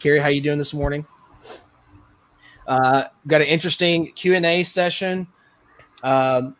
Carrie, 0.00 0.18
how 0.18 0.28
you 0.28 0.40
doing 0.40 0.56
this 0.56 0.72
morning? 0.72 1.06
Uh, 2.66 3.04
got 3.26 3.42
an 3.42 3.48
interesting 3.48 4.10
Q 4.12 4.34
and 4.34 4.46
A 4.46 4.62
session. 4.62 5.26
Um, 6.02 6.56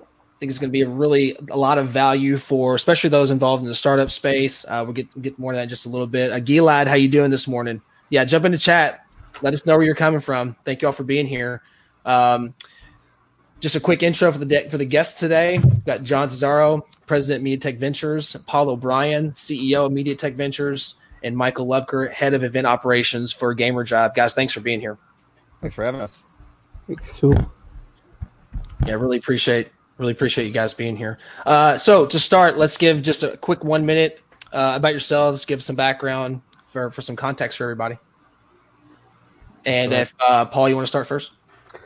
I 0.00 0.38
think 0.38 0.50
it's 0.50 0.60
going 0.60 0.70
to 0.70 0.72
be 0.72 0.82
a 0.82 0.88
really 0.88 1.36
a 1.50 1.56
lot 1.56 1.78
of 1.78 1.88
value 1.88 2.36
for 2.36 2.76
especially 2.76 3.10
those 3.10 3.32
involved 3.32 3.62
in 3.62 3.68
the 3.68 3.74
startup 3.74 4.12
space. 4.12 4.64
Uh, 4.64 4.82
we'll 4.84 4.92
get 4.92 5.20
get 5.20 5.38
more 5.40 5.52
of 5.52 5.56
that 5.56 5.66
just 5.68 5.86
a 5.86 5.88
little 5.88 6.06
bit. 6.06 6.30
Uh, 6.30 6.38
Gilad, 6.38 6.86
how 6.86 6.94
you 6.94 7.08
doing 7.08 7.30
this 7.32 7.48
morning? 7.48 7.82
Yeah, 8.10 8.24
jump 8.24 8.44
into 8.44 8.58
chat. 8.58 9.04
Let 9.42 9.54
us 9.54 9.66
know 9.66 9.76
where 9.76 9.84
you're 9.84 9.96
coming 9.96 10.20
from. 10.20 10.54
Thank 10.64 10.82
you 10.82 10.88
all 10.88 10.92
for 10.92 11.02
being 11.02 11.26
here. 11.26 11.62
Um, 12.04 12.54
just 13.58 13.74
a 13.74 13.80
quick 13.80 14.04
intro 14.04 14.30
for 14.30 14.38
the 14.38 14.46
de- 14.46 14.68
for 14.68 14.78
the 14.78 14.84
guests 14.84 15.18
today. 15.18 15.58
We've 15.58 15.84
got 15.84 16.04
John 16.04 16.28
Cesaro, 16.28 16.82
President 17.06 17.42
MediaTech 17.44 17.78
Ventures, 17.78 18.36
Paul 18.46 18.70
O'Brien, 18.70 19.32
CEO 19.32 19.86
of 19.86 19.92
MediaTech 19.92 20.34
Ventures, 20.34 20.96
and 21.24 21.36
Michael 21.36 21.66
Lubker, 21.66 22.12
Head 22.12 22.34
of 22.34 22.44
Event 22.44 22.66
Operations 22.66 23.32
for 23.32 23.54
Gamerjibe. 23.56 24.14
Guys, 24.14 24.34
thanks 24.34 24.52
for 24.52 24.60
being 24.60 24.80
here. 24.80 24.98
Thanks 25.60 25.74
for 25.74 25.82
having 25.84 26.00
us. 26.00 26.22
Thanks, 26.86 27.18
too. 27.18 27.34
Yeah, 28.86 28.94
really 28.94 29.18
appreciate 29.18 29.70
really 29.98 30.12
appreciate 30.12 30.44
you 30.46 30.52
guys 30.52 30.74
being 30.74 30.96
here. 30.96 31.18
Uh, 31.46 31.78
so 31.78 32.04
to 32.06 32.18
start, 32.18 32.58
let's 32.58 32.76
give 32.76 33.02
just 33.02 33.22
a 33.22 33.36
quick 33.36 33.64
one 33.64 33.86
minute 33.86 34.20
uh, 34.52 34.74
about 34.76 34.90
yourselves. 34.90 35.44
Give 35.44 35.62
some 35.62 35.76
background 35.76 36.42
for 36.66 36.90
for 36.90 37.00
some 37.02 37.16
context 37.16 37.58
for 37.58 37.64
everybody. 37.64 37.96
And 39.64 39.92
Sure. 39.92 40.00
if 40.02 40.14
uh, 40.20 40.44
Paul, 40.46 40.68
you 40.68 40.74
want 40.74 40.84
to 40.84 40.88
start 40.88 41.06
first? 41.06 41.32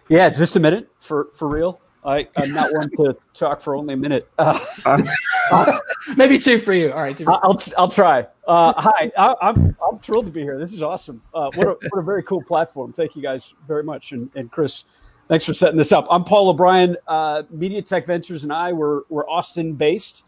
Yeah, 0.08 0.28
just 0.30 0.56
a 0.56 0.60
minute 0.60 0.90
for 0.98 1.28
for 1.34 1.48
real. 1.48 1.80
I, 2.04 2.28
I'm 2.36 2.52
not 2.52 2.72
one 2.72 2.90
to 2.96 3.16
talk 3.34 3.60
for 3.60 3.74
only 3.74 3.94
a 3.94 3.96
minute. 3.96 4.28
Uh, 4.38 4.58
Maybe 6.16 6.38
two 6.38 6.58
for 6.58 6.72
you. 6.72 6.92
All 6.92 7.02
right, 7.02 7.16
two 7.16 7.24
for. 7.24 7.44
I'll 7.44 7.60
I'll 7.76 7.88
try. 7.88 8.26
Uh, 8.46 8.72
hi, 8.76 9.10
I, 9.18 9.34
I'm 9.42 9.76
I'm 9.86 9.98
thrilled 9.98 10.26
to 10.26 10.30
be 10.30 10.42
here. 10.42 10.58
This 10.58 10.72
is 10.72 10.82
awesome. 10.82 11.20
Uh, 11.34 11.50
what 11.54 11.66
a 11.66 11.76
what 11.90 11.98
a 11.98 12.02
very 12.02 12.22
cool 12.22 12.42
platform. 12.42 12.92
Thank 12.92 13.16
you 13.16 13.22
guys 13.22 13.54
very 13.66 13.82
much, 13.82 14.12
and, 14.12 14.30
and 14.36 14.50
Chris, 14.50 14.84
thanks 15.28 15.44
for 15.44 15.54
setting 15.54 15.76
this 15.76 15.92
up. 15.92 16.06
I'm 16.10 16.24
Paul 16.24 16.50
O'Brien. 16.50 16.96
Uh, 17.06 17.42
Tech 17.84 18.06
Ventures 18.06 18.44
and 18.44 18.52
I 18.52 18.72
we're 18.72 19.02
we're 19.08 19.28
Austin 19.28 19.74
based. 19.74 20.24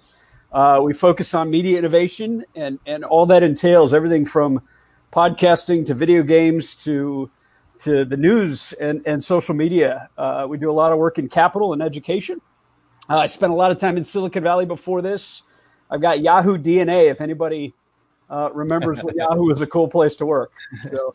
Uh, 0.52 0.80
we 0.82 0.92
focus 0.92 1.32
on 1.34 1.50
media 1.50 1.78
innovation 1.78 2.44
and 2.56 2.78
and 2.86 3.04
all 3.04 3.26
that 3.26 3.42
entails 3.42 3.94
everything 3.94 4.24
from 4.26 4.60
podcasting 5.12 5.84
to 5.86 5.94
video 5.94 6.22
games 6.22 6.74
to 6.74 7.30
to 7.80 8.04
the 8.04 8.16
news 8.16 8.72
and, 8.74 9.02
and 9.06 9.22
social 9.22 9.54
media. 9.54 10.08
Uh, 10.16 10.46
we 10.48 10.58
do 10.58 10.70
a 10.70 10.72
lot 10.72 10.92
of 10.92 10.98
work 10.98 11.18
in 11.18 11.28
capital 11.28 11.72
and 11.72 11.82
education. 11.82 12.40
Uh, 13.08 13.18
I 13.18 13.26
spent 13.26 13.52
a 13.52 13.56
lot 13.56 13.70
of 13.70 13.78
time 13.78 13.96
in 13.96 14.04
Silicon 14.04 14.42
Valley 14.42 14.66
before 14.66 15.02
this. 15.02 15.42
I've 15.90 16.00
got 16.00 16.20
Yahoo 16.20 16.58
DNA. 16.58 17.10
If 17.10 17.20
anybody 17.20 17.74
uh, 18.28 18.50
remembers 18.52 19.02
when 19.02 19.14
Yahoo 19.18 19.46
was 19.46 19.62
a 19.62 19.66
cool 19.66 19.88
place 19.88 20.14
to 20.16 20.26
work. 20.26 20.52
So 20.90 21.14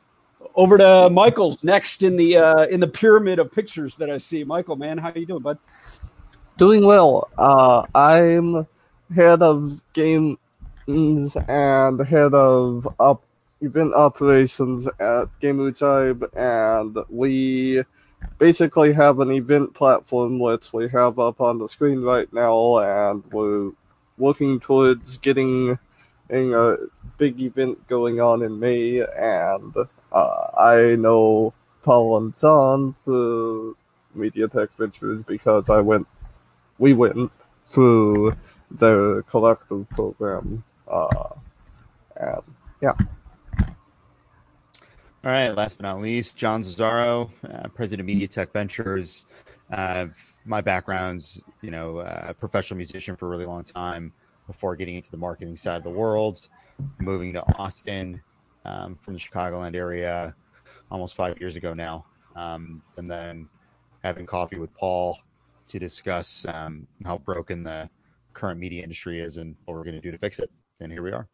over 0.55 0.77
to 0.77 1.09
Michael's 1.09 1.63
next 1.63 2.03
in 2.03 2.17
the 2.17 2.37
uh, 2.37 2.65
in 2.65 2.79
the 2.79 2.87
pyramid 2.87 3.39
of 3.39 3.51
pictures 3.51 3.95
that 3.97 4.09
I 4.09 4.17
see. 4.17 4.43
Michael, 4.43 4.75
man, 4.75 4.97
how 4.97 5.11
you 5.15 5.25
doing, 5.25 5.41
bud? 5.41 5.57
Doing 6.57 6.85
well. 6.85 7.29
Uh, 7.37 7.85
I'm 7.93 8.67
head 9.13 9.41
of 9.41 9.79
games 9.93 10.37
and 10.87 11.99
head 12.07 12.33
of 12.33 12.87
op- 12.99 13.24
event 13.65 13.93
operations 13.93 14.87
at 14.99 15.29
Tribe, 15.75 16.29
and 16.35 16.97
we 17.09 17.83
basically 18.37 18.93
have 18.93 19.19
an 19.19 19.31
event 19.31 19.73
platform 19.73 20.39
which 20.39 20.71
we 20.73 20.87
have 20.89 21.19
up 21.19 21.41
on 21.41 21.57
the 21.57 21.67
screen 21.67 22.01
right 22.01 22.31
now, 22.31 22.77
and 22.77 23.23
we're 23.31 23.71
working 24.17 24.59
towards 24.59 25.17
getting 25.17 25.77
a 26.29 26.77
big 27.17 27.41
event 27.41 27.87
going 27.87 28.19
on 28.19 28.41
in 28.41 28.59
May, 28.59 28.99
and 29.01 29.75
uh, 30.11 30.47
I 30.57 30.95
know 30.95 31.53
Paul 31.83 32.17
and 32.17 32.39
John 32.39 32.95
through 33.03 33.77
MediaTech 34.17 34.69
Ventures 34.77 35.23
because 35.27 35.69
I 35.69 35.81
went 35.81 36.07
we 36.79 36.93
went 36.93 37.31
through 37.65 38.35
the 38.71 39.23
collective 39.27 39.89
program. 39.91 40.63
Uh, 40.87 41.29
and 42.17 42.41
yeah, 42.81 42.93
All 45.25 45.31
right. 45.31 45.49
Last 45.49 45.79
but 45.79 45.87
not 45.87 46.01
least, 46.01 46.37
John 46.37 46.61
Zazzaro, 46.61 47.31
uh, 47.51 47.67
president 47.69 48.07
of 48.07 48.15
MediaTech 48.15 48.53
Ventures. 48.53 49.25
Uh, 49.71 50.05
my 50.45 50.61
background's, 50.61 51.41
you 51.63 51.71
know, 51.71 51.97
uh, 51.97 52.27
a 52.27 52.33
professional 52.35 52.77
musician 52.77 53.15
for 53.15 53.25
a 53.25 53.29
really 53.29 53.47
long 53.47 53.63
time 53.63 54.13
before 54.45 54.75
getting 54.75 54.97
into 54.97 55.09
the 55.09 55.17
marketing 55.17 55.55
side 55.55 55.77
of 55.77 55.83
the 55.83 55.89
world, 55.89 56.47
moving 56.99 57.33
to 57.33 57.43
Austin 57.57 58.21
um, 58.65 58.99
from 59.01 59.15
the 59.15 59.19
Chicagoland 59.19 59.75
area 59.75 60.35
almost 60.91 61.15
five 61.15 61.39
years 61.39 61.55
ago 61.55 61.73
now. 61.73 62.05
Um, 62.35 62.83
and 62.97 63.09
then 63.09 63.49
having 64.03 64.27
coffee 64.27 64.59
with 64.59 64.71
Paul 64.75 65.17
to 65.69 65.79
discuss 65.79 66.45
um, 66.49 66.85
how 67.03 67.17
broken 67.17 67.63
the 67.63 67.89
current 68.33 68.59
media 68.59 68.83
industry 68.83 69.21
is 69.21 69.37
and 69.37 69.55
what 69.65 69.73
we're 69.73 69.85
going 69.85 69.95
to 69.95 70.01
do 70.01 70.11
to 70.11 70.19
fix 70.19 70.37
it. 70.37 70.51
And 70.81 70.91
here 70.91 71.01
we 71.01 71.13
are. 71.13 71.27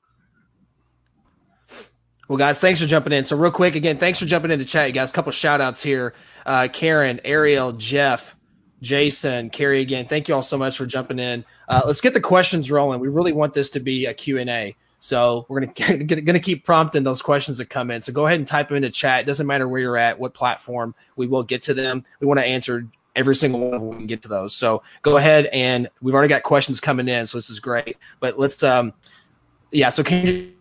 Well, 2.32 2.38
guys, 2.38 2.62
thanks 2.62 2.80
for 2.80 2.86
jumping 2.86 3.12
in. 3.12 3.26
So, 3.26 3.36
real 3.36 3.52
quick, 3.52 3.76
again, 3.76 3.98
thanks 3.98 4.18
for 4.18 4.26
jumping 4.26 4.52
into 4.52 4.64
chat, 4.64 4.88
you 4.88 4.94
guys. 4.94 5.10
A 5.10 5.14
couple 5.14 5.34
shout 5.34 5.60
outs 5.60 5.84
here. 5.84 6.14
Uh, 6.46 6.70
Karen, 6.72 7.20
Ariel, 7.26 7.74
Jeff, 7.74 8.38
Jason, 8.82 9.50
Carrie, 9.50 9.82
again, 9.82 10.08
thank 10.08 10.30
you 10.30 10.36
all 10.36 10.42
so 10.42 10.58
much 10.58 10.78
for 10.78 10.86
jumping 10.86 11.20
in. 11.20 11.44
Uh, 11.68 11.82
let's 11.86 12.00
get 12.00 12.14
the 12.14 12.22
questions 12.22 12.72
rolling. 12.72 13.02
We 13.02 13.10
really 13.10 13.34
want 13.34 13.54
this 13.54 13.70
to 13.72 13.82
be 13.82 14.06
a 14.06 14.14
Q&A. 14.14 14.78
So, 15.02 15.46
we're 15.50 15.66
going 15.66 16.08
to 16.08 16.40
keep 16.40 16.64
prompting 16.64 17.04
those 17.04 17.22
questions 17.22 17.58
that 17.58 17.70
come 17.70 17.92
in. 17.92 18.00
So, 18.00 18.14
go 18.14 18.28
ahead 18.28 18.40
and 18.40 18.48
type 18.48 18.70
them 18.70 18.78
into 18.78 18.92
chat. 18.92 19.20
It 19.20 19.26
doesn't 19.26 19.46
matter 19.46 19.68
where 19.68 19.82
you're 19.82 19.98
at, 19.98 20.18
what 20.18 20.34
platform, 20.34 20.96
we 21.18 21.28
will 21.28 21.44
get 21.44 21.64
to 21.64 21.74
them. 21.74 22.06
We 22.22 22.28
want 22.28 22.40
to 22.40 22.46
answer 22.46 22.88
every 23.14 23.36
single 23.36 23.60
one 23.60 23.74
of 23.74 23.82
them. 23.82 23.98
We 23.98 24.06
get 24.06 24.22
to 24.22 24.30
those. 24.30 24.56
So, 24.56 24.84
go 25.02 25.18
ahead 25.18 25.48
and 25.48 25.90
we've 26.02 26.16
already 26.16 26.30
got 26.30 26.44
questions 26.44 26.80
coming 26.80 27.10
in. 27.10 27.26
So, 27.26 27.40
this 27.40 27.50
is 27.50 27.60
great. 27.60 27.98
But 28.22 28.40
let's, 28.40 28.64
um, 28.64 28.94
yeah, 29.74 29.90
so 29.90 30.02
can 30.02 30.26
you 30.26 30.54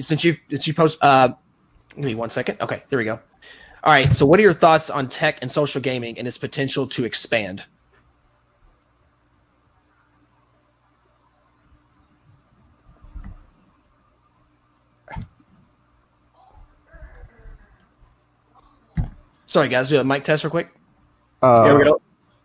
since 0.00 0.24
you 0.24 0.36
since 0.50 0.66
you 0.66 0.74
post 0.74 0.98
uh 1.02 1.28
give 1.94 2.04
me 2.04 2.14
one 2.14 2.30
second 2.30 2.60
okay 2.60 2.82
there 2.90 2.98
we 2.98 3.04
go 3.04 3.18
all 3.84 3.92
right 3.92 4.14
so 4.14 4.26
what 4.26 4.38
are 4.38 4.42
your 4.42 4.54
thoughts 4.54 4.90
on 4.90 5.08
tech 5.08 5.38
and 5.42 5.50
social 5.50 5.80
gaming 5.80 6.18
and 6.18 6.28
its 6.28 6.38
potential 6.38 6.86
to 6.86 7.04
expand 7.04 7.64
sorry 19.46 19.68
guys 19.68 19.88
do 19.88 19.98
a 19.98 20.04
mic 20.04 20.24
test 20.24 20.44
real 20.44 20.50
quick 20.50 20.72
uh, 21.42 21.64
There 21.64 21.78
we 21.78 21.84
go. 21.84 22.00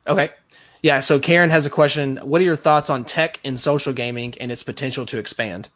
Okay. 0.08 0.32
Yeah. 0.82 1.00
So 1.00 1.20
Karen 1.20 1.50
has 1.50 1.66
a 1.66 1.70
question. 1.70 2.18
What 2.18 2.42
are 2.42 2.44
your 2.44 2.56
thoughts 2.56 2.90
on 2.90 3.04
tech 3.06 3.40
and 3.44 3.60
social 3.60 3.94
gaming 3.94 4.36
and 4.40 4.52
its 4.52 4.64
potential 4.64 5.06
to 5.08 5.18
expand? 5.18 5.70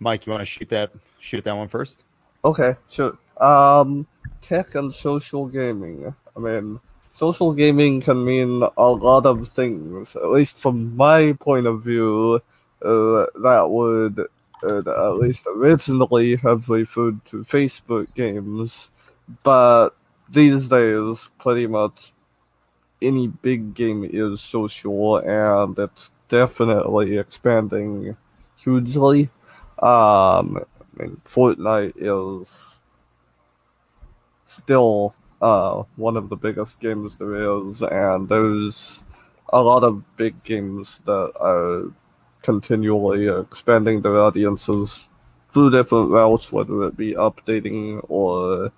Mike, 0.00 0.26
you 0.26 0.32
want 0.32 0.40
to 0.40 0.46
shoot 0.46 0.68
that 0.70 0.90
shoot 1.20 1.44
that 1.44 1.56
one 1.56 1.68
first? 1.68 2.04
Okay, 2.44 2.74
sure. 2.88 3.18
Um, 3.36 4.06
tech 4.40 4.74
and 4.74 4.94
social 4.94 5.46
gaming. 5.46 6.14
I 6.36 6.40
mean, 6.40 6.80
social 7.12 7.52
gaming 7.52 8.00
can 8.00 8.24
mean 8.24 8.62
a 8.76 8.90
lot 8.90 9.26
of 9.26 9.48
things. 9.48 10.16
At 10.16 10.30
least 10.30 10.58
from 10.58 10.96
my 10.96 11.34
point 11.38 11.66
of 11.66 11.82
view, 11.82 12.40
uh, 12.82 13.26
that 13.42 13.66
would 13.68 14.26
uh, 14.62 15.08
at 15.08 15.16
least 15.16 15.46
originally 15.46 16.36
have 16.36 16.68
referred 16.68 17.24
to 17.26 17.44
Facebook 17.44 18.12
games, 18.14 18.90
but 19.42 19.90
these 20.30 20.68
days, 20.68 21.30
pretty 21.38 21.66
much 21.66 22.12
any 23.02 23.26
big 23.28 23.74
game 23.74 24.08
is 24.10 24.40
social, 24.40 25.16
and 25.18 25.78
it's 25.78 26.12
definitely 26.28 27.18
expanding 27.18 28.16
hugely. 28.56 29.30
Um, 29.80 30.58
I 30.58 31.02
mean, 31.02 31.20
Fortnite 31.24 31.94
is 31.96 32.80
still 34.46 35.14
uh, 35.40 35.82
one 35.96 36.16
of 36.16 36.28
the 36.28 36.36
biggest 36.36 36.80
games 36.80 37.16
there 37.16 37.34
is, 37.34 37.82
and 37.82 38.28
there's 38.28 39.04
a 39.52 39.60
lot 39.62 39.84
of 39.84 40.16
big 40.16 40.42
games 40.44 41.00
that 41.04 41.32
are 41.40 41.92
continually 42.42 43.28
expanding 43.28 44.02
their 44.02 44.20
audiences 44.20 45.00
through 45.52 45.70
different 45.70 46.10
routes, 46.10 46.52
whether 46.52 46.82
it 46.84 46.96
be 46.96 47.14
updating 47.14 48.04
or 48.08 48.72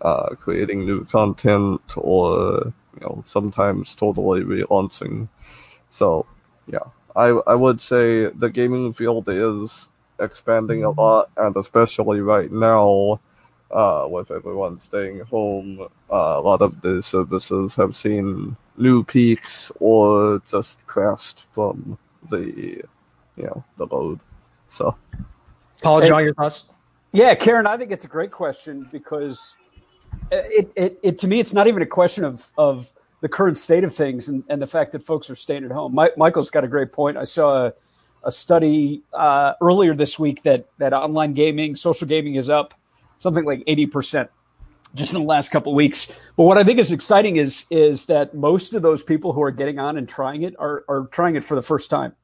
uh, 0.00 0.34
creating 0.36 0.86
new 0.86 1.04
content, 1.04 1.82
or 1.96 2.72
you 2.94 3.00
know 3.02 3.24
sometimes 3.26 3.94
totally 3.94 4.42
relaunching. 4.42 5.28
So, 5.90 6.26
yeah, 6.66 6.88
I 7.16 7.28
I 7.46 7.54
would 7.54 7.80
say 7.80 8.26
the 8.26 8.50
gaming 8.50 8.92
field 8.92 9.28
is 9.28 9.90
expanding 10.20 10.84
a 10.84 10.90
lot, 10.90 11.30
and 11.36 11.56
especially 11.56 12.20
right 12.20 12.50
now, 12.52 13.20
uh, 13.70 14.06
with 14.08 14.30
everyone 14.30 14.78
staying 14.78 15.20
home, 15.20 15.80
uh, 16.10 16.34
a 16.38 16.40
lot 16.40 16.60
of 16.60 16.80
the 16.80 17.02
services 17.02 17.74
have 17.76 17.94
seen 17.96 18.56
new 18.76 19.04
peaks 19.04 19.70
or 19.80 20.42
just 20.46 20.84
crashed 20.86 21.44
from 21.52 21.96
the, 22.28 22.82
you 23.36 23.44
know, 23.44 23.64
the 23.76 23.86
load. 23.86 24.20
So, 24.66 24.96
Paul, 25.82 26.02
John, 26.02 26.24
your 26.24 26.34
thoughts? 26.34 26.70
Yeah, 27.12 27.34
Karen, 27.34 27.66
I 27.66 27.76
think 27.76 27.90
it's 27.90 28.04
a 28.04 28.08
great 28.08 28.30
question 28.30 28.88
because 28.92 29.56
it, 30.30 30.70
it, 30.76 30.98
it 31.02 31.18
to 31.18 31.28
me, 31.28 31.40
it's 31.40 31.54
not 31.54 31.66
even 31.66 31.82
a 31.82 31.86
question 31.86 32.24
of, 32.24 32.50
of 32.56 32.92
the 33.20 33.28
current 33.28 33.56
state 33.56 33.84
of 33.84 33.94
things 33.94 34.28
and, 34.28 34.42
and 34.48 34.60
the 34.62 34.66
fact 34.66 34.92
that 34.92 35.04
folks 35.04 35.28
are 35.30 35.36
staying 35.36 35.64
at 35.64 35.70
home. 35.70 35.94
My, 35.94 36.10
Michael's 36.16 36.50
got 36.50 36.64
a 36.64 36.68
great 36.68 36.92
point. 36.92 37.16
I 37.16 37.24
saw 37.24 37.66
a, 37.66 37.72
a 38.24 38.30
study 38.30 39.02
uh, 39.12 39.54
earlier 39.60 39.94
this 39.94 40.18
week 40.18 40.42
that 40.42 40.66
that 40.78 40.92
online 40.92 41.34
gaming, 41.34 41.76
social 41.76 42.06
gaming 42.06 42.34
is 42.34 42.50
up 42.50 42.74
something 43.20 43.44
like 43.44 43.64
80% 43.66 44.28
just 44.94 45.14
in 45.14 45.20
the 45.20 45.26
last 45.26 45.50
couple 45.50 45.72
weeks. 45.74 46.10
But 46.36 46.44
what 46.44 46.58
I 46.58 46.64
think 46.64 46.80
is 46.80 46.90
exciting 46.90 47.36
is 47.36 47.66
is 47.70 48.06
that 48.06 48.34
most 48.34 48.74
of 48.74 48.82
those 48.82 49.02
people 49.02 49.32
who 49.32 49.42
are 49.42 49.52
getting 49.52 49.78
on 49.78 49.96
and 49.96 50.08
trying 50.08 50.42
it 50.42 50.54
are 50.58 50.84
are 50.88 51.06
trying 51.12 51.36
it 51.36 51.44
for 51.44 51.54
the 51.54 51.62
first 51.62 51.90
time. 51.90 52.14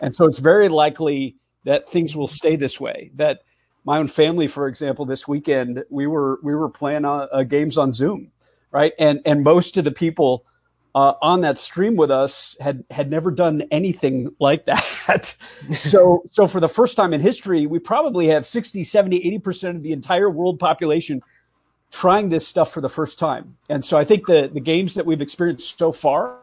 And 0.00 0.14
so 0.14 0.26
it's 0.26 0.38
very 0.38 0.68
likely 0.68 1.36
that 1.64 1.88
things 1.88 2.16
will 2.16 2.26
stay 2.26 2.56
this 2.56 2.80
way. 2.80 3.10
That 3.14 3.40
my 3.84 3.98
own 3.98 4.08
family, 4.08 4.48
for 4.48 4.66
example, 4.66 5.04
this 5.04 5.28
weekend 5.28 5.84
we 5.90 6.06
were 6.06 6.40
we 6.42 6.54
were 6.54 6.68
playing 6.68 7.04
uh, 7.04 7.28
uh 7.32 7.44
games 7.44 7.78
on 7.78 7.92
Zoom, 7.92 8.32
right? 8.72 8.92
And 8.98 9.20
and 9.24 9.44
most 9.44 9.76
of 9.76 9.84
the 9.84 9.92
people 9.92 10.44
uh, 10.96 11.12
on 11.20 11.42
that 11.42 11.58
stream 11.58 11.94
with 11.94 12.10
us 12.10 12.56
had 12.58 12.82
had 12.90 13.10
never 13.10 13.30
done 13.30 13.62
anything 13.70 14.34
like 14.40 14.64
that. 14.64 15.36
so 15.76 16.22
so 16.30 16.48
for 16.48 16.58
the 16.58 16.68
first 16.68 16.96
time 16.96 17.12
in 17.12 17.20
history, 17.20 17.66
we 17.66 17.78
probably 17.78 18.26
have 18.28 18.46
60, 18.46 18.82
70, 18.82 19.38
80% 19.38 19.76
of 19.76 19.82
the 19.82 19.92
entire 19.92 20.30
world 20.30 20.58
population 20.58 21.22
trying 21.92 22.30
this 22.30 22.48
stuff 22.48 22.72
for 22.72 22.80
the 22.80 22.88
first 22.88 23.18
time. 23.18 23.58
And 23.68 23.84
so 23.84 23.98
I 23.98 24.06
think 24.06 24.26
the 24.26 24.50
the 24.52 24.60
games 24.60 24.94
that 24.94 25.04
we've 25.04 25.20
experienced 25.20 25.78
so 25.78 25.92
far 25.92 26.38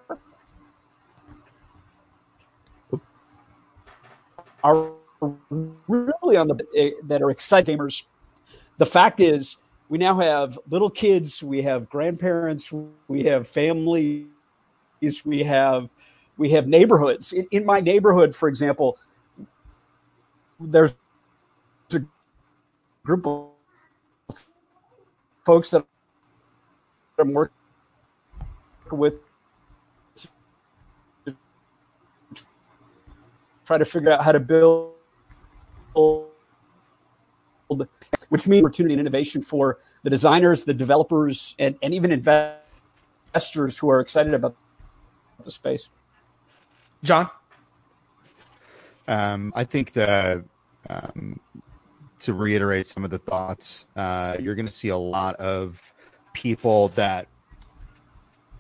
are 4.64 4.92
really 5.88 6.38
on 6.38 6.48
the 6.48 6.64
eh, 6.78 6.92
that 7.06 7.24
are 7.24 7.32
exciting 7.32 7.80
gamers. 7.80 8.06
The 8.78 8.86
fact 8.86 9.20
is 9.20 9.58
we 9.90 9.98
now 9.98 10.16
have 10.20 10.60
little 10.70 10.92
kids, 10.92 11.42
we 11.42 11.64
have 11.64 11.90
grandparents, 11.90 12.72
we 13.08 13.24
have 13.24 13.48
family 13.48 14.28
we 15.26 15.44
have 15.44 15.90
we 16.38 16.50
have 16.52 16.68
neighborhoods. 16.68 17.34
In, 17.34 17.48
in 17.52 17.66
my 17.66 17.80
neighborhood, 17.80 18.36
for 18.36 18.50
example, 18.50 18.98
there's 20.60 20.96
a 21.94 22.02
group 23.06 23.28
of 23.28 23.50
folks 25.46 25.70
that 25.72 25.86
I'm 27.20 27.34
working 27.34 27.54
with 28.92 29.14
to 30.18 31.36
try 33.66 33.78
to 33.78 33.86
figure 33.86 34.12
out 34.12 34.24
how 34.24 34.32
to 34.32 34.40
build 34.40 34.94
which 38.30 38.48
means 38.48 38.64
opportunity 38.64 38.94
and 38.94 39.00
innovation 39.00 39.42
for 39.42 39.80
the 40.04 40.10
designers, 40.10 40.64
the 40.64 40.74
developers, 40.74 41.56
and, 41.60 41.76
and 41.82 41.94
even 41.94 42.12
investors 42.12 43.78
who 43.78 43.90
are 43.90 44.00
excited 44.00 44.34
about 44.34 44.56
the 45.44 45.52
space. 45.52 45.90
John? 47.04 47.30
Um, 49.08 49.52
I 49.56 49.64
think 49.64 49.94
that 49.94 50.44
um, 50.90 51.40
to 52.20 52.34
reiterate 52.34 52.88
some 52.88 53.04
of 53.04 53.10
the 53.10 53.18
thoughts, 53.18 53.88
uh, 53.96 54.38
you're 54.40 54.56
going 54.56 54.66
to 54.66 54.72
see 54.72 54.90
a 54.90 54.98
lot 54.98 55.36
of 55.36 55.94
people 56.34 56.90
that 56.90 57.28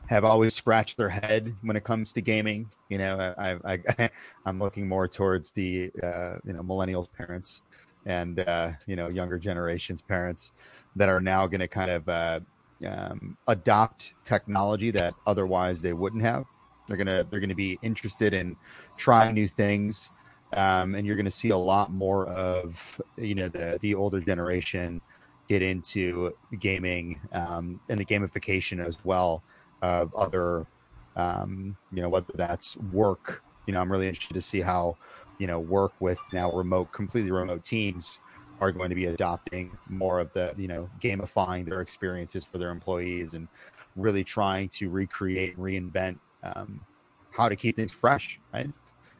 have 0.08 0.26
always 0.26 0.54
scratched 0.54 0.98
their 0.98 1.10
head 1.10 1.56
when 1.62 1.78
it 1.78 1.84
comes 1.84 2.14
to 2.14 2.22
gaming. 2.22 2.70
You 2.90 2.98
know, 2.98 3.34
I, 3.38 3.58
I, 3.98 4.10
am 4.46 4.60
looking 4.60 4.88
more 4.88 5.08
towards 5.08 5.52
the 5.52 5.92
uh, 6.04 6.36
you 6.46 6.54
know 6.54 6.62
millennials 6.62 7.08
parents 7.12 7.62
and 8.06 8.40
uh, 8.42 8.72
you 8.86 8.96
know 8.96 9.08
younger 9.08 9.40
generations 9.40 10.02
parents 10.02 10.52
that 10.96 11.10
are 11.10 11.22
now 11.22 11.48
going 11.48 11.62
to 11.62 11.68
kind 11.68 11.90
of 11.90 12.10
uh, 12.10 12.40
um, 12.86 13.38
adopt 13.48 14.14
technology 14.24 14.92
that 14.92 15.14
otherwise 15.26 15.82
they 15.82 15.94
wouldn't 15.94 16.24
have. 16.24 16.46
They're 16.88 16.98
gonna 16.98 17.26
they're 17.30 17.40
gonna 17.40 17.56
be 17.56 17.80
interested 17.82 18.34
in 18.34 18.56
trying 18.98 19.34
new 19.34 19.48
things, 19.48 20.12
um, 20.54 20.96
and 20.96 21.06
you're 21.06 21.16
gonna 21.16 21.32
see 21.32 21.50
a 21.50 21.58
lot 21.58 21.92
more 21.92 22.28
of 22.28 23.02
you 23.18 23.36
know 23.36 23.48
the 23.48 23.80
the 23.82 23.96
older 23.96 24.20
generation 24.20 25.02
get 25.50 25.62
into 25.62 26.34
gaming 26.60 27.20
um, 27.34 27.80
and 27.90 28.00
the 28.00 28.06
gamification 28.06 28.84
as 28.86 28.98
well 29.04 29.44
of 29.82 30.14
other 30.16 30.66
um, 31.16 31.76
you 31.92 32.02
know 32.02 32.10
whether 32.10 32.34
that's 32.36 32.78
work. 32.78 33.44
You 33.68 33.74
know, 33.74 33.82
I'm 33.82 33.92
really 33.92 34.08
interested 34.08 34.34
to 34.34 34.42
see 34.42 34.62
how 34.62 34.98
you 35.40 35.48
know 35.48 35.60
work 35.60 35.94
with 36.00 36.20
now 36.32 36.52
remote 36.52 36.92
completely 36.92 37.32
remote 37.32 37.64
teams 37.64 38.20
are 38.60 38.72
going 38.72 38.90
to 38.90 38.96
be 38.96 39.06
adopting 39.06 39.78
more 39.90 40.20
of 40.20 40.32
the 40.34 40.54
you 40.58 40.68
know 40.68 40.90
gamifying 41.02 41.66
their 41.66 41.82
experiences 41.82 42.46
for 42.46 42.58
their 42.58 42.70
employees 42.70 43.34
and 43.34 43.48
really 43.96 44.24
trying 44.24 44.70
to 44.70 44.90
recreate 44.90 45.58
reinvent 45.58 46.18
um, 46.44 46.82
how 47.32 47.50
to 47.50 47.56
keep 47.56 47.76
things 47.76 47.92
fresh, 47.92 48.40
right? 48.54 48.70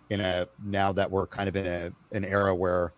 In 0.10 0.20
a 0.20 0.48
now 0.64 0.92
that 0.94 1.10
we're 1.10 1.28
kind 1.28 1.50
of 1.50 1.56
in 1.56 1.66
a 1.66 1.92
an 2.16 2.24
era 2.24 2.54
where 2.54 2.94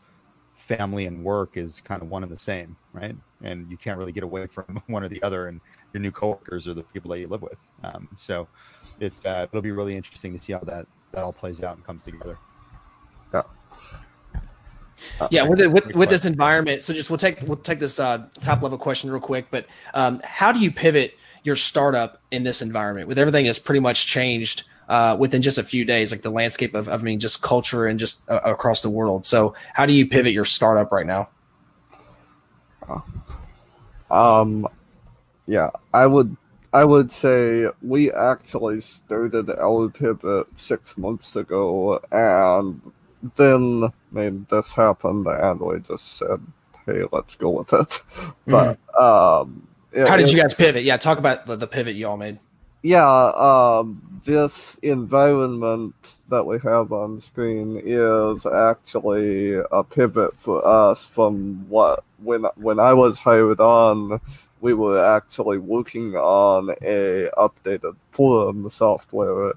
family 0.56 1.06
and 1.06 1.24
work 1.24 1.57
is 1.57 1.81
kind 1.81 2.01
of 2.01 2.10
one 2.10 2.24
and 2.24 2.31
the 2.31 2.39
same, 2.39 2.75
right? 2.94 3.16
And 3.44 3.69
you 3.69 3.77
can't 3.77 3.98
really 3.98 4.12
get 4.12 4.24
away 4.24 4.48
from 4.56 4.81
one 4.88 5.04
or 5.04 5.07
the 5.07 5.22
other, 5.24 5.48
and 5.48 5.62
your 5.94 6.01
new 6.01 6.12
coworkers 6.12 6.68
are 6.68 6.74
the 6.74 6.83
people 6.83 7.12
that 7.12 7.19
you 7.19 7.27
live 7.27 7.42
with. 7.42 7.69
Um, 7.83 8.07
so 8.18 8.48
it's 9.00 9.25
uh, 9.25 9.48
it'll 9.50 9.62
be 9.62 9.72
really 9.72 9.95
interesting 9.95 10.33
to 10.36 10.42
see 10.42 10.54
how 10.54 10.60
that 10.60 10.88
that 11.12 11.24
all 11.24 11.33
plays 11.33 11.63
out 11.63 11.77
and 11.77 11.86
comes 11.86 12.04
together. 12.04 12.38
Yeah. 13.33 13.44
Uh, 15.19 15.27
yeah, 15.30 15.44
with, 15.44 15.60
with, 15.68 15.94
with 15.94 16.10
this 16.10 16.25
environment, 16.25 16.81
so 16.81 16.94
just 16.94 17.10
we'll 17.10 17.19
take 17.19 17.42
we'll 17.42 17.57
take 17.57 17.80
this 17.80 18.00
uh, 18.00 18.27
top 18.42 18.62
level 18.62 18.77
question 18.77 19.12
real 19.12 19.19
quick. 19.19 19.48
But 19.51 19.68
um, 19.94 20.22
how 20.24 20.51
do 20.51 20.60
you 20.60 20.72
pivot 20.72 21.18
your 21.46 21.56
startup 21.56 22.20
in 22.32 22.44
this 22.44 22.62
environment 22.64 23.08
with 23.08 23.20
everything 23.20 23.46
has 23.46 23.60
pretty 23.60 23.80
much 23.80 24.08
changed 24.08 24.64
uh, 24.90 25.16
within 25.18 25.44
just 25.44 25.60
a 25.60 25.64
few 25.64 25.86
days, 25.86 26.12
like 26.12 26.24
the 26.24 26.32
landscape 26.32 26.74
of, 26.74 26.90
I 26.90 26.98
mean, 26.98 27.20
just 27.20 27.42
culture 27.44 27.86
and 27.86 28.00
just 28.00 28.28
uh, 28.30 28.42
across 28.44 28.82
the 28.82 28.90
world. 28.90 29.26
So, 29.26 29.54
how 29.74 29.86
do 29.86 29.94
you 29.94 30.08
pivot 30.08 30.34
your 30.34 30.46
startup 30.46 30.92
right 30.92 31.06
now? 31.06 31.30
Um, 34.10 34.68
yeah, 35.46 35.70
I 35.94 36.08
would, 36.08 36.36
I 36.74 36.84
would 36.84 37.12
say 37.12 37.68
we 37.82 38.12
actually 38.12 38.82
started 38.82 39.50
our 39.52 39.90
pivot 39.90 40.48
six 40.56 40.98
months 40.98 41.36
ago, 41.36 42.00
and 42.12 42.82
then 43.36 43.84
I 43.86 43.92
mean 44.12 44.48
this 44.50 44.74
happened, 44.74 45.28
and 45.28 45.60
we 45.60 45.80
just 45.80 46.18
said, 46.18 46.42
"Hey, 46.86 47.04
let's 47.12 47.36
go 47.36 47.50
with 47.50 47.74
it." 47.74 48.02
But 48.46 48.78
mm-hmm. 48.94 49.60
Um 49.96 50.08
how 50.08 50.18
did 50.18 50.32
you 50.32 50.42
guys 50.42 50.54
pivot? 50.54 50.84
Yeah, 50.84 50.98
talk 50.98 51.18
about 51.18 51.46
the, 51.46 51.56
the 51.56 51.68
pivot 51.68 51.96
you 51.96 52.08
all 52.08 52.18
made. 52.18 52.40
Yeah, 52.82 53.32
um, 53.32 54.22
this 54.25 54.78
environment 54.84 55.96
that 56.30 56.46
we 56.46 56.60
have 56.60 56.92
on 56.92 57.20
screen 57.20 57.82
is 57.84 58.46
actually 58.46 59.56
a 59.56 59.84
pivot 59.84 60.38
for 60.38 60.64
us 60.66 61.04
from 61.04 61.68
what 61.68 62.04
when 62.22 62.44
when 62.58 62.80
I 62.80 62.94
was 62.94 63.20
hired 63.20 63.60
on, 63.60 64.20
we 64.62 64.75
were 64.75 65.04
actually 65.04 65.58
working 65.58 66.16
on 66.16 66.75
a 66.82 67.30
updated 67.38 67.96
forum 68.12 68.70
software, 68.70 69.54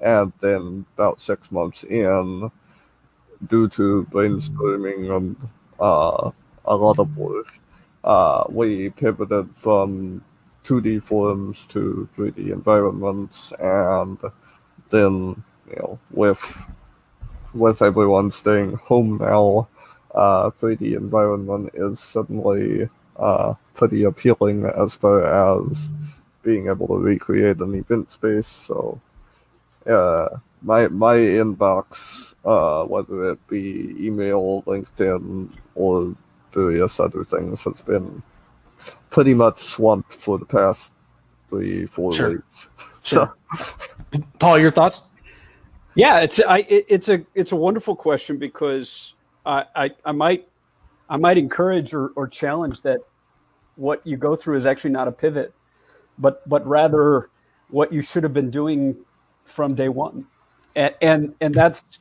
and 0.00 0.32
then 0.40 0.84
about 0.96 1.20
six 1.20 1.52
months 1.52 1.84
in, 1.84 2.50
due 3.48 3.68
to 3.68 4.06
brainstorming 4.10 5.16
and 5.16 5.36
uh, 5.78 6.30
a 6.64 6.76
lot 6.76 6.98
of 6.98 7.16
work, 7.16 7.58
we 8.48 8.90
pivoted 8.90 9.50
from 9.56 10.22
2D 10.64 11.02
forms 11.02 11.66
to 11.68 12.08
3D 12.16 12.52
environments, 12.52 13.52
and 13.58 14.18
then 14.90 15.42
you 15.68 15.76
know 15.76 15.98
with 16.10 16.40
with 17.54 17.82
everyone 17.82 18.30
staying 18.30 18.74
home 18.76 19.18
now, 19.18 19.68
uh, 20.14 20.50
3D 20.50 20.96
environment 20.96 21.70
is 21.74 22.00
suddenly 22.00 22.88
uh, 23.16 23.54
pretty 23.74 24.04
appealing 24.04 24.64
as 24.64 24.94
far 24.94 25.24
as 25.60 25.90
being 26.42 26.68
able 26.68 26.86
to 26.88 26.96
recreate 26.96 27.58
an 27.58 27.74
event 27.74 28.10
space. 28.10 28.46
So, 28.46 29.00
uh, 29.86 30.28
my 30.62 30.88
my 30.88 31.16
inbox, 31.16 32.34
uh, 32.44 32.84
whether 32.84 33.32
it 33.32 33.48
be 33.48 33.94
email, 33.98 34.62
LinkedIn, 34.66 35.58
or 35.74 36.14
various 36.52 37.00
other 37.00 37.24
things 37.24 37.64
has 37.64 37.80
been 37.80 38.22
pretty 39.10 39.34
much 39.34 39.58
swamped 39.58 40.14
for 40.14 40.38
the 40.38 40.44
past 40.44 40.94
three, 41.48 41.86
four 41.86 42.12
sure. 42.12 42.30
weeks. 42.32 42.70
Sure. 43.04 43.34
So, 44.12 44.20
Paul, 44.38 44.60
your 44.60 44.70
thoughts? 44.70 45.08
Yeah, 45.96 46.20
it's 46.20 46.40
I, 46.40 46.58
it, 46.58 46.84
it's 46.88 47.08
a 47.08 47.26
it's 47.34 47.50
a 47.50 47.56
wonderful 47.56 47.96
question 47.96 48.38
because 48.38 49.14
I, 49.44 49.64
I, 49.74 49.90
I 50.04 50.12
might 50.12 50.48
I 51.10 51.16
might 51.16 51.36
encourage 51.36 51.94
or, 51.94 52.12
or 52.14 52.28
challenge 52.28 52.82
that 52.82 53.00
what 53.74 54.06
you 54.06 54.16
go 54.16 54.36
through 54.36 54.56
is 54.56 54.66
actually 54.66 54.92
not 54.92 55.08
a 55.08 55.12
pivot, 55.12 55.52
but 56.16 56.48
but 56.48 56.64
rather 56.64 57.30
what 57.70 57.92
you 57.92 58.02
should 58.02 58.22
have 58.22 58.32
been 58.32 58.50
doing 58.50 58.96
from 59.44 59.74
day 59.74 59.88
one, 59.88 60.24
and 60.76 60.94
and, 61.02 61.34
and 61.40 61.52
that's 61.52 61.98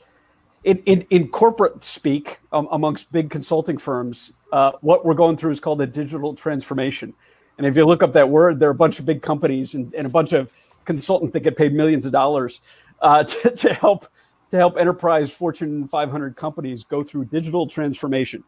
in, 0.64 0.78
in, 0.86 1.02
in 1.10 1.28
corporate 1.28 1.84
speak 1.84 2.40
um, 2.52 2.68
amongst 2.72 3.12
big 3.12 3.30
consulting 3.30 3.78
firms. 3.78 4.34
Uh, 4.52 4.74
what 4.82 5.06
we're 5.06 5.14
going 5.14 5.38
through 5.38 5.52
is 5.52 5.60
called 5.60 5.82
a 5.82 5.88
digital 5.88 6.34
transformation, 6.34 7.14
and 7.58 7.68
if 7.68 7.76
you 7.76 7.86
look 7.86 8.04
up 8.04 8.14
that 8.14 8.30
word, 8.30 8.60
there 8.60 8.70
are 8.70 8.74
a 8.74 8.76
bunch 8.76 9.00
of 9.00 9.06
big 9.06 9.22
companies 9.22 9.76
and, 9.76 9.94
and 9.94 10.08
a 10.08 10.10
bunch 10.10 10.34
of 10.34 10.52
consultants 10.86 11.34
that 11.34 11.42
get 11.42 11.56
paid 11.56 11.74
millions 11.74 12.06
of 12.06 12.12
dollars 12.12 12.62
uh, 13.02 13.24
to, 13.24 13.52
to 13.52 13.74
help 13.74 14.08
to 14.50 14.58
help 14.58 14.78
enterprise 14.78 15.32
Fortune 15.32 15.88
500 15.88 16.36
companies 16.36 16.84
go 16.84 17.04
through 17.04 17.26
digital 17.26 17.68
transformation. 17.68 18.44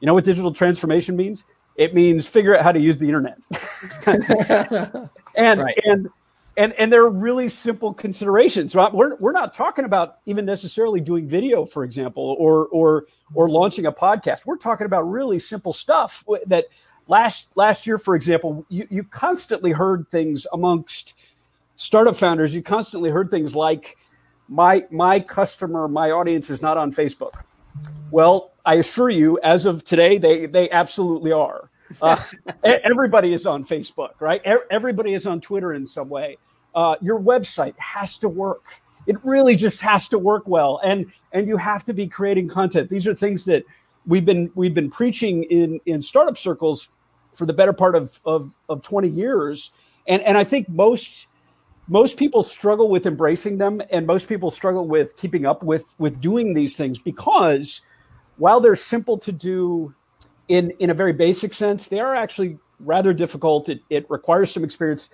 You 0.00 0.06
know 0.06 0.14
what 0.14 0.24
digital 0.24 0.52
transformation 0.52 1.16
means? 1.16 1.44
It 1.76 1.94
means 1.94 2.26
figure 2.26 2.56
out 2.56 2.62
how 2.62 2.72
to 2.72 2.80
use 2.80 2.96
the 2.96 3.06
internet. 3.06 3.36
and 5.36 5.60
right. 5.60 5.80
and 5.84 6.08
and 6.56 6.72
and 6.74 6.92
there 6.92 7.02
are 7.02 7.10
really 7.10 7.48
simple 7.48 7.92
considerations. 7.92 8.74
We're 8.74 9.16
we're 9.16 9.32
not 9.32 9.54
talking 9.54 9.84
about 9.84 10.18
even 10.26 10.44
necessarily 10.44 11.00
doing 11.00 11.26
video, 11.26 11.64
for 11.64 11.84
example, 11.84 12.36
or 12.38 12.66
or 12.68 13.06
or 13.34 13.48
launching 13.48 13.86
a 13.86 13.92
podcast. 13.92 14.46
We're 14.46 14.56
talking 14.56 14.86
about 14.86 15.02
really 15.02 15.38
simple 15.38 15.72
stuff 15.72 16.24
that 16.46 16.66
last 17.08 17.48
last 17.56 17.86
year, 17.86 17.98
for 17.98 18.14
example, 18.14 18.64
you, 18.68 18.86
you 18.90 19.04
constantly 19.04 19.72
heard 19.72 20.06
things 20.08 20.46
amongst 20.52 21.14
startup 21.76 22.16
founders. 22.16 22.54
You 22.54 22.62
constantly 22.62 23.10
heard 23.10 23.30
things 23.30 23.56
like 23.56 23.96
my 24.48 24.84
my 24.90 25.20
customer, 25.20 25.88
my 25.88 26.10
audience 26.10 26.50
is 26.50 26.62
not 26.62 26.76
on 26.76 26.92
Facebook. 26.92 27.42
Well, 28.10 28.52
I 28.64 28.74
assure 28.74 29.10
you, 29.10 29.38
as 29.42 29.66
of 29.66 29.82
today, 29.84 30.18
they 30.18 30.46
they 30.46 30.70
absolutely 30.70 31.32
are. 31.32 31.70
Uh, 32.00 32.22
everybody 32.64 33.32
is 33.32 33.46
on 33.46 33.64
Facebook, 33.64 34.20
right? 34.20 34.40
Everybody 34.70 35.14
is 35.14 35.26
on 35.26 35.40
Twitter 35.40 35.74
in 35.74 35.86
some 35.86 36.08
way. 36.08 36.38
Uh, 36.74 36.96
your 37.00 37.20
website 37.20 37.74
has 37.78 38.18
to 38.18 38.28
work. 38.28 38.64
It 39.06 39.16
really 39.24 39.54
just 39.54 39.80
has 39.82 40.08
to 40.08 40.18
work 40.18 40.44
well, 40.46 40.80
and 40.82 41.06
and 41.32 41.46
you 41.46 41.56
have 41.56 41.84
to 41.84 41.92
be 41.92 42.06
creating 42.06 42.48
content. 42.48 42.88
These 42.88 43.06
are 43.06 43.14
things 43.14 43.44
that 43.44 43.64
we've 44.06 44.24
been 44.24 44.50
we've 44.54 44.74
been 44.74 44.90
preaching 44.90 45.44
in 45.44 45.80
in 45.86 46.00
startup 46.00 46.38
circles 46.38 46.88
for 47.34 47.46
the 47.46 47.52
better 47.52 47.72
part 47.72 47.94
of 47.94 48.18
of, 48.24 48.50
of 48.68 48.82
20 48.82 49.08
years, 49.08 49.72
and 50.08 50.22
and 50.22 50.38
I 50.38 50.44
think 50.44 50.68
most 50.68 51.26
most 51.86 52.16
people 52.16 52.42
struggle 52.42 52.88
with 52.88 53.06
embracing 53.06 53.58
them 53.58 53.82
and 53.90 54.06
most 54.06 54.26
people 54.26 54.50
struggle 54.50 54.88
with 54.88 55.16
keeping 55.16 55.44
up 55.44 55.62
with 55.62 55.84
with 55.98 56.20
doing 56.20 56.54
these 56.54 56.76
things 56.76 56.98
because 56.98 57.82
while 58.36 58.58
they're 58.60 58.76
simple 58.76 59.18
to 59.18 59.32
do 59.32 59.94
in 60.48 60.70
in 60.78 60.90
a 60.90 60.94
very 60.94 61.12
basic 61.12 61.54
sense 61.54 61.88
they 61.88 62.00
are 62.00 62.14
actually 62.14 62.58
rather 62.80 63.12
difficult. 63.12 63.68
It, 63.68 63.80
it 63.90 64.06
requires 64.10 64.52
some 64.52 64.64
experience 64.64 65.08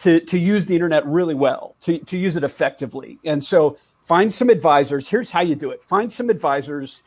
to 0.00 0.20
to 0.20 0.38
use 0.38 0.66
the 0.66 0.74
internet 0.74 1.06
really 1.06 1.34
well 1.34 1.76
to, 1.82 1.98
to 1.98 2.18
use 2.18 2.36
it 2.36 2.44
effectively. 2.44 3.18
And 3.24 3.42
so 3.42 3.76
find 4.04 4.32
some 4.32 4.50
advisors. 4.50 5.08
Here's 5.08 5.30
how 5.30 5.40
you 5.40 5.54
do 5.54 5.70
it. 5.70 5.84
Find 5.84 6.12
some 6.12 6.30
advisors 6.30 7.02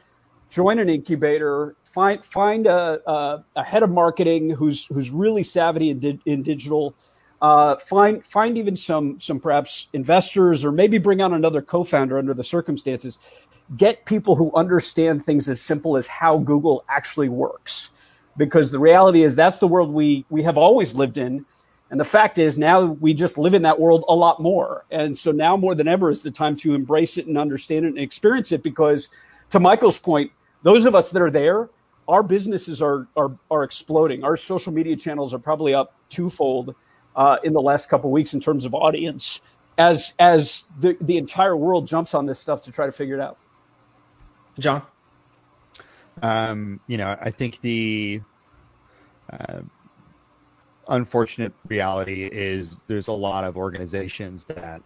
join 0.49 0.79
an 0.79 0.89
incubator 0.89 1.75
find 1.97 2.23
find 2.23 2.67
a, 2.67 2.99
a, 3.09 3.43
a 3.55 3.63
head 3.63 3.81
of 3.81 3.89
marketing 3.89 4.51
who's 4.51 4.85
who's 4.85 5.09
really 5.09 5.41
savvy 5.41 5.89
in, 5.89 5.99
di- 5.99 6.19
in 6.27 6.43
digital. 6.43 6.93
Uh, 7.41 7.75
find 7.77 8.23
find 8.23 8.55
even 8.55 8.75
some 8.75 9.19
some 9.19 9.39
perhaps 9.39 9.87
investors 9.93 10.63
or 10.63 10.71
maybe 10.71 10.99
bring 10.99 11.21
on 11.21 11.33
another 11.33 11.61
co-founder 11.61 12.17
under 12.17 12.35
the 12.35 12.43
circumstances 12.43 13.17
get 13.75 14.05
people 14.05 14.35
who 14.35 14.53
understand 14.55 15.23
things 15.25 15.49
as 15.49 15.61
simple 15.61 15.97
as 15.97 16.07
how 16.07 16.37
google 16.37 16.85
actually 16.87 17.29
works. 17.29 17.89
Because 18.37 18.71
the 18.71 18.79
reality 18.79 19.23
is 19.23 19.35
that's 19.35 19.59
the 19.59 19.67
world 19.67 19.91
we 19.91 20.25
we 20.29 20.43
have 20.43 20.57
always 20.57 20.93
lived 20.93 21.17
in. 21.17 21.45
And 21.89 21.99
the 21.99 22.05
fact 22.05 22.37
is 22.37 22.57
now 22.57 22.81
we 22.83 23.13
just 23.13 23.37
live 23.37 23.53
in 23.53 23.63
that 23.63 23.79
world 23.79 24.03
a 24.07 24.15
lot 24.15 24.41
more. 24.41 24.85
And 24.91 25.17
so 25.17 25.31
now 25.31 25.57
more 25.57 25.73
than 25.73 25.87
ever 25.87 26.11
is 26.11 26.21
the 26.21 26.31
time 26.31 26.55
to 26.57 26.75
embrace 26.75 27.17
it 27.17 27.27
and 27.27 27.37
understand 27.37 27.85
it 27.85 27.89
and 27.89 27.97
experience 27.97 28.51
it. 28.51 28.63
Because 28.63 29.09
to 29.49 29.59
michael's 29.59 29.97
point 29.99 30.31
those 30.63 30.85
of 30.85 30.95
us 30.95 31.11
that 31.11 31.21
are 31.21 31.31
there 31.31 31.69
our 32.07 32.23
businesses 32.23 32.81
are 32.81 33.07
are, 33.17 33.37
are 33.51 33.63
exploding. 33.63 34.23
Our 34.23 34.37
social 34.37 34.71
media 34.71 34.95
channels 34.95 35.33
are 35.33 35.39
probably 35.39 35.73
up 35.73 35.93
twofold 36.09 36.75
uh, 37.15 37.37
in 37.43 37.53
the 37.53 37.61
last 37.61 37.89
couple 37.89 38.11
weeks 38.11 38.33
in 38.33 38.39
terms 38.39 38.65
of 38.65 38.73
audience 38.73 39.41
as 39.77 40.13
as 40.19 40.65
the, 40.79 40.97
the 41.01 41.17
entire 41.17 41.55
world 41.55 41.87
jumps 41.87 42.13
on 42.13 42.25
this 42.25 42.39
stuff 42.39 42.63
to 42.63 42.71
try 42.71 42.85
to 42.85 42.91
figure 42.91 43.15
it 43.15 43.21
out. 43.21 43.37
John? 44.59 44.83
Um, 46.21 46.79
you 46.87 46.97
know, 46.97 47.15
I 47.21 47.29
think 47.29 47.61
the 47.61 48.21
uh, 49.31 49.61
unfortunate 50.87 51.53
reality 51.67 52.27
is 52.31 52.81
there's 52.87 53.07
a 53.07 53.13
lot 53.13 53.43
of 53.43 53.57
organizations 53.57 54.45
that 54.45 54.81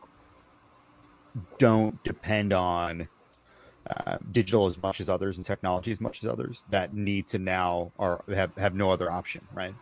don't 1.57 2.03
depend 2.03 2.51
on 2.51 3.07
uh, 3.89 4.17
digital 4.31 4.67
as 4.67 4.81
much 4.81 5.01
as 5.01 5.09
others 5.09 5.37
and 5.37 5.45
technology 5.45 5.91
as 5.91 6.01
much 6.01 6.23
as 6.23 6.29
others 6.29 6.63
that 6.69 6.93
need 6.93 7.27
to 7.27 7.39
now 7.39 7.91
or 7.97 8.23
have, 8.33 8.55
have 8.57 8.75
no 8.75 8.91
other 8.91 9.09
option, 9.09 9.41
right? 9.53 9.73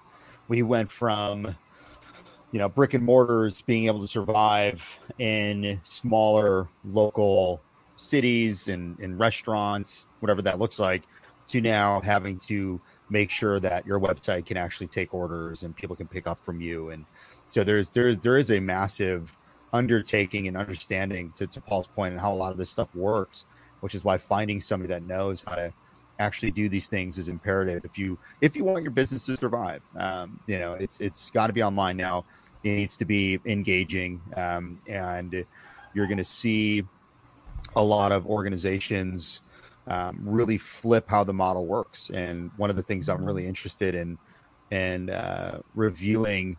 We 0.48 0.62
went 0.63 0.91
from 0.91 1.55
you 2.51 2.60
know 2.60 2.69
brick 2.69 2.93
and 2.93 3.03
mortars 3.03 3.62
being 3.62 3.86
able 3.86 4.01
to 4.01 4.08
survive 4.08 5.00
in 5.19 5.79
smaller 5.84 6.67
local 6.84 7.62
cities 7.99 8.67
and, 8.67 8.99
and 8.99 9.19
restaurants 9.19 10.07
whatever 10.19 10.41
that 10.41 10.59
looks 10.59 10.79
like 10.79 11.03
to 11.47 11.61
now 11.61 11.99
having 12.01 12.37
to 12.37 12.79
make 13.09 13.29
sure 13.29 13.59
that 13.59 13.85
your 13.85 13.99
website 13.99 14.45
can 14.45 14.55
actually 14.55 14.87
take 14.87 15.13
orders 15.13 15.63
and 15.63 15.75
people 15.75 15.95
can 15.95 16.07
pick 16.07 16.27
up 16.27 16.43
from 16.43 16.61
you. 16.61 16.89
And 16.91 17.05
so 17.47 17.63
there's 17.63 17.89
there's 17.89 18.19
there 18.19 18.37
is 18.37 18.51
a 18.51 18.59
massive 18.59 19.35
undertaking 19.73 20.47
and 20.47 20.55
understanding 20.55 21.31
to, 21.33 21.45
to 21.47 21.61
paul's 21.61 21.87
point 21.87 22.11
and 22.11 22.19
how 22.21 22.33
a 22.33 22.35
lot 22.35 22.51
of 22.51 22.57
this 22.57 22.71
stuff 22.71 22.93
works 22.95 23.45
which 23.81 23.95
is 23.95 24.03
why 24.03 24.17
finding 24.17 24.59
somebody 24.59 24.89
that 24.89 25.03
knows 25.03 25.43
how 25.47 25.55
to 25.55 25.73
actually 26.19 26.51
do 26.51 26.67
these 26.67 26.89
things 26.89 27.17
is 27.17 27.29
imperative 27.29 27.85
if 27.85 27.97
you 27.97 28.17
if 28.41 28.55
you 28.55 28.63
want 28.63 28.83
your 28.83 28.91
business 28.91 29.25
to 29.25 29.37
survive. 29.37 29.81
Um, 29.95 30.39
you 30.47 30.59
know 30.59 30.73
it's 30.73 30.99
it's 30.99 31.29
got 31.29 31.47
to 31.47 31.53
be 31.53 31.63
online 31.63 31.97
now. 31.97 32.25
It 32.63 32.75
needs 32.75 32.97
to 32.97 33.05
be 33.05 33.39
engaging 33.45 34.21
um, 34.35 34.81
and 34.87 35.45
you're 35.93 36.07
going 36.07 36.17
to 36.17 36.25
see 36.25 36.85
a 37.75 37.83
lot 37.83 38.11
of 38.11 38.25
organizations 38.25 39.41
um, 39.88 40.19
really 40.23 40.57
flip 40.57 41.05
how 41.09 41.23
the 41.23 41.33
model 41.33 41.65
works 41.65 42.09
and 42.11 42.51
one 42.57 42.69
of 42.69 42.75
the 42.75 42.81
things 42.81 43.09
i'm 43.09 43.25
really 43.25 43.45
interested 43.45 43.95
in 43.95 44.17
in 44.71 45.09
uh, 45.09 45.59
reviewing 45.73 46.57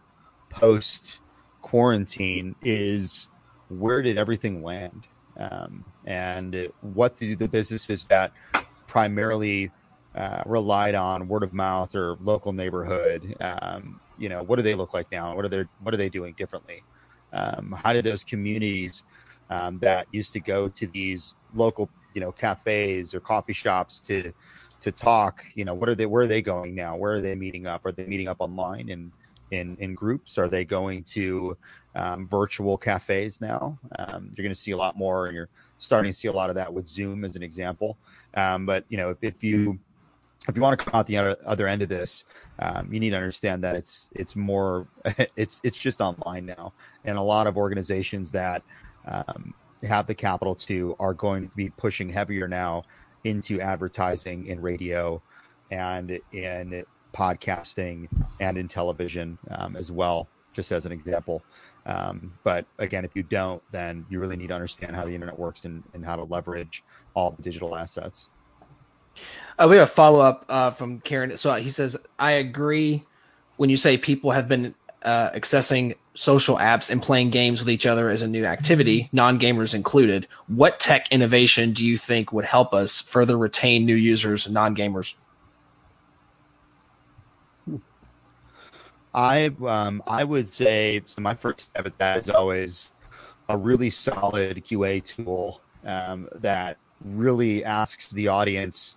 post 0.48 1.20
quarantine 1.62 2.54
is 2.62 3.28
where 3.68 4.02
did 4.02 4.18
everything 4.18 4.62
land 4.62 5.06
um, 5.38 5.84
and 6.04 6.70
what 6.80 7.16
do 7.16 7.36
the 7.36 7.48
businesses 7.48 8.06
that 8.06 8.32
primarily 8.86 9.70
uh, 10.14 10.42
relied 10.44 10.94
on 10.94 11.28
word 11.28 11.42
of 11.42 11.52
mouth 11.52 11.94
or 11.94 12.16
local 12.20 12.52
neighborhood. 12.52 13.36
Um, 13.40 14.00
you 14.18 14.28
know, 14.28 14.42
what 14.42 14.56
do 14.56 14.62
they 14.62 14.74
look 14.74 14.92
like 14.92 15.10
now? 15.12 15.34
What 15.34 15.44
are 15.44 15.48
they 15.48 15.64
What 15.80 15.94
are 15.94 15.96
they 15.96 16.08
doing 16.08 16.34
differently? 16.36 16.82
Um, 17.32 17.76
how 17.80 17.92
did 17.92 18.04
those 18.04 18.24
communities 18.24 19.04
um, 19.50 19.78
that 19.80 20.06
used 20.12 20.32
to 20.32 20.40
go 20.40 20.68
to 20.68 20.86
these 20.86 21.34
local, 21.54 21.90
you 22.14 22.20
know, 22.20 22.32
cafes 22.32 23.14
or 23.14 23.20
coffee 23.20 23.52
shops 23.52 24.00
to 24.02 24.32
to 24.80 24.90
talk? 24.90 25.44
You 25.54 25.64
know, 25.64 25.74
what 25.74 25.88
are 25.88 25.94
they? 25.94 26.06
Where 26.06 26.22
are 26.22 26.26
they 26.26 26.42
going 26.42 26.74
now? 26.74 26.96
Where 26.96 27.14
are 27.14 27.20
they 27.20 27.34
meeting 27.34 27.66
up? 27.66 27.84
Are 27.84 27.92
they 27.92 28.06
meeting 28.06 28.28
up 28.28 28.38
online 28.40 28.88
and 28.88 29.12
in 29.50 29.76
in 29.76 29.94
groups? 29.94 30.38
Are 30.38 30.48
they 30.48 30.64
going 30.64 31.02
to 31.04 31.56
um, 31.94 32.26
virtual 32.26 32.78
cafes 32.78 33.40
now? 33.40 33.78
Um, 33.98 34.32
you're 34.36 34.44
going 34.44 34.54
to 34.54 34.60
see 34.60 34.70
a 34.70 34.76
lot 34.76 34.96
more, 34.96 35.26
and 35.26 35.34
you're 35.34 35.50
starting 35.78 36.12
to 36.12 36.16
see 36.16 36.28
a 36.28 36.32
lot 36.32 36.50
of 36.50 36.56
that 36.56 36.72
with 36.72 36.86
Zoom 36.86 37.24
as 37.24 37.36
an 37.36 37.42
example. 37.42 37.98
Um, 38.34 38.66
but 38.66 38.84
you 38.88 38.96
know, 38.96 39.10
if, 39.10 39.18
if 39.22 39.42
you 39.42 39.78
if 40.48 40.56
you 40.56 40.62
want 40.62 40.78
to 40.78 40.84
come 40.84 40.98
out 40.98 41.06
the 41.06 41.16
other, 41.18 41.68
end 41.68 41.82
of 41.82 41.88
this, 41.88 42.24
um, 42.60 42.92
you 42.92 42.98
need 42.98 43.10
to 43.10 43.16
understand 43.16 43.62
that 43.62 43.76
it's 43.76 44.10
it's 44.14 44.34
more 44.34 44.86
it's 45.36 45.60
it's 45.64 45.78
just 45.78 46.00
online 46.00 46.46
now, 46.46 46.72
and 47.04 47.18
a 47.18 47.22
lot 47.22 47.46
of 47.46 47.56
organizations 47.56 48.30
that 48.32 48.62
um, 49.06 49.54
have 49.82 50.06
the 50.06 50.14
capital 50.14 50.54
to 50.54 50.94
are 50.98 51.14
going 51.14 51.48
to 51.48 51.56
be 51.56 51.70
pushing 51.70 52.08
heavier 52.08 52.46
now 52.48 52.82
into 53.24 53.60
advertising 53.60 54.46
in 54.46 54.60
radio 54.60 55.20
and 55.70 56.18
in 56.32 56.84
podcasting 57.14 58.08
and 58.40 58.56
in 58.56 58.68
television 58.68 59.38
um, 59.50 59.76
as 59.76 59.90
well, 59.90 60.28
just 60.52 60.72
as 60.72 60.86
an 60.86 60.92
example. 60.92 61.42
Um, 61.86 62.32
but 62.44 62.66
again, 62.78 63.04
if 63.04 63.16
you 63.16 63.22
don't, 63.22 63.62
then 63.72 64.04
you 64.10 64.20
really 64.20 64.36
need 64.36 64.48
to 64.48 64.54
understand 64.54 64.94
how 64.94 65.04
the 65.04 65.14
internet 65.14 65.38
works 65.38 65.64
and, 65.64 65.82
and 65.94 66.04
how 66.04 66.16
to 66.16 66.24
leverage 66.24 66.84
all 67.14 67.30
the 67.30 67.42
digital 67.42 67.76
assets. 67.76 68.28
Uh, 69.58 69.66
we 69.68 69.76
have 69.76 69.88
a 69.88 69.90
follow 69.90 70.20
up 70.20 70.44
uh, 70.48 70.70
from 70.70 71.00
Karen. 71.00 71.36
So 71.36 71.54
he 71.54 71.70
says, 71.70 71.96
I 72.18 72.32
agree 72.32 73.04
when 73.56 73.70
you 73.70 73.76
say 73.76 73.96
people 73.98 74.30
have 74.30 74.48
been 74.48 74.74
uh, 75.02 75.30
accessing 75.30 75.96
social 76.14 76.56
apps 76.56 76.90
and 76.90 77.02
playing 77.02 77.30
games 77.30 77.60
with 77.60 77.70
each 77.70 77.86
other 77.86 78.08
as 78.08 78.22
a 78.22 78.28
new 78.28 78.44
activity, 78.44 79.08
non 79.12 79.38
gamers 79.38 79.74
included. 79.74 80.26
What 80.48 80.80
tech 80.80 81.10
innovation 81.10 81.72
do 81.72 81.84
you 81.84 81.96
think 81.96 82.32
would 82.32 82.44
help 82.44 82.74
us 82.74 83.00
further 83.00 83.38
retain 83.38 83.86
new 83.86 83.94
users 83.94 84.46
and 84.46 84.54
non 84.54 84.74
gamers? 84.74 85.14
I 89.12 89.50
um, 89.66 90.02
I 90.06 90.24
would 90.24 90.46
say 90.46 91.02
so. 91.04 91.20
My 91.20 91.34
first 91.34 91.68
step 91.68 91.86
at 91.86 91.98
that 91.98 92.18
is 92.18 92.30
always 92.30 92.92
a 93.48 93.56
really 93.56 93.90
solid 93.90 94.64
QA 94.64 95.04
tool 95.04 95.60
um, 95.84 96.28
that 96.36 96.76
really 97.04 97.64
asks 97.64 98.10
the 98.10 98.28
audience 98.28 98.96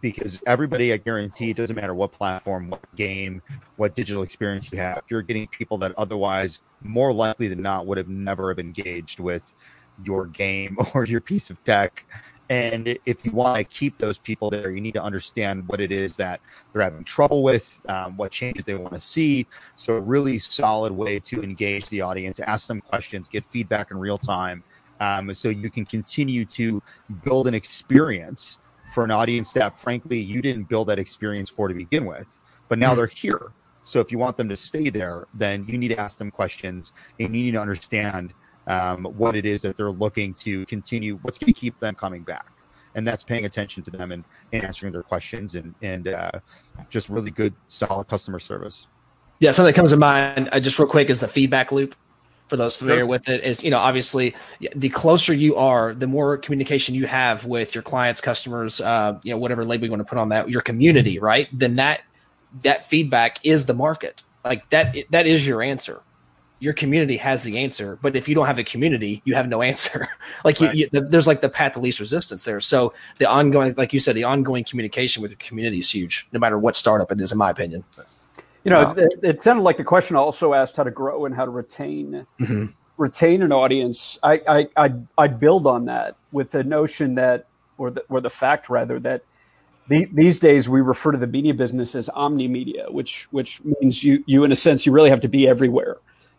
because 0.00 0.42
everybody, 0.46 0.92
I 0.92 0.96
guarantee, 0.96 1.50
it 1.50 1.56
doesn't 1.56 1.76
matter 1.76 1.94
what 1.94 2.12
platform, 2.12 2.70
what 2.70 2.80
game, 2.96 3.42
what 3.76 3.94
digital 3.94 4.22
experience 4.22 4.70
you 4.72 4.78
have, 4.78 5.02
you're 5.08 5.22
getting 5.22 5.46
people 5.48 5.78
that 5.78 5.92
otherwise, 5.96 6.60
more 6.82 7.12
likely 7.12 7.48
than 7.48 7.62
not, 7.62 7.86
would 7.86 7.98
have 7.98 8.08
never 8.08 8.48
have 8.50 8.58
engaged 8.58 9.20
with 9.20 9.54
your 10.04 10.26
game 10.26 10.76
or 10.94 11.04
your 11.04 11.20
piece 11.20 11.50
of 11.50 11.62
tech. 11.64 12.04
And 12.50 12.98
if 13.06 13.24
you 13.24 13.32
want 13.32 13.56
to 13.56 13.64
keep 13.64 13.96
those 13.96 14.18
people 14.18 14.50
there, 14.50 14.72
you 14.72 14.80
need 14.80 14.92
to 14.92 15.02
understand 15.02 15.66
what 15.68 15.80
it 15.80 15.90
is 15.90 16.16
that 16.16 16.40
they're 16.72 16.82
having 16.82 17.04
trouble 17.04 17.42
with, 17.42 17.80
um, 17.88 18.16
what 18.16 18.30
changes 18.30 18.66
they 18.66 18.74
want 18.74 18.92
to 18.94 19.00
see. 19.00 19.46
So, 19.76 19.96
a 19.96 20.00
really 20.00 20.38
solid 20.38 20.92
way 20.92 21.18
to 21.20 21.42
engage 21.42 21.88
the 21.88 22.02
audience, 22.02 22.40
ask 22.40 22.66
them 22.66 22.82
questions, 22.82 23.26
get 23.28 23.44
feedback 23.46 23.90
in 23.90 23.96
real 23.96 24.18
time, 24.18 24.64
um, 25.00 25.32
so 25.34 25.48
you 25.48 25.70
can 25.70 25.84
continue 25.84 26.44
to 26.46 26.82
build 27.24 27.48
an 27.48 27.54
experience 27.54 28.58
for 28.92 29.04
an 29.04 29.10
audience 29.10 29.52
that, 29.52 29.74
frankly, 29.74 30.20
you 30.20 30.42
didn't 30.42 30.68
build 30.68 30.88
that 30.88 30.98
experience 30.98 31.48
for 31.48 31.68
to 31.68 31.74
begin 31.74 32.04
with, 32.04 32.40
but 32.68 32.78
now 32.78 32.94
they're 32.94 33.06
here. 33.06 33.52
So, 33.84 34.00
if 34.00 34.12
you 34.12 34.18
want 34.18 34.36
them 34.36 34.48
to 34.48 34.56
stay 34.56 34.90
there, 34.90 35.26
then 35.34 35.64
you 35.66 35.78
need 35.78 35.88
to 35.88 35.98
ask 35.98 36.18
them 36.18 36.30
questions 36.30 36.92
and 37.18 37.34
you 37.34 37.42
need 37.44 37.52
to 37.52 37.60
understand 37.60 38.32
um, 38.66 39.04
what 39.04 39.34
it 39.34 39.44
is 39.44 39.62
that 39.62 39.76
they're 39.76 39.90
looking 39.90 40.34
to 40.34 40.64
continue, 40.66 41.18
what's 41.22 41.38
going 41.38 41.52
to 41.52 41.58
keep 41.58 41.78
them 41.80 41.94
coming 41.94 42.22
back. 42.22 42.52
And 42.94 43.06
that's 43.06 43.24
paying 43.24 43.46
attention 43.46 43.82
to 43.84 43.90
them 43.90 44.12
and, 44.12 44.24
and 44.52 44.62
answering 44.64 44.92
their 44.92 45.02
questions 45.02 45.54
and, 45.54 45.74
and 45.82 46.08
uh, 46.08 46.30
just 46.90 47.08
really 47.08 47.30
good, 47.30 47.54
solid 47.66 48.06
customer 48.06 48.38
service. 48.38 48.86
Yeah, 49.40 49.50
something 49.50 49.72
that 49.72 49.76
comes 49.76 49.90
to 49.90 49.96
mind 49.96 50.50
uh, 50.52 50.60
just 50.60 50.78
real 50.78 50.86
quick 50.86 51.10
is 51.10 51.18
the 51.18 51.26
feedback 51.26 51.72
loop. 51.72 51.96
For 52.52 52.56
those 52.58 52.76
familiar 52.76 53.00
sure. 53.00 53.06
with 53.06 53.30
it, 53.30 53.42
is 53.44 53.62
you 53.62 53.70
know 53.70 53.78
obviously 53.78 54.34
the 54.76 54.90
closer 54.90 55.32
you 55.32 55.56
are, 55.56 55.94
the 55.94 56.06
more 56.06 56.36
communication 56.36 56.94
you 56.94 57.06
have 57.06 57.46
with 57.46 57.74
your 57.74 57.80
clients, 57.80 58.20
customers, 58.20 58.78
uh, 58.78 59.18
you 59.22 59.32
know 59.32 59.38
whatever 59.38 59.64
label 59.64 59.86
you 59.86 59.90
want 59.90 60.00
to 60.00 60.04
put 60.04 60.18
on 60.18 60.28
that, 60.28 60.50
your 60.50 60.60
community, 60.60 61.18
right? 61.18 61.48
Then 61.50 61.76
that 61.76 62.02
that 62.62 62.84
feedback 62.84 63.38
is 63.42 63.64
the 63.64 63.72
market. 63.72 64.22
Like 64.44 64.68
that 64.68 64.94
that 65.08 65.26
is 65.26 65.46
your 65.46 65.62
answer 65.62 66.02
your 66.62 66.72
community 66.72 67.16
has 67.16 67.42
the 67.42 67.58
answer. 67.58 67.98
But 68.00 68.14
if 68.14 68.28
you 68.28 68.36
don't 68.36 68.46
have 68.46 68.60
a 68.60 68.62
community, 68.62 69.20
you 69.24 69.34
have 69.34 69.48
no 69.48 69.62
answer. 69.62 70.06
like 70.44 70.60
right. 70.60 70.72
you, 70.72 70.88
you, 70.92 71.00
there's 71.00 71.26
like 71.26 71.40
the 71.40 71.48
path 71.48 71.76
of 71.76 71.82
least 71.82 71.98
resistance 71.98 72.44
there. 72.44 72.60
So 72.60 72.94
the 73.18 73.28
ongoing, 73.28 73.74
like 73.76 73.92
you 73.92 73.98
said, 73.98 74.14
the 74.14 74.22
ongoing 74.22 74.62
communication 74.62 75.22
with 75.22 75.32
your 75.32 75.38
community 75.38 75.80
is 75.80 75.92
huge, 75.92 76.28
no 76.32 76.38
matter 76.38 76.56
what 76.56 76.76
startup 76.76 77.10
it 77.10 77.20
is, 77.20 77.32
in 77.32 77.38
my 77.38 77.50
opinion. 77.50 77.82
You 78.64 78.70
know, 78.70 78.90
it, 78.96 79.14
it, 79.22 79.42
sounded 79.42 79.62
like 79.62 79.76
the 79.76 79.84
question 79.84 80.16
also 80.16 80.54
asked 80.54 80.76
how 80.76 80.84
to 80.84 80.90
grow 80.90 81.24
and 81.24 81.34
how 81.34 81.44
to 81.44 81.50
retain 81.50 82.26
mm-hmm. 82.40 82.66
retain 82.96 83.42
an 83.42 83.52
audience. 83.52 84.18
I, 84.22 84.40
I 84.48 84.68
I'd, 84.76 85.06
I'd, 85.18 85.40
build 85.40 85.66
on 85.66 85.86
that 85.86 86.16
with 86.30 86.50
the 86.52 86.62
notion 86.62 87.16
that, 87.16 87.46
or 87.76 87.90
the 87.90 88.04
or 88.08 88.20
the 88.20 88.30
fact 88.30 88.68
rather 88.68 88.98
that. 89.00 89.24
The, 89.88 90.08
these 90.12 90.38
days, 90.38 90.68
we 90.68 90.80
refer 90.80 91.10
to 91.10 91.18
the 91.18 91.26
media 91.26 91.52
business 91.52 91.96
as 91.96 92.08
omni 92.10 92.46
media, 92.46 92.86
which 92.88 93.24
which 93.32 93.60
means 93.64 94.04
you 94.04 94.22
you 94.26 94.44
in 94.44 94.52
a 94.52 94.56
sense 94.56 94.86
you 94.86 94.92
really 94.92 95.10
have 95.10 95.20
to 95.22 95.28
be 95.28 95.48
everywhere 95.48 95.96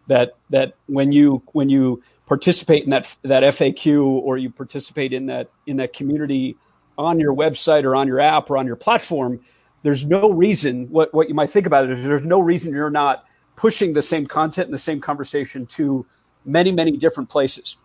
that 0.07 0.35
that 0.49 0.75
when 0.87 1.11
you 1.11 1.41
when 1.51 1.69
you 1.69 2.01
participate 2.25 2.83
in 2.83 2.89
that 2.91 3.15
that 3.23 3.43
FAQ 3.43 4.01
or 4.01 4.37
you 4.37 4.49
participate 4.49 5.13
in 5.13 5.25
that 5.27 5.49
in 5.67 5.77
that 5.77 5.93
community 5.93 6.55
on 6.97 7.19
your 7.19 7.33
website 7.33 7.83
or 7.83 7.95
on 7.95 8.07
your 8.07 8.19
app 8.19 8.49
or 8.49 8.57
on 8.57 8.67
your 8.67 8.75
platform, 8.75 9.39
there's 9.83 10.05
no 10.05 10.31
reason 10.31 10.89
what 10.89 11.13
what 11.13 11.29
you 11.29 11.35
might 11.35 11.49
think 11.49 11.67
about 11.67 11.83
it 11.83 11.91
is 11.91 12.03
there's 12.03 12.25
no 12.25 12.39
reason 12.39 12.73
you're 12.73 12.89
not 12.89 13.25
pushing 13.55 13.93
the 13.93 14.01
same 14.01 14.25
content 14.25 14.65
and 14.65 14.73
the 14.73 14.79
same 14.79 14.99
conversation 14.99 15.65
to 15.67 16.05
many 16.45 16.71
many 16.71 16.97
different 16.97 17.29
places. 17.29 17.77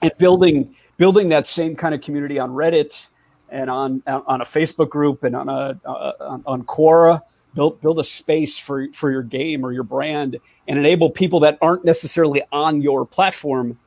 And 0.00 0.10
building 0.18 0.74
building 0.96 1.28
that 1.28 1.46
same 1.46 1.76
kind 1.76 1.94
of 1.94 2.00
community 2.00 2.38
on 2.38 2.50
Reddit 2.50 3.08
and 3.50 3.70
on 3.70 4.02
on 4.06 4.40
a 4.40 4.44
Facebook 4.44 4.88
group 4.88 5.24
and 5.24 5.36
on 5.36 5.48
a 5.48 5.78
uh, 5.84 6.38
on 6.46 6.64
Quora 6.64 7.20
build 7.54 7.80
build 7.80 7.98
a 7.98 8.04
space 8.04 8.58
for 8.58 8.88
for 8.92 9.10
your 9.10 9.22
game 9.22 9.64
or 9.64 9.72
your 9.72 9.84
brand 9.84 10.38
and 10.66 10.78
enable 10.78 11.10
people 11.10 11.40
that 11.40 11.58
aren't 11.60 11.84
necessarily 11.84 12.42
on 12.50 12.80
your 12.80 13.04
platform 13.04 13.78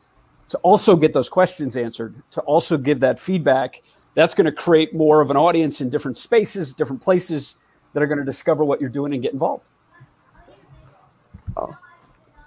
to 0.49 0.57
also 0.59 0.95
get 0.95 1.13
those 1.13 1.29
questions 1.29 1.75
answered 1.75 2.13
to 2.29 2.41
also 2.41 2.77
give 2.77 2.99
that 2.99 3.19
feedback 3.19 3.81
that's 4.15 4.33
going 4.33 4.45
to 4.45 4.51
create 4.51 4.95
more 4.95 5.21
of 5.21 5.29
an 5.29 5.37
audience 5.37 5.81
in 5.81 5.89
different 5.89 6.17
spaces 6.17 6.73
different 6.73 7.01
places 7.01 7.55
that 7.93 8.03
are 8.03 8.07
going 8.07 8.19
to 8.19 8.25
discover 8.25 8.65
what 8.65 8.81
you're 8.81 8.89
doing 8.89 9.13
and 9.13 9.23
get 9.23 9.31
involved. 9.31 9.69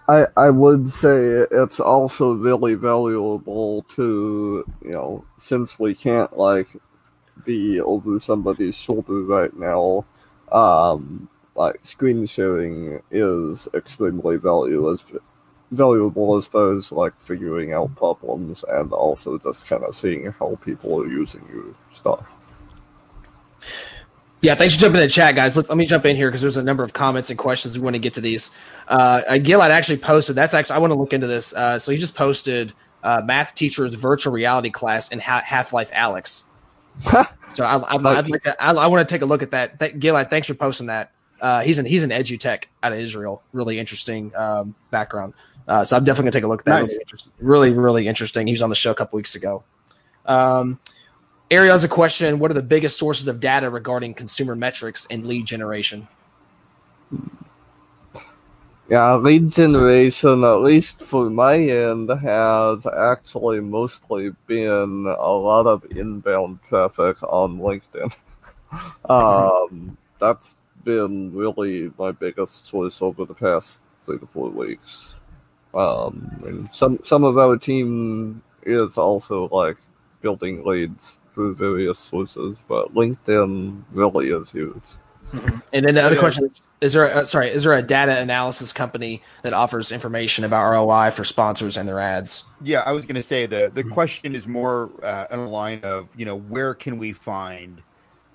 I, 0.08 0.26
I 0.36 0.50
would 0.50 0.88
say 0.90 1.46
it's 1.50 1.80
also 1.80 2.32
really 2.32 2.74
valuable 2.74 3.82
to 3.94 4.64
you 4.82 4.90
know 4.90 5.24
since 5.36 5.78
we 5.78 5.94
can't 5.94 6.36
like 6.36 6.68
be 7.44 7.80
over 7.80 8.18
somebody's 8.18 8.76
shoulder 8.76 9.22
right 9.22 9.54
now 9.54 10.06
um, 10.50 11.28
like 11.54 11.84
screen 11.84 12.24
sharing 12.24 13.02
is 13.10 13.68
extremely 13.74 14.38
valuable 14.38 14.98
valuable 15.70 16.36
as 16.36 16.46
far 16.46 16.72
as 16.72 16.90
like 16.92 17.18
figuring 17.20 17.72
out 17.72 17.94
problems 17.96 18.64
and 18.68 18.92
also 18.92 19.38
just 19.38 19.66
kind 19.66 19.84
of 19.84 19.94
seeing 19.94 20.32
how 20.32 20.58
people 20.64 21.00
are 21.00 21.06
using 21.06 21.46
your 21.52 21.74
stuff. 21.90 22.26
Yeah, 24.40 24.54
thanks 24.54 24.74
for 24.74 24.80
jumping 24.80 25.00
in 25.00 25.08
the 25.08 25.12
chat, 25.12 25.34
guys. 25.34 25.56
Let, 25.56 25.68
let 25.68 25.76
me 25.76 25.84
jump 25.84 26.06
in 26.06 26.14
here 26.14 26.28
because 26.28 26.40
there's 26.40 26.56
a 26.56 26.62
number 26.62 26.84
of 26.84 26.92
comments 26.92 27.28
and 27.28 27.38
questions. 27.38 27.76
We 27.76 27.82
want 27.82 27.94
to 27.94 28.00
get 28.00 28.14
to 28.14 28.20
these. 28.20 28.52
Uh, 28.86 29.22
Gilad 29.28 29.70
actually 29.70 29.98
posted. 29.98 30.36
That's 30.36 30.54
actually 30.54 30.76
I 30.76 30.78
want 30.78 30.92
to 30.92 30.98
look 30.98 31.12
into 31.12 31.26
this. 31.26 31.52
Uh, 31.52 31.78
so 31.78 31.90
he 31.90 31.98
just 31.98 32.14
posted 32.14 32.72
uh, 33.02 33.20
math 33.24 33.54
teacher's 33.56 33.94
virtual 33.94 34.32
reality 34.32 34.70
class 34.70 35.08
in 35.08 35.18
Half-Life: 35.18 35.90
Alyx. 35.90 36.44
so 37.52 37.64
I, 37.64 37.78
I, 37.78 37.94
I'd 37.94 38.30
like 38.30 38.46
I, 38.46 38.72
I, 38.72 38.86
want 38.86 39.08
to 39.08 39.12
take 39.12 39.22
a 39.22 39.26
look 39.26 39.42
at 39.42 39.50
that. 39.50 39.80
That 39.80 39.98
Gilad, 39.98 40.30
thanks 40.30 40.46
for 40.46 40.54
posting 40.54 40.86
that. 40.86 41.12
Uh, 41.40 41.62
he's 41.62 41.78
an 41.78 41.86
he's 41.86 42.04
an 42.04 42.10
edutech 42.10 42.64
out 42.82 42.92
of 42.92 42.98
Israel. 42.98 43.42
Really 43.52 43.78
interesting 43.78 44.34
um, 44.36 44.74
background. 44.90 45.34
Uh, 45.68 45.84
so 45.84 45.96
I'm 45.96 46.04
definitely 46.04 46.30
gonna 46.30 46.32
take 46.32 46.44
a 46.44 46.48
look 46.48 46.60
at 46.60 46.66
that. 46.66 46.78
Nice. 46.78 46.98
Really, 47.38 47.68
really, 47.68 47.70
really, 47.70 48.08
interesting. 48.08 48.46
He 48.46 48.52
was 48.54 48.62
on 48.62 48.70
the 48.70 48.76
show 48.76 48.90
a 48.90 48.94
couple 48.94 49.18
weeks 49.18 49.34
ago. 49.34 49.64
Um, 50.24 50.80
Ariel 51.50 51.72
has 51.72 51.84
a 51.84 51.88
question: 51.88 52.38
What 52.38 52.50
are 52.50 52.54
the 52.54 52.62
biggest 52.62 52.98
sources 52.98 53.28
of 53.28 53.38
data 53.38 53.68
regarding 53.68 54.14
consumer 54.14 54.56
metrics 54.56 55.06
and 55.10 55.26
lead 55.26 55.46
generation? 55.46 56.08
Yeah, 58.88 59.16
lead 59.16 59.50
generation, 59.50 60.44
at 60.44 60.62
least 60.62 61.02
for 61.02 61.28
my 61.28 61.58
end, 61.58 62.08
has 62.08 62.86
actually 62.86 63.60
mostly 63.60 64.30
been 64.46 65.06
a 65.06 65.30
lot 65.30 65.66
of 65.66 65.84
inbound 65.90 66.60
traffic 66.66 67.22
on 67.22 67.58
LinkedIn. 67.58 68.16
um, 69.10 69.98
that's 70.18 70.62
been 70.84 71.34
really 71.34 71.92
my 71.98 72.12
biggest 72.12 72.66
source 72.66 73.02
over 73.02 73.26
the 73.26 73.34
past 73.34 73.82
three 74.04 74.18
to 74.18 74.26
four 74.26 74.48
weeks. 74.48 75.17
Um, 75.78 76.42
and 76.44 76.72
some 76.72 76.98
some 77.04 77.22
of 77.22 77.38
our 77.38 77.56
team 77.56 78.42
is 78.62 78.98
also 78.98 79.48
like 79.50 79.76
building 80.20 80.64
leads 80.64 81.20
through 81.34 81.54
various 81.54 82.00
sources, 82.00 82.60
but 82.66 82.92
LinkedIn 82.94 83.84
really 83.92 84.30
is 84.30 84.50
huge. 84.50 84.82
Mm-hmm. 85.30 85.58
And 85.72 85.86
then 85.86 85.94
the 85.94 86.02
other 86.02 86.18
question 86.18 86.46
is: 86.46 86.62
Is 86.80 86.94
there 86.94 87.04
a, 87.04 87.24
sorry? 87.24 87.50
Is 87.50 87.62
there 87.62 87.74
a 87.74 87.82
data 87.82 88.18
analysis 88.18 88.72
company 88.72 89.22
that 89.42 89.52
offers 89.52 89.92
information 89.92 90.44
about 90.44 90.68
ROI 90.68 91.12
for 91.12 91.22
sponsors 91.22 91.76
and 91.76 91.88
their 91.88 92.00
ads? 92.00 92.44
Yeah, 92.60 92.80
I 92.80 92.90
was 92.90 93.06
going 93.06 93.14
to 93.14 93.22
say 93.22 93.46
the 93.46 93.70
the 93.72 93.84
question 93.84 94.34
is 94.34 94.48
more 94.48 94.90
uh, 95.04 95.26
on 95.30 95.38
the 95.38 95.44
line 95.44 95.80
of 95.84 96.08
you 96.16 96.24
know 96.24 96.36
where 96.36 96.74
can 96.74 96.98
we 96.98 97.12
find 97.12 97.82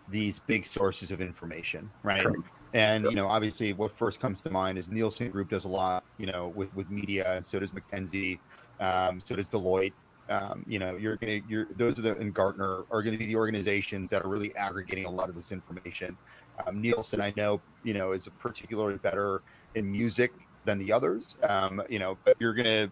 these 0.07 0.39
big 0.39 0.65
sources 0.65 1.11
of 1.11 1.19
information, 1.19 1.89
right? 2.03 2.25
And 2.73 3.05
you 3.05 3.15
know, 3.15 3.27
obviously, 3.27 3.71
what 3.73 3.95
first 3.95 4.19
comes 4.19 4.41
to 4.43 4.49
mind 4.49 4.77
is 4.77 4.89
Nielsen 4.89 5.29
Group 5.29 5.49
does 5.49 5.65
a 5.65 5.69
lot, 5.69 6.03
you 6.17 6.25
know, 6.25 6.51
with 6.55 6.75
with 6.75 6.89
media, 6.89 7.35
and 7.35 7.45
so 7.45 7.59
does 7.59 7.71
McKinsey, 7.71 8.39
um, 8.79 9.21
so 9.23 9.35
does 9.35 9.49
Deloitte. 9.49 9.93
Um, 10.29 10.65
you 10.67 10.79
know, 10.79 10.95
you're 10.95 11.17
gonna, 11.17 11.41
you're 11.47 11.67
those 11.77 11.99
are 11.99 12.01
the 12.01 12.17
and 12.17 12.33
Gartner 12.33 12.85
are 12.89 13.03
going 13.03 13.11
to 13.11 13.17
be 13.17 13.25
the 13.25 13.35
organizations 13.35 14.09
that 14.09 14.23
are 14.25 14.29
really 14.29 14.55
aggregating 14.55 15.05
a 15.05 15.11
lot 15.11 15.29
of 15.29 15.35
this 15.35 15.51
information. 15.51 16.17
Um, 16.65 16.81
Nielsen, 16.81 17.21
I 17.21 17.33
know, 17.35 17.61
you 17.83 17.93
know, 17.93 18.11
is 18.11 18.27
particularly 18.39 18.97
better 18.97 19.43
in 19.75 19.91
music 19.91 20.31
than 20.65 20.79
the 20.79 20.91
others. 20.91 21.35
Um, 21.43 21.83
you 21.89 21.99
know, 21.99 22.17
but 22.23 22.37
you're 22.39 22.53
gonna, 22.53 22.89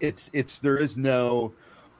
it's 0.00 0.30
it's 0.32 0.58
there 0.58 0.78
is 0.78 0.96
no 0.96 1.52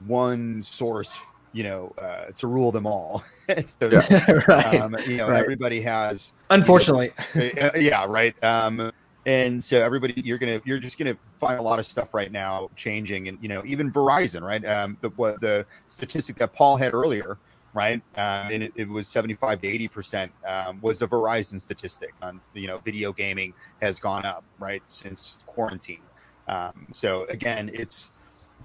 one 0.06 0.62
source, 0.62 1.18
you 1.52 1.62
know, 1.62 1.92
uh, 1.98 2.26
to 2.36 2.46
rule 2.46 2.72
them 2.72 2.86
all. 2.86 3.24
so, 3.48 3.90
yeah, 3.90 4.32
right. 4.48 4.80
Um, 4.80 4.96
you 5.06 5.16
know, 5.16 5.28
right. 5.28 5.40
everybody 5.40 5.80
has, 5.82 6.32
unfortunately, 6.50 7.12
you 7.34 7.52
know, 7.54 7.70
uh, 7.74 7.78
yeah, 7.78 8.04
right. 8.06 8.42
Um, 8.44 8.92
and 9.24 9.62
so 9.62 9.78
everybody, 9.80 10.14
you're 10.24 10.38
gonna, 10.38 10.60
you're 10.64 10.78
just 10.78 10.98
gonna 10.98 11.16
find 11.40 11.58
a 11.58 11.62
lot 11.62 11.78
of 11.78 11.86
stuff 11.86 12.14
right 12.14 12.30
now 12.30 12.70
changing, 12.76 13.28
and 13.28 13.38
you 13.40 13.48
know, 13.48 13.62
even 13.64 13.90
Verizon, 13.90 14.42
right? 14.42 14.64
Um, 14.64 14.96
the 15.00 15.08
what 15.10 15.40
the 15.40 15.66
statistic 15.88 16.36
that 16.36 16.52
Paul 16.52 16.76
had 16.76 16.94
earlier 16.94 17.38
right? 17.76 18.00
Um, 18.16 18.50
and 18.50 18.62
it, 18.62 18.72
it, 18.74 18.88
was 18.88 19.06
75 19.06 19.60
to 19.60 19.68
80 19.68 19.88
percent 19.88 20.32
um, 20.46 20.80
was 20.80 20.98
the 20.98 21.06
Verizon 21.06 21.60
statistic 21.60 22.14
on 22.22 22.40
you 22.54 22.66
know 22.66 22.78
video 22.78 23.12
gaming 23.12 23.52
has 23.82 24.00
gone 24.00 24.24
up 24.24 24.44
right 24.58 24.82
since 24.88 25.38
quarantine. 25.44 26.00
Um, 26.48 26.86
so 26.92 27.26
again, 27.26 27.70
it's 27.72 28.12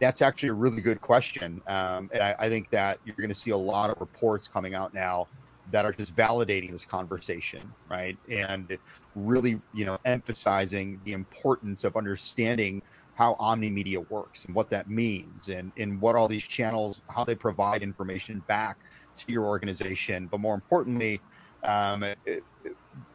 that's 0.01 0.21
actually 0.21 0.49
a 0.49 0.53
really 0.53 0.81
good 0.81 0.99
question, 0.99 1.61
um, 1.67 2.09
and 2.11 2.21
I, 2.21 2.35
I 2.39 2.49
think 2.49 2.71
that 2.71 2.99
you're 3.05 3.15
going 3.15 3.29
to 3.29 3.35
see 3.35 3.51
a 3.51 3.57
lot 3.57 3.91
of 3.91 4.01
reports 4.01 4.47
coming 4.47 4.73
out 4.73 4.93
now 4.93 5.27
that 5.71 5.85
are 5.85 5.93
just 5.93 6.15
validating 6.15 6.71
this 6.71 6.83
conversation, 6.83 7.71
right? 7.89 8.17
And 8.29 8.77
really, 9.15 9.61
you 9.73 9.85
know, 9.85 9.99
emphasizing 10.03 10.99
the 11.05 11.13
importance 11.13 11.83
of 11.83 11.95
understanding 11.95 12.81
how 13.13 13.35
omni 13.39 13.69
media 13.69 14.01
works 14.01 14.45
and 14.45 14.55
what 14.55 14.71
that 14.71 14.89
means 14.89 15.49
and, 15.49 15.71
and 15.77 16.01
what 16.01 16.15
all 16.15 16.27
these 16.27 16.47
channels 16.47 17.01
how 17.09 17.23
they 17.23 17.35
provide 17.35 17.83
information 17.83 18.41
back 18.47 18.77
to 19.15 19.31
your 19.31 19.45
organization 19.45 20.27
but 20.31 20.39
more 20.39 20.55
importantly 20.55 21.21
um, 21.63 22.03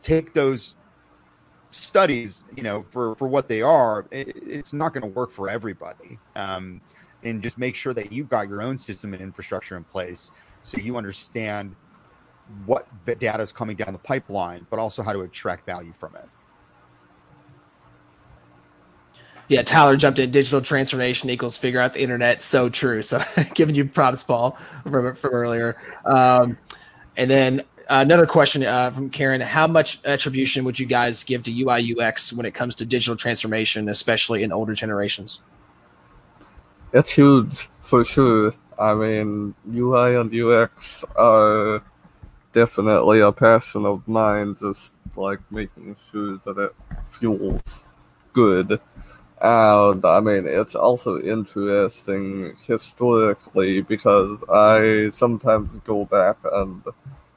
take 0.02 0.32
those 0.32 0.76
studies 1.70 2.44
you 2.56 2.62
know 2.62 2.82
for 2.82 3.14
for 3.16 3.28
what 3.28 3.48
they 3.48 3.62
are 3.62 4.06
it, 4.10 4.36
it's 4.36 4.72
not 4.72 4.92
going 4.92 5.02
to 5.02 5.08
work 5.08 5.30
for 5.30 5.48
everybody 5.48 6.18
um, 6.36 6.80
and 7.22 7.42
just 7.42 7.58
make 7.58 7.74
sure 7.74 7.92
that 7.92 8.12
you've 8.12 8.28
got 8.28 8.48
your 8.48 8.62
own 8.62 8.78
system 8.78 9.12
and 9.12 9.22
infrastructure 9.22 9.76
in 9.76 9.84
place 9.84 10.30
so 10.62 10.78
you 10.78 10.96
understand 10.96 11.74
what 12.64 12.86
data 13.04 13.42
is 13.42 13.52
coming 13.52 13.76
down 13.76 13.92
the 13.92 13.98
pipeline 13.98 14.66
but 14.70 14.78
also 14.78 15.02
how 15.02 15.12
to 15.12 15.20
extract 15.22 15.66
value 15.66 15.92
from 15.92 16.14
it 16.16 16.28
yeah, 19.48 19.62
Tyler 19.62 19.96
jumped 19.96 20.18
in. 20.18 20.30
Digital 20.30 20.60
transformation 20.60 21.30
equals 21.30 21.56
figure 21.56 21.80
out 21.80 21.94
the 21.94 22.02
internet. 22.02 22.42
So 22.42 22.68
true. 22.68 23.02
So 23.02 23.22
giving 23.54 23.74
you 23.74 23.84
props, 23.84 24.24
Paul, 24.24 24.58
from, 24.82 25.14
from 25.14 25.30
earlier. 25.30 25.80
Um, 26.04 26.58
and 27.16 27.30
then 27.30 27.62
another 27.88 28.26
question 28.26 28.62
uh, 28.64 28.90
from 28.90 29.10
Karen: 29.10 29.40
How 29.40 29.66
much 29.66 30.00
attribution 30.04 30.64
would 30.64 30.78
you 30.78 30.86
guys 30.86 31.24
give 31.24 31.42
to 31.44 31.62
UI 31.62 31.94
UX 31.96 32.32
when 32.32 32.46
it 32.46 32.54
comes 32.54 32.74
to 32.76 32.86
digital 32.86 33.16
transformation, 33.16 33.88
especially 33.88 34.42
in 34.42 34.52
older 34.52 34.74
generations? 34.74 35.40
It's 36.92 37.10
huge 37.10 37.68
for 37.82 38.04
sure. 38.04 38.52
I 38.78 38.94
mean, 38.94 39.54
UI 39.72 40.16
and 40.16 40.34
UX 40.34 41.04
are 41.16 41.82
definitely 42.52 43.20
a 43.20 43.32
passion 43.32 43.86
of 43.86 44.06
mine. 44.06 44.56
Just 44.58 44.94
like 45.16 45.40
making 45.50 45.96
sure 45.96 46.38
that 46.38 46.58
it 46.58 46.74
fuels 47.04 47.86
good 48.32 48.80
and 49.40 50.04
I 50.04 50.20
mean, 50.20 50.46
it's 50.46 50.74
also 50.74 51.20
interesting 51.20 52.56
historically 52.66 53.82
because 53.82 54.42
I 54.48 55.10
sometimes 55.10 55.78
go 55.84 56.06
back 56.06 56.38
and 56.50 56.82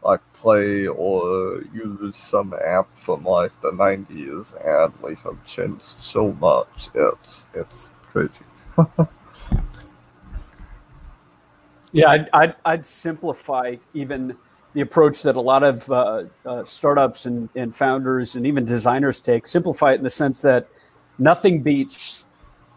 like 0.04 0.22
play 0.34 0.88
or 0.88 1.62
use 1.74 2.16
some 2.16 2.54
app 2.66 2.88
from 2.96 3.24
like 3.24 3.60
the 3.62 3.72
90s 3.72 4.56
and 4.66 4.94
we 5.02 5.16
have 5.16 5.44
changed 5.44 5.84
so 5.84 6.32
much. 6.34 6.90
It's, 6.96 7.48
it's 7.54 7.92
crazy. 8.08 8.46
yeah, 11.92 12.10
I'd, 12.10 12.30
I'd, 12.34 12.56
I'd, 12.66 12.86
simplify 12.86 13.76
even 13.94 14.38
the 14.74 14.82
approach 14.82 15.24
that 15.24 15.36
a 15.36 15.42
lot 15.42 15.64
of 15.64 15.92
uh, 15.92 16.24
uh, 16.46 16.64
startups 16.64 17.26
and, 17.26 17.50
and 17.56 17.76
founders 17.76 18.36
and 18.36 18.46
even 18.48 18.64
designers 18.64 19.20
take. 19.20 19.48
Simplify 19.48 19.92
it 19.94 19.96
in 19.96 20.04
the 20.04 20.10
sense 20.10 20.42
that 20.44 20.70
nothing 21.18 21.62
beats 21.62 22.26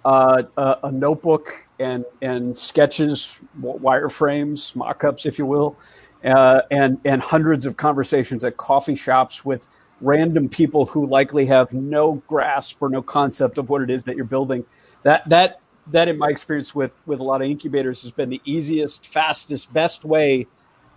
uh, 0.05 0.43
a, 0.57 0.79
a, 0.85 0.91
notebook 0.91 1.65
and 1.79 2.05
and 2.23 2.59
sketches, 2.59 3.39
wireframes, 3.61 4.75
mock-ups, 4.75 5.27
if 5.27 5.39
you 5.39 5.47
will, 5.47 5.77
uh, 6.25 6.63
and 6.71 6.99
and 7.05 7.23
hundreds 7.23 7.67
of 7.67 7.77
conversations 7.77 8.45
at 8.45 8.57
coffee 8.57 8.95
shops 8.95 9.45
with 9.45 9.67
random 10.01 10.49
people 10.49 10.85
who 10.85 11.07
likely 11.07 11.47
have 11.47 11.73
no 11.73 12.15
grasp 12.27 12.83
or 12.83 12.89
no 12.89 13.01
concept 13.01 13.57
of 13.59 13.71
what 13.71 13.83
it 13.83 13.91
is 13.91 14.03
that 14.05 14.17
you're 14.17 14.25
building. 14.25 14.65
That 15.03 15.29
that 15.29 15.61
that, 15.89 16.09
in 16.09 16.19
my 16.19 16.29
experience 16.29 16.75
with 16.75 16.95
with 17.07 17.21
a 17.21 17.25
lot 17.25 17.43
of 17.43 17.49
incubators, 17.49 18.03
has 18.03 18.13
been 18.13 18.31
the 18.31 18.41
easiest, 18.45 19.07
fastest, 19.07 19.73
best 19.73 20.05
way 20.05 20.47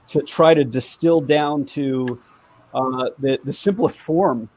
to 0.08 0.22
try 0.22 0.54
to 0.54 0.64
distill 0.64 1.22
down 1.22 1.66
to 1.66 2.20
uh, 2.74 3.10
the 3.20 3.40
the 3.44 3.54
simplest 3.54 3.98
form, 3.98 4.50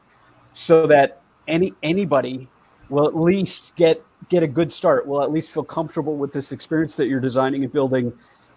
so 0.52 0.86
that 0.86 1.22
any 1.46 1.72
anybody 1.82 2.48
will 2.90 3.06
at 3.06 3.16
least 3.16 3.74
get 3.76 4.02
get 4.28 4.42
a 4.42 4.46
good 4.46 4.70
start. 4.70 5.06
Will 5.06 5.22
at 5.22 5.30
least 5.30 5.50
feel 5.50 5.64
comfortable 5.64 6.16
with 6.16 6.32
this 6.32 6.52
experience 6.52 6.96
that 6.96 7.06
you're 7.06 7.20
designing 7.20 7.64
and 7.64 7.72
building, 7.72 8.12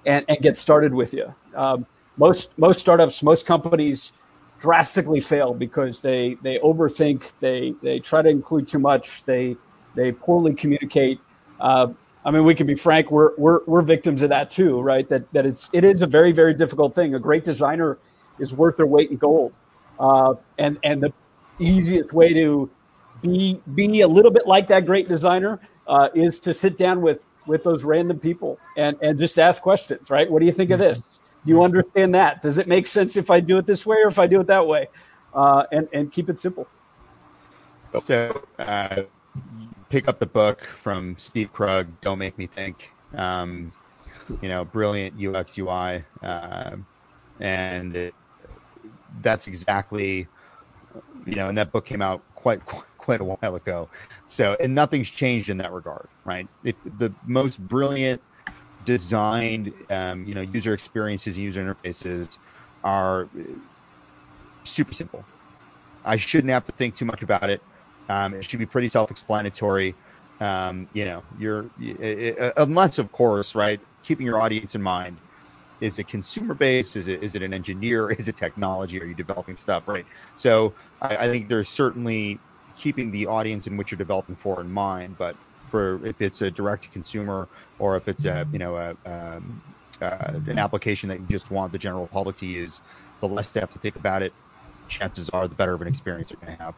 and, 0.05 0.25
and 0.27 0.39
get 0.39 0.57
started 0.57 0.93
with 0.93 1.13
you. 1.13 1.33
Um, 1.55 1.85
most 2.17 2.57
most 2.57 2.79
startups, 2.79 3.23
most 3.23 3.45
companies 3.45 4.13
drastically 4.59 5.19
fail 5.19 5.53
because 5.53 6.01
they 6.01 6.37
they 6.43 6.59
overthink, 6.59 7.31
they 7.39 7.73
they 7.81 7.99
try 7.99 8.21
to 8.21 8.29
include 8.29 8.67
too 8.67 8.79
much, 8.79 9.23
they 9.23 9.55
they 9.95 10.11
poorly 10.11 10.53
communicate. 10.53 11.19
Uh, 11.59 11.87
I 12.23 12.31
mean, 12.31 12.45
we 12.45 12.53
can 12.53 12.67
be 12.67 12.75
frank; 12.75 13.11
we're 13.11 13.31
we're 13.37 13.61
we're 13.65 13.81
victims 13.81 14.21
of 14.21 14.29
that 14.29 14.51
too, 14.51 14.79
right? 14.81 15.07
That 15.09 15.31
that 15.33 15.45
it's 15.45 15.69
it 15.73 15.83
is 15.83 16.01
a 16.01 16.07
very 16.07 16.31
very 16.31 16.53
difficult 16.53 16.95
thing. 16.95 17.15
A 17.15 17.19
great 17.19 17.43
designer 17.43 17.97
is 18.39 18.53
worth 18.53 18.77
their 18.77 18.87
weight 18.87 19.11
in 19.11 19.17
gold, 19.17 19.53
uh, 19.99 20.35
and 20.57 20.77
and 20.83 21.01
the 21.01 21.13
easiest 21.59 22.13
way 22.13 22.33
to 22.33 22.69
be 23.21 23.61
be 23.75 24.01
a 24.01 24.07
little 24.07 24.31
bit 24.31 24.47
like 24.47 24.67
that 24.67 24.85
great 24.85 25.07
designer 25.07 25.59
uh, 25.87 26.09
is 26.13 26.39
to 26.39 26.53
sit 26.53 26.77
down 26.77 27.01
with 27.01 27.25
with 27.47 27.63
those 27.63 27.83
random 27.83 28.19
people 28.19 28.59
and 28.77 28.97
and 29.01 29.19
just 29.19 29.37
ask 29.39 29.61
questions 29.61 30.09
right 30.09 30.29
what 30.29 30.39
do 30.39 30.45
you 30.45 30.51
think 30.51 30.69
of 30.69 30.79
this 30.79 31.19
do 31.45 31.53
you 31.53 31.63
understand 31.63 32.13
that? 32.15 32.41
Does 32.41 32.57
it 32.57 32.67
make 32.67 32.87
sense 32.87 33.15
if 33.17 33.31
i 33.31 33.39
do 33.39 33.57
it 33.57 33.65
this 33.65 33.85
way 33.85 33.97
or 34.03 34.07
if 34.07 34.19
i 34.19 34.27
do 34.27 34.39
it 34.39 34.47
that 34.47 34.65
way? 34.65 34.87
Uh, 35.33 35.63
and 35.71 35.87
and 35.93 36.11
keep 36.11 36.29
it 36.29 36.37
simple. 36.37 36.67
So 37.99 38.43
uh, 38.59 39.03
pick 39.89 40.07
up 40.07 40.19
the 40.19 40.25
book 40.25 40.63
from 40.63 41.17
steve 41.17 41.51
krug 41.51 41.87
don't 42.01 42.19
make 42.19 42.37
me 42.37 42.47
think. 42.47 42.91
Um, 43.15 43.71
you 44.41 44.47
know 44.47 44.63
brilliant 44.63 45.13
ux 45.35 45.57
ui 45.57 46.03
uh, 46.23 46.75
and 47.41 47.95
it, 47.95 48.15
that's 49.21 49.47
exactly 49.47 50.27
you 51.25 51.35
know 51.35 51.49
and 51.49 51.57
that 51.57 51.71
book 51.71 51.85
came 51.85 52.01
out 52.01 52.23
quite 52.35 52.61
quite 53.01 53.19
a 53.19 53.23
while 53.23 53.55
ago. 53.55 53.89
So, 54.27 54.55
and 54.61 54.73
nothing's 54.73 55.09
changed 55.09 55.49
in 55.49 55.57
that 55.57 55.71
regard, 55.73 56.07
right? 56.23 56.47
It, 56.63 56.77
the 56.99 57.13
most 57.25 57.59
brilliant 57.59 58.21
designed, 58.85 59.73
um, 59.89 60.25
you 60.25 60.35
know, 60.35 60.41
user 60.41 60.73
experiences, 60.73 61.37
and 61.37 61.45
user 61.45 61.63
interfaces 61.63 62.37
are 62.83 63.29
super 64.63 64.93
simple. 64.93 65.25
I 66.03 66.17
shouldn't 66.17 66.51
have 66.51 66.65
to 66.65 66.71
think 66.71 66.95
too 66.95 67.05
much 67.05 67.21
about 67.23 67.49
it. 67.49 67.61
Um, 68.09 68.33
it 68.33 68.43
should 68.43 68.59
be 68.59 68.65
pretty 68.65 68.89
self-explanatory. 68.89 69.95
Um, 70.39 70.87
you 70.93 71.05
know, 71.05 71.23
you're 71.37 71.69
it, 71.79 72.39
it, 72.39 72.53
unless, 72.57 72.97
of 72.97 73.11
course, 73.11 73.53
right, 73.53 73.79
keeping 74.03 74.25
your 74.25 74.41
audience 74.41 74.75
in 74.75 74.81
mind. 74.81 75.17
Is 75.81 75.97
it 75.97 76.07
consumer 76.07 76.53
based? 76.53 76.95
Is 76.95 77.07
it 77.07 77.23
is 77.23 77.35
it 77.35 77.41
an 77.41 77.53
engineer? 77.53 78.11
Is 78.19 78.27
it 78.27 78.37
technology? 78.37 79.01
Are 79.01 79.05
you 79.05 79.15
developing 79.15 79.55
stuff? 79.57 79.87
Right. 79.87 80.05
So 80.35 80.73
I, 81.01 81.17
I 81.17 81.27
think 81.27 81.47
there's 81.47 81.69
certainly 81.69 82.39
keeping 82.75 83.11
the 83.11 83.27
audience 83.27 83.67
in 83.67 83.77
which 83.77 83.91
you're 83.91 83.97
developing 83.97 84.35
for 84.35 84.61
in 84.61 84.71
mind. 84.71 85.17
But 85.17 85.35
for 85.71 86.05
if 86.05 86.21
it's 86.21 86.41
a 86.41 86.51
direct 86.51 86.83
to 86.83 86.89
consumer 86.89 87.47
or 87.79 87.95
if 87.95 88.07
it's 88.07 88.25
a 88.25 88.45
you 88.51 88.59
know 88.59 88.75
a, 88.75 88.89
um, 89.09 89.61
uh, 90.01 90.33
an 90.47 90.59
application 90.59 91.07
that 91.09 91.19
you 91.19 91.25
just 91.27 91.49
want 91.49 91.71
the 91.71 91.77
general 91.77 92.07
public 92.07 92.35
to 92.35 92.45
use, 92.45 92.81
the 93.21 93.27
less 93.27 93.53
they 93.53 93.61
have 93.61 93.71
to 93.71 93.79
think 93.79 93.95
about 93.95 94.21
it, 94.21 94.33
chances 94.89 95.29
are 95.29 95.47
the 95.47 95.55
better 95.55 95.73
of 95.73 95.81
an 95.81 95.87
experience 95.87 96.27
they're 96.27 96.45
going 96.45 96.57
to 96.57 96.63
have. 96.63 96.75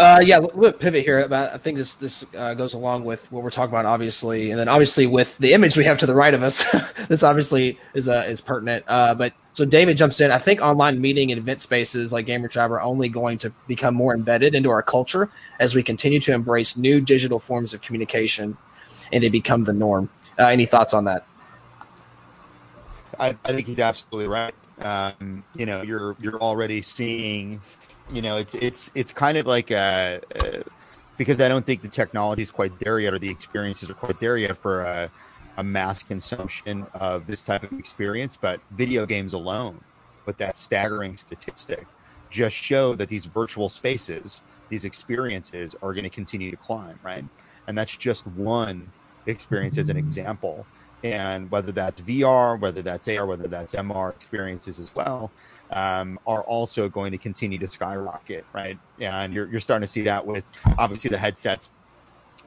Uh, 0.00 0.18
yeah, 0.18 0.38
we'll 0.38 0.72
pivot 0.72 1.04
here. 1.04 1.28
I 1.30 1.58
think 1.58 1.76
this 1.76 1.94
this 1.96 2.24
uh, 2.34 2.54
goes 2.54 2.72
along 2.72 3.04
with 3.04 3.30
what 3.30 3.42
we're 3.42 3.50
talking 3.50 3.70
about, 3.70 3.84
obviously, 3.84 4.50
and 4.50 4.58
then 4.58 4.66
obviously 4.66 5.06
with 5.06 5.36
the 5.36 5.52
image 5.52 5.76
we 5.76 5.84
have 5.84 5.98
to 5.98 6.06
the 6.06 6.14
right 6.14 6.32
of 6.32 6.42
us, 6.42 6.64
this 7.08 7.22
obviously 7.22 7.78
is 7.92 8.08
uh, 8.08 8.24
is 8.26 8.40
pertinent. 8.40 8.82
Uh, 8.88 9.14
but 9.14 9.34
so 9.52 9.66
David 9.66 9.98
jumps 9.98 10.22
in. 10.22 10.30
I 10.30 10.38
think 10.38 10.62
online 10.62 11.02
meeting 11.02 11.30
and 11.30 11.38
event 11.38 11.60
spaces 11.60 12.14
like 12.14 12.24
Gamerjibe 12.24 12.70
are 12.70 12.80
only 12.80 13.10
going 13.10 13.36
to 13.38 13.50
become 13.68 13.94
more 13.94 14.14
embedded 14.14 14.54
into 14.54 14.70
our 14.70 14.82
culture 14.82 15.28
as 15.58 15.74
we 15.74 15.82
continue 15.82 16.20
to 16.20 16.32
embrace 16.32 16.78
new 16.78 17.02
digital 17.02 17.38
forms 17.38 17.74
of 17.74 17.82
communication, 17.82 18.56
and 19.12 19.22
they 19.22 19.28
become 19.28 19.64
the 19.64 19.74
norm. 19.74 20.08
Uh, 20.38 20.46
any 20.46 20.64
thoughts 20.64 20.94
on 20.94 21.04
that? 21.04 21.26
I, 23.18 23.36
I 23.44 23.52
think 23.52 23.66
he's 23.66 23.78
absolutely 23.78 24.28
right. 24.28 24.54
Um, 24.78 25.44
you 25.54 25.66
know, 25.66 25.82
you're 25.82 26.16
you're 26.18 26.40
already 26.40 26.80
seeing 26.80 27.60
you 28.12 28.22
know, 28.22 28.38
it's 28.38 28.54
it's 28.54 28.90
it's 28.94 29.12
kind 29.12 29.38
of 29.38 29.46
like 29.46 29.70
a, 29.70 30.20
a, 30.42 30.62
because 31.16 31.40
I 31.40 31.48
don't 31.48 31.64
think 31.64 31.82
the 31.82 31.88
technology 31.88 32.42
is 32.42 32.50
quite 32.50 32.78
there 32.78 32.98
yet, 33.00 33.14
or 33.14 33.18
the 33.18 33.28
experiences 33.28 33.90
are 33.90 33.94
quite 33.94 34.18
there 34.20 34.36
yet 34.36 34.56
for 34.56 34.82
a, 34.82 35.10
a 35.56 35.62
mass 35.64 36.02
consumption 36.02 36.86
of 36.94 37.26
this 37.26 37.42
type 37.42 37.62
of 37.62 37.78
experience. 37.78 38.36
But 38.36 38.60
video 38.72 39.06
games 39.06 39.32
alone, 39.32 39.82
with 40.26 40.36
that 40.38 40.56
staggering 40.56 41.16
statistic, 41.16 41.86
just 42.30 42.56
show 42.56 42.94
that 42.94 43.08
these 43.08 43.26
virtual 43.26 43.68
spaces, 43.68 44.42
these 44.68 44.84
experiences, 44.84 45.74
are 45.82 45.92
going 45.92 46.04
to 46.04 46.10
continue 46.10 46.50
to 46.50 46.56
climb, 46.56 46.98
right? 47.02 47.24
And 47.66 47.76
that's 47.76 47.96
just 47.96 48.26
one 48.26 48.90
experience 49.26 49.78
as 49.78 49.88
an 49.88 49.96
example. 49.96 50.66
and 51.02 51.50
whether 51.50 51.72
that's 51.72 52.00
VR, 52.02 52.58
whether 52.60 52.82
that's 52.82 53.08
AR, 53.08 53.26
whether 53.26 53.48
that's 53.48 53.74
MR 53.74 54.10
experiences 54.10 54.78
as 54.78 54.94
well, 54.94 55.30
um, 55.70 56.18
are 56.26 56.42
also 56.42 56.88
going 56.88 57.12
to 57.12 57.18
continue 57.18 57.58
to 57.58 57.66
skyrocket, 57.66 58.44
right? 58.52 58.78
And 58.98 59.32
you're, 59.32 59.48
you're 59.50 59.60
starting 59.60 59.86
to 59.86 59.92
see 59.92 60.02
that 60.02 60.24
with 60.24 60.44
obviously 60.78 61.10
the 61.10 61.18
headsets 61.18 61.70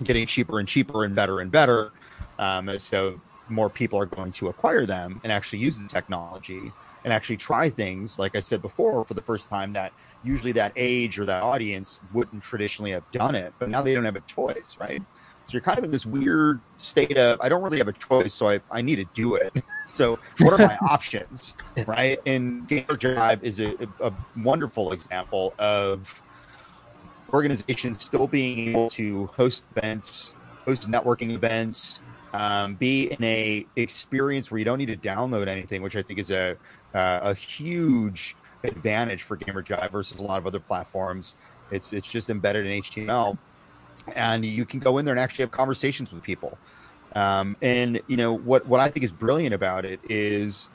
getting 0.04 0.26
cheaper 0.26 0.60
and 0.60 0.68
cheaper 0.68 1.04
and 1.04 1.16
better 1.16 1.40
and 1.40 1.52
better. 1.52 1.92
Um, 2.40 2.78
so 2.80 3.20
more 3.50 3.70
people 3.70 4.00
are 4.00 4.06
going 4.06 4.32
to 4.34 4.50
acquire 4.50 4.86
them 4.86 5.20
and 5.24 5.32
actually 5.32 5.60
use 5.60 5.80
the 5.80 5.88
technology 5.88 6.72
and 7.04 7.12
actually 7.12 7.38
try 7.38 7.70
things, 7.70 8.18
like 8.18 8.36
I 8.36 8.40
said 8.40 8.62
before, 8.62 9.04
for 9.04 9.14
the 9.14 9.22
first 9.22 9.50
time 9.50 9.74
that 9.74 9.92
usually 10.24 10.54
that 10.54 10.72
age 10.76 11.20
or 11.20 11.26
that 11.26 11.44
audience 11.44 12.00
wouldn't 12.14 12.42
traditionally 12.42 12.92
have 12.92 13.10
done 13.12 13.36
it, 13.36 13.54
but 13.60 13.70
now 13.70 13.82
they 13.82 13.94
don't 13.94 14.06
have 14.06 14.16
a 14.16 14.22
choice, 14.22 14.78
right? 14.80 15.02
So 15.46 15.54
you're 15.54 15.62
kind 15.62 15.78
of 15.78 15.84
in 15.84 15.92
this 15.92 16.06
weird 16.06 16.60
state 16.78 17.18
of 17.18 17.40
I 17.42 17.50
don't 17.50 17.62
really 17.62 17.78
have 17.78 17.88
a 17.88 17.94
choice, 17.94 18.34
so 18.34 18.48
I, 18.48 18.60
I 18.72 18.82
need 18.82 18.96
to 18.98 19.06
do 19.14 19.36
it. 19.36 19.54
So 19.86 20.18
what 20.40 20.54
are 20.54 20.66
my 20.66 20.78
options, 20.90 21.56
right? 21.86 22.18
And 22.26 22.68
Gamerjibe 22.68 23.44
is 23.44 23.60
a, 23.60 23.76
a 24.00 24.12
wonderful 24.38 24.92
example 24.92 25.54
of 25.60 26.22
organizations 27.32 28.04
still 28.04 28.26
being 28.26 28.70
able 28.70 28.90
to 28.92 29.28
host 29.28 29.66
events, 29.76 30.36
host 30.66 30.90
networking 30.90 31.32
events, 31.32 32.02
um, 32.34 32.74
be 32.76 33.12
in 33.12 33.24
a 33.24 33.68
experience 33.76 34.50
where 34.50 34.58
you 34.58 34.66
don't 34.66 34.80
need 34.80 34.88
to 34.88 34.98
download 34.98 35.48
anything, 35.48 35.84
which 35.84 35.96
I 35.96 36.02
think 36.02 36.18
is 36.18 36.32
a 36.32 36.58
uh, 36.96 37.20
a 37.22 37.34
huge 37.36 38.36
advantage 38.64 39.22
for 39.22 39.38
Gamerjibe 39.38 39.92
versus 39.92 40.20
a 40.20 40.24
lot 40.24 40.40
of 40.40 40.48
other 40.48 40.60
platforms. 40.60 41.36
It's 41.72 41.94
it's 41.94 42.10
just 42.10 42.30
embedded 42.30 42.66
in 42.66 42.82
HTML 42.82 43.38
and 44.16 44.46
you 44.46 44.66
can 44.66 44.80
go 44.80 44.98
in 44.98 45.06
there 45.06 45.14
and 45.14 45.20
actually 45.20 45.44
have 45.44 45.52
conversations 45.52 46.14
with 46.14 46.24
people. 46.24 46.58
Um, 47.16 47.56
and 47.62 48.02
you 48.08 48.18
know 48.18 48.34
what 48.34 48.66
what 48.68 48.80
I 48.80 48.90
think 48.90 49.04
is 49.04 49.12
brilliant 49.12 49.54
about 49.54 49.86
it 49.86 50.00
is 50.10 50.70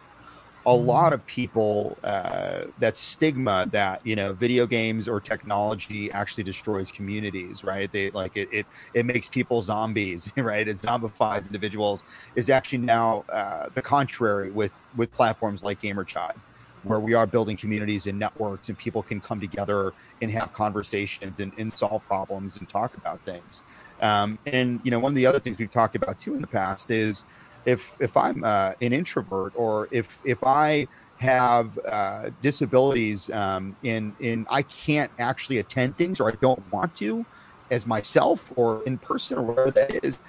a 0.66 0.74
lot 0.74 1.12
of 1.12 1.24
people 1.26 1.96
uh, 2.04 2.64
that 2.78 2.96
stigma 2.96 3.66
that 3.72 4.06
you 4.06 4.14
know 4.14 4.34
video 4.34 4.66
games 4.66 5.08
or 5.08 5.20
technology 5.20 6.12
actually 6.12 6.44
destroys 6.44 6.92
communities 6.92 7.64
right? 7.64 7.90
They 7.90 8.10
like 8.10 8.36
it 8.36 8.48
it, 8.52 8.66
it 8.94 9.06
makes 9.06 9.28
people 9.28 9.62
zombies 9.62 10.32
right? 10.36 10.68
It 10.68 10.76
zombifies 10.76 11.46
individuals. 11.46 12.04
Is 12.36 12.50
actually 12.50 12.78
now 12.78 13.24
uh, 13.32 13.68
the 13.74 13.82
contrary 13.82 14.50
with 14.50 14.72
with 14.96 15.10
platforms 15.10 15.64
like 15.64 15.80
Gamerjibe 15.80 16.36
where 16.84 17.00
we 17.00 17.14
are 17.14 17.26
building 17.26 17.56
communities 17.56 18.06
and 18.06 18.18
networks 18.18 18.68
and 18.68 18.78
people 18.78 19.02
can 19.02 19.20
come 19.20 19.40
together 19.40 19.92
and 20.22 20.30
have 20.30 20.52
conversations 20.52 21.38
and, 21.38 21.52
and 21.58 21.72
solve 21.72 22.04
problems 22.06 22.56
and 22.56 22.68
talk 22.68 22.96
about 22.96 23.20
things. 23.22 23.62
Um, 24.00 24.38
and 24.46 24.80
you 24.84 24.90
know, 24.90 24.98
one 24.98 25.12
of 25.12 25.16
the 25.16 25.26
other 25.26 25.40
things 25.40 25.58
we've 25.58 25.70
talked 25.70 25.96
about 25.96 26.18
too 26.18 26.34
in 26.34 26.40
the 26.40 26.46
past 26.46 26.90
is 26.90 27.24
if 27.66 27.96
if 28.00 28.16
I'm 28.16 28.44
uh, 28.44 28.72
an 28.80 28.92
introvert 28.92 29.52
or 29.56 29.88
if 29.90 30.20
if 30.24 30.42
I 30.44 30.86
have 31.18 31.78
uh, 31.80 32.30
disabilities 32.42 33.28
um, 33.30 33.76
in 33.82 34.14
in 34.20 34.46
I 34.48 34.62
can't 34.62 35.10
actually 35.18 35.58
attend 35.58 35.96
things 35.96 36.20
or 36.20 36.30
I 36.30 36.34
don't 36.40 36.62
want 36.72 36.94
to 36.94 37.26
as 37.70 37.86
myself 37.86 38.52
or 38.56 38.82
in 38.84 38.98
person 38.98 39.36
or 39.38 39.42
whatever 39.42 39.70
that 39.72 40.04
is, 40.04 40.20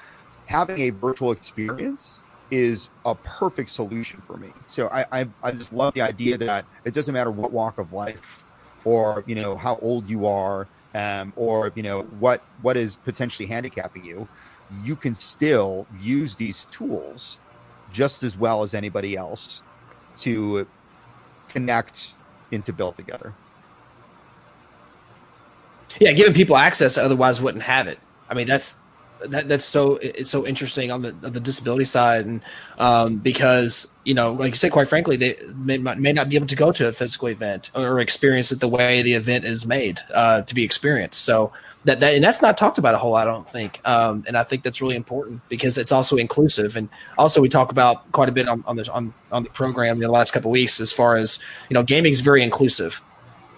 having 0.48 0.80
a 0.82 0.90
virtual 0.90 1.32
experience 1.32 2.22
is 2.52 2.90
a 3.06 3.16
perfect 3.16 3.70
solution 3.70 4.22
for 4.22 4.38
me. 4.38 4.50
So 4.68 4.88
I, 4.88 5.06
I, 5.12 5.28
I 5.44 5.52
just 5.52 5.74
love 5.74 5.94
the 5.94 6.02
idea 6.02 6.38
that 6.40 6.66
it 6.86 6.94
doesn't 6.94 7.14
matter 7.14 7.32
what 7.32 7.52
walk 7.52 7.78
of 7.78 7.94
life 7.94 8.44
or 8.86 9.24
you 9.28 9.36
know 9.36 9.56
how 9.56 9.78
old 9.82 10.10
you 10.10 10.26
are 10.26 10.68
um, 10.96 11.34
or 11.36 11.72
you 11.76 11.84
know 11.84 12.02
what 12.20 12.44
what 12.62 12.78
is 12.78 12.96
potentially 12.96 13.48
handicapping 13.48 14.04
you 14.04 14.28
you 14.84 14.96
can 14.96 15.14
still 15.14 15.86
use 16.00 16.36
these 16.36 16.66
tools 16.66 17.38
just 17.92 18.24
as 18.24 18.38
well 18.38 18.64
as 18.64 18.74
anybody 18.74 19.16
else 19.16 19.62
to 20.16 20.68
connect 21.48 22.14
and 22.52 22.66
to 22.66 22.74
build 22.74 22.96
together 22.96 23.34
yeah 26.00 26.12
giving 26.12 26.34
people 26.34 26.56
access 26.56 26.98
otherwise 26.98 27.42
wouldn't 27.42 27.64
have 27.64 27.88
it 27.88 28.00
i 28.30 28.34
mean 28.34 28.48
that's 28.48 28.78
that 29.28 29.48
that's 29.48 29.66
so 29.66 29.98
it's 29.98 30.30
so 30.30 30.46
interesting 30.46 30.92
on 30.92 31.02
the 31.02 31.10
on 31.24 31.34
the 31.34 31.40
disability 31.40 31.86
side, 31.86 32.26
and 32.26 32.42
um, 32.78 33.18
because 33.18 33.88
you 34.06 34.14
know, 34.14 34.34
like 34.34 34.52
you 34.52 34.56
said, 34.56 34.72
quite 34.72 34.88
frankly, 34.88 35.18
they 35.18 35.38
may, 35.56 35.78
may 35.78 36.14
not 36.14 36.30
be 36.30 36.36
able 36.36 36.48
to 36.48 36.56
go 36.56 36.72
to 36.72 36.88
a 36.88 36.92
physical 36.92 37.28
event 37.28 37.70
or 37.76 38.00
experience 38.00 38.52
it 38.52 38.60
the 38.60 38.68
way 38.68 39.02
the 39.02 39.14
event 39.14 39.46
is 39.46 39.66
made 39.66 40.00
uh, 40.14 40.42
to 40.42 40.56
be 40.56 40.64
experienced. 40.64 41.22
So 41.22 41.52
that, 41.86 42.00
that 42.02 42.14
and 42.14 42.24
that's 42.24 42.42
not 42.42 42.58
talked 42.58 42.78
about 42.78 42.96
a 42.96 42.98
whole 42.98 43.12
lot, 43.12 43.28
I 43.28 43.32
don't 43.32 43.48
think. 43.48 43.80
Um, 43.88 44.24
and 44.28 44.38
I 44.38 44.44
think 44.44 44.64
that's 44.64 44.82
really 44.82 44.96
important 44.96 45.42
because 45.50 45.78
it's 45.78 45.92
also 45.92 46.18
inclusive. 46.18 46.76
And 46.76 46.90
also, 47.18 47.42
we 47.42 47.50
talk 47.50 47.72
about 47.72 48.10
quite 48.12 48.30
a 48.30 48.32
bit 48.32 48.48
on 48.48 48.64
on 48.68 48.76
the 48.76 48.92
on, 48.92 49.14
on 49.32 49.44
the 49.44 49.50
program 49.50 49.96
in 49.96 50.02
the 50.02 50.10
last 50.10 50.32
couple 50.32 50.52
weeks 50.52 50.80
as 50.80 50.92
far 50.92 51.16
as 51.16 51.40
you 51.70 51.74
know, 51.74 51.84
gaming 51.84 52.12
is 52.12 52.22
very 52.22 52.44
inclusive. 52.44 53.02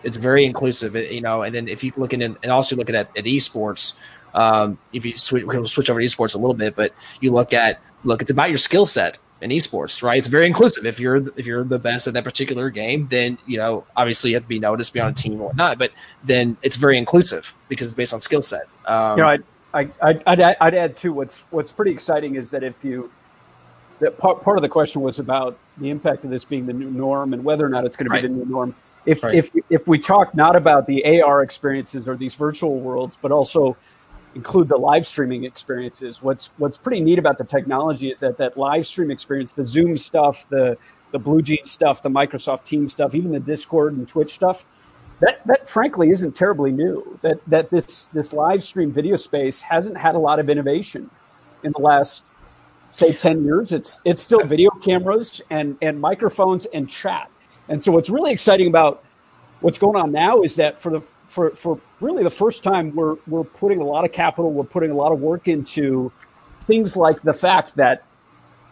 It's 0.03 0.17
very 0.17 0.45
inclusive, 0.45 0.95
you 0.95 1.21
know. 1.21 1.43
And 1.43 1.53
then 1.53 1.67
if 1.67 1.83
you 1.83 1.91
look 1.95 2.13
at 2.13 2.21
and 2.21 2.45
also 2.47 2.75
look 2.75 2.89
at 2.89 2.95
at 2.95 3.25
esports 3.25 3.93
um, 4.33 4.77
if 4.93 5.05
you 5.05 5.17
switch, 5.17 5.43
we'll 5.43 5.67
switch 5.67 5.89
over 5.89 5.99
to 5.99 6.05
esports 6.05 6.35
a 6.35 6.37
little 6.37 6.53
bit, 6.53 6.75
but 6.75 6.93
you 7.19 7.31
look 7.31 7.53
at 7.53 7.81
look, 8.03 8.21
it's 8.21 8.31
about 8.31 8.49
your 8.49 8.57
skill 8.57 8.85
set 8.85 9.17
in 9.41 9.49
esports, 9.49 10.03
right? 10.03 10.17
It's 10.17 10.27
very 10.27 10.45
inclusive. 10.45 10.85
If 10.85 10.99
you're 10.99 11.27
if 11.37 11.45
you're 11.45 11.63
the 11.63 11.79
best 11.79 12.07
at 12.07 12.13
that 12.13 12.23
particular 12.23 12.69
game, 12.69 13.07
then 13.07 13.37
you 13.45 13.57
know 13.57 13.85
obviously 13.95 14.31
you 14.31 14.35
have 14.35 14.43
to 14.43 14.49
be 14.49 14.59
noticed, 14.59 14.93
be 14.93 14.99
on 14.99 15.11
a 15.11 15.13
team 15.13 15.33
or 15.41 15.47
whatnot. 15.47 15.77
But 15.77 15.91
then 16.23 16.57
it's 16.61 16.75
very 16.75 16.97
inclusive 16.97 17.55
because 17.67 17.87
it's 17.87 17.95
based 17.95 18.13
on 18.13 18.19
skill 18.19 18.41
set. 18.41 18.63
Um, 18.85 19.17
you 19.17 19.23
know, 19.23 19.29
I'd, 19.29 19.43
I, 19.73 19.89
I'd, 20.01 20.27
I'd, 20.27 20.57
I'd 20.61 20.75
add 20.75 20.97
too. 20.97 21.13
What's 21.13 21.41
what's 21.49 21.71
pretty 21.71 21.91
exciting 21.91 22.35
is 22.35 22.51
that 22.51 22.63
if 22.63 22.83
you 22.83 23.11
that 23.99 24.17
part, 24.17 24.41
part 24.41 24.57
of 24.57 24.61
the 24.61 24.69
question 24.69 25.01
was 25.01 25.19
about 25.19 25.57
the 25.77 25.89
impact 25.89 26.25
of 26.25 26.31
this 26.31 26.43
being 26.43 26.65
the 26.65 26.73
new 26.73 26.89
norm 26.91 27.33
and 27.33 27.43
whether 27.43 27.65
or 27.65 27.69
not 27.69 27.85
it's 27.85 27.95
going 27.95 28.09
right. 28.09 28.21
to 28.21 28.27
be 28.27 28.33
the 28.33 28.39
new 28.45 28.51
norm. 28.51 28.75
If 29.05 29.23
right. 29.23 29.33
if 29.33 29.49
if 29.69 29.87
we 29.87 29.97
talk 29.97 30.35
not 30.35 30.55
about 30.55 30.85
the 30.85 31.21
AR 31.21 31.41
experiences 31.41 32.07
or 32.07 32.15
these 32.15 32.35
virtual 32.35 32.79
worlds, 32.79 33.17
but 33.19 33.31
also 33.31 33.75
include 34.35 34.69
the 34.69 34.77
live 34.77 35.05
streaming 35.05 35.43
experiences. 35.43 36.21
What's 36.21 36.51
what's 36.57 36.77
pretty 36.77 37.01
neat 37.01 37.19
about 37.19 37.37
the 37.37 37.43
technology 37.43 38.09
is 38.09 38.19
that 38.19 38.37
that 38.37 38.57
live 38.57 38.85
stream 38.85 39.11
experience, 39.11 39.51
the 39.51 39.67
Zoom 39.67 39.97
stuff, 39.97 40.47
the 40.49 40.77
the 41.11 41.19
BlueJeans 41.19 41.67
stuff, 41.67 42.01
the 42.01 42.09
Microsoft 42.09 42.63
Teams 42.63 42.93
stuff, 42.93 43.13
even 43.13 43.31
the 43.31 43.39
Discord 43.39 43.93
and 43.93 44.07
Twitch 44.07 44.31
stuff, 44.31 44.65
that 45.19 45.45
that 45.47 45.67
frankly 45.67 46.09
isn't 46.09 46.35
terribly 46.35 46.71
new. 46.71 47.19
That 47.21 47.39
that 47.47 47.69
this 47.69 48.07
this 48.13 48.33
live 48.33 48.63
stream 48.63 48.91
video 48.91 49.15
space 49.15 49.61
hasn't 49.61 49.97
had 49.97 50.15
a 50.15 50.19
lot 50.19 50.39
of 50.39 50.49
innovation 50.49 51.09
in 51.63 51.73
the 51.73 51.81
last 51.81 52.25
say 52.91 53.13
10 53.13 53.43
years. 53.43 53.71
It's 53.71 53.99
it's 54.05 54.21
still 54.21 54.43
video 54.45 54.69
cameras 54.71 55.41
and 55.49 55.77
and 55.81 55.99
microphones 55.99 56.65
and 56.73 56.89
chat. 56.89 57.29
And 57.69 57.83
so 57.83 57.91
what's 57.91 58.09
really 58.09 58.31
exciting 58.31 58.67
about 58.67 59.03
what's 59.61 59.77
going 59.77 59.95
on 59.95 60.11
now 60.11 60.41
is 60.41 60.55
that 60.55 60.79
for 60.79 60.91
the 60.91 61.07
for 61.31 61.51
for 61.51 61.79
really 62.01 62.23
the 62.23 62.29
first 62.29 62.61
time 62.61 62.93
we're 62.93 63.15
we're 63.25 63.45
putting 63.45 63.79
a 63.79 63.85
lot 63.85 64.03
of 64.03 64.11
capital, 64.11 64.51
we're 64.51 64.63
putting 64.65 64.91
a 64.91 64.95
lot 64.95 65.13
of 65.13 65.21
work 65.21 65.47
into 65.47 66.11
things 66.63 66.97
like 66.97 67.21
the 67.21 67.33
fact 67.33 67.75
that 67.77 68.03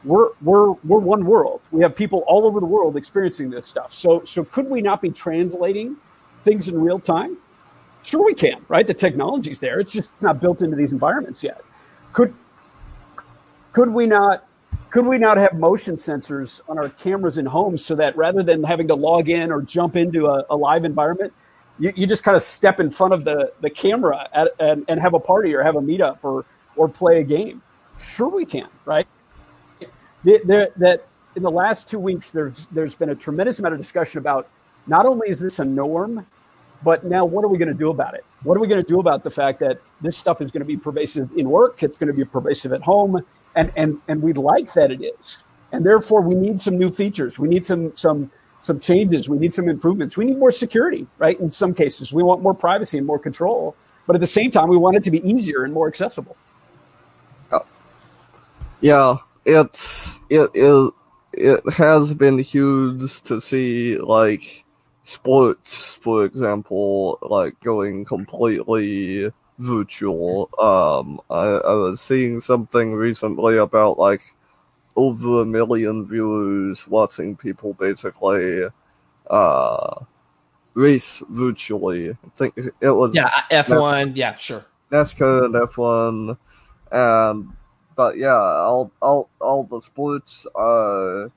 we're 0.03 0.29
we're 0.41 0.71
we're 0.83 0.99
one 0.99 1.25
world. 1.25 1.61
We 1.71 1.81
have 1.83 1.95
people 1.95 2.25
all 2.27 2.45
over 2.45 2.59
the 2.59 2.65
world 2.65 2.97
experiencing 2.97 3.49
this 3.49 3.65
stuff. 3.65 3.93
So 3.93 4.23
so 4.25 4.43
could 4.43 4.69
we 4.69 4.81
not 4.81 5.01
be 5.01 5.09
translating 5.09 5.95
things 6.43 6.67
in 6.67 6.79
real 6.79 6.99
time? 6.99 7.37
Sure 8.03 8.25
we 8.25 8.33
can, 8.33 8.65
right? 8.67 8.85
The 8.85 8.93
technology's 8.93 9.59
there. 9.59 9.79
It's 9.79 9.91
just 9.91 10.11
not 10.21 10.41
built 10.41 10.61
into 10.61 10.75
these 10.75 10.91
environments 10.91 11.43
yet. 11.43 11.61
Could 12.11 12.33
could 13.71 13.89
we 13.89 14.05
not 14.05 14.45
could 14.89 15.05
we 15.05 15.17
not 15.17 15.37
have 15.37 15.53
motion 15.53 15.95
sensors 15.95 16.59
on 16.67 16.77
our 16.77 16.89
cameras 16.89 17.37
in 17.37 17.45
homes 17.45 17.85
so 17.85 17.95
that 17.95 18.17
rather 18.17 18.43
than 18.43 18.63
having 18.63 18.89
to 18.89 18.95
log 18.95 19.29
in 19.29 19.49
or 19.49 19.61
jump 19.61 19.95
into 19.95 20.27
a, 20.27 20.45
a 20.49 20.57
live 20.57 20.83
environment, 20.83 21.31
you, 21.79 21.93
you 21.95 22.07
just 22.07 22.23
kind 22.23 22.35
of 22.35 22.41
step 22.41 22.79
in 22.79 22.91
front 22.91 23.13
of 23.13 23.23
the, 23.23 23.51
the 23.61 23.69
camera 23.69 24.29
at, 24.33 24.49
and, 24.59 24.85
and 24.87 24.99
have 24.99 25.13
a 25.13 25.19
party 25.19 25.55
or 25.55 25.63
have 25.63 25.75
a 25.75 25.81
meetup 25.81 26.19
or, 26.23 26.45
or 26.75 26.87
play 26.87 27.19
a 27.19 27.23
game. 27.23 27.61
Sure, 27.99 28.29
we 28.29 28.45
can, 28.45 28.67
right? 28.85 29.07
There, 30.23 30.69
that 30.77 31.07
in 31.35 31.43
the 31.43 31.51
last 31.51 31.87
two 31.87 31.99
weeks, 31.99 32.29
there's 32.29 32.67
there's 32.71 32.95
been 32.95 33.09
a 33.09 33.15
tremendous 33.15 33.59
amount 33.59 33.73
of 33.73 33.79
discussion 33.79 34.19
about 34.19 34.47
not 34.87 35.05
only 35.05 35.29
is 35.29 35.39
this 35.39 35.59
a 35.59 35.65
norm, 35.65 36.25
but 36.83 37.05
now 37.05 37.25
what 37.25 37.45
are 37.45 37.47
we 37.47 37.57
going 37.57 37.69
to 37.69 37.73
do 37.73 37.89
about 37.89 38.15
it? 38.15 38.25
What 38.43 38.57
are 38.57 38.59
we 38.59 38.67
going 38.67 38.83
to 38.83 38.87
do 38.87 38.99
about 38.99 39.23
the 39.23 39.29
fact 39.29 39.59
that 39.59 39.79
this 40.01 40.17
stuff 40.17 40.41
is 40.41 40.51
going 40.51 40.61
to 40.61 40.65
be 40.65 40.77
pervasive 40.77 41.29
in 41.37 41.49
work? 41.49 41.83
It's 41.83 41.97
going 41.97 42.07
to 42.07 42.13
be 42.13 42.25
pervasive 42.25 42.73
at 42.73 42.81
home, 42.81 43.25
and 43.55 43.71
and 43.75 44.01
and 44.07 44.21
we 44.21 44.33
like 44.33 44.73
that 44.73 44.91
it 44.91 45.01
is, 45.01 45.43
and 45.71 45.85
therefore 45.85 46.21
we 46.21 46.35
need 46.35 46.59
some 46.59 46.77
new 46.77 46.91
features. 46.91 47.39
We 47.39 47.47
need 47.47 47.65
some 47.65 47.95
some 47.95 48.31
some 48.61 48.79
changes. 48.79 49.29
We 49.29 49.37
need 49.37 49.53
some 49.53 49.69
improvements. 49.69 50.17
We 50.17 50.25
need 50.25 50.37
more 50.37 50.51
security, 50.51 51.07
right? 51.17 51.39
In 51.39 51.49
some 51.49 51.73
cases, 51.73 52.13
we 52.13 52.23
want 52.23 52.41
more 52.41 52.53
privacy 52.53 52.97
and 52.97 53.07
more 53.07 53.19
control. 53.19 53.75
But 54.05 54.15
at 54.15 54.21
the 54.21 54.27
same 54.27 54.51
time, 54.51 54.69
we 54.69 54.77
want 54.77 54.97
it 54.97 55.03
to 55.03 55.11
be 55.11 55.27
easier 55.27 55.63
and 55.63 55.73
more 55.73 55.87
accessible. 55.87 56.35
Oh. 57.51 57.65
Yeah, 58.81 59.17
it's 59.45 60.21
it, 60.29 60.49
it 60.53 60.93
it 61.33 61.73
has 61.73 62.13
been 62.13 62.39
huge 62.39 63.21
to 63.23 63.39
see 63.39 63.97
like 63.97 64.65
sports, 65.03 65.95
for 65.95 66.25
example, 66.25 67.19
like 67.21 67.59
going 67.61 68.05
completely 68.05 69.31
virtual. 69.57 70.49
Um, 70.59 71.19
I, 71.29 71.45
I 71.45 71.73
was 71.73 72.01
seeing 72.01 72.39
something 72.39 72.93
recently 72.93 73.57
about 73.57 73.99
like 73.99 74.33
over 74.99 75.41
a 75.43 75.45
million 75.45 76.05
viewers 76.05 76.85
watching 76.87 77.35
people 77.37 77.73
basically 77.73 78.65
uh, 79.29 79.95
race 80.73 81.23
virtually. 81.29 82.11
I 82.11 82.29
think 82.35 82.57
it 82.57 82.91
was 82.91 83.15
Yeah, 83.15 83.29
F 83.49 83.69
one. 83.69 84.15
Yeah, 84.15 84.35
sure. 84.35 84.65
NASCAR 84.91 85.45
and 85.45 85.53
F1, 85.53 86.37
and 86.91 87.49
but 87.95 88.17
yeah, 88.17 88.35
all 88.35 88.91
all 89.01 89.29
all 89.39 89.63
the 89.63 89.79
sports. 89.79 90.47
Uh, 90.55 91.29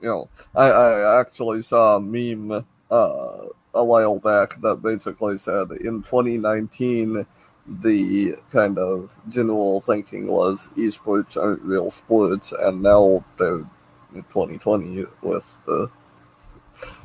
you 0.00 0.08
know, 0.08 0.28
I 0.54 0.66
I 0.70 1.20
actually 1.20 1.62
saw 1.62 1.96
a 1.96 2.00
meme 2.00 2.64
uh 2.90 3.36
a 3.74 3.84
while 3.84 4.18
back 4.18 4.60
that 4.62 4.76
basically 4.82 5.36
said 5.36 5.72
in 5.72 6.02
2019 6.02 7.26
the 7.66 8.36
kind 8.52 8.78
of 8.78 9.16
general 9.28 9.80
thinking 9.80 10.26
was 10.26 10.70
esports 10.76 11.36
aren't 11.36 11.62
real 11.62 11.90
sports, 11.90 12.52
and 12.52 12.82
now 12.82 13.24
they're 13.38 13.64
2020 14.12 15.06
with 15.22 15.58
the 15.66 15.90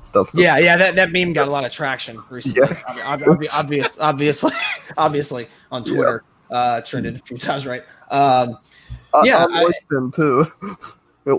stuff. 0.04 0.32
Yeah, 0.34 0.58
yeah. 0.58 0.78
That, 0.78 0.96
that 0.96 1.12
meme 1.12 1.34
got 1.34 1.48
a 1.48 1.52
lot 1.52 1.66
of 1.66 1.72
traction 1.72 2.22
recently. 2.30 2.62
Yeah. 2.70 3.04
Ob- 3.06 3.22
ob- 3.24 3.44
obvious, 3.56 4.00
obviously, 4.00 4.52
obviously 4.98 5.48
on 5.72 5.84
Twitter, 5.84 6.24
uh, 6.52 6.82
trended 6.82 7.16
a 7.16 7.20
few 7.20 7.38
times, 7.38 7.66
right? 7.66 7.84
Um, 8.12 8.58
I- 9.14 9.24
yeah, 9.24 9.44
on 9.44 9.54
I- 9.54 9.66
LinkedIn 9.92 10.16
too. 10.16 10.46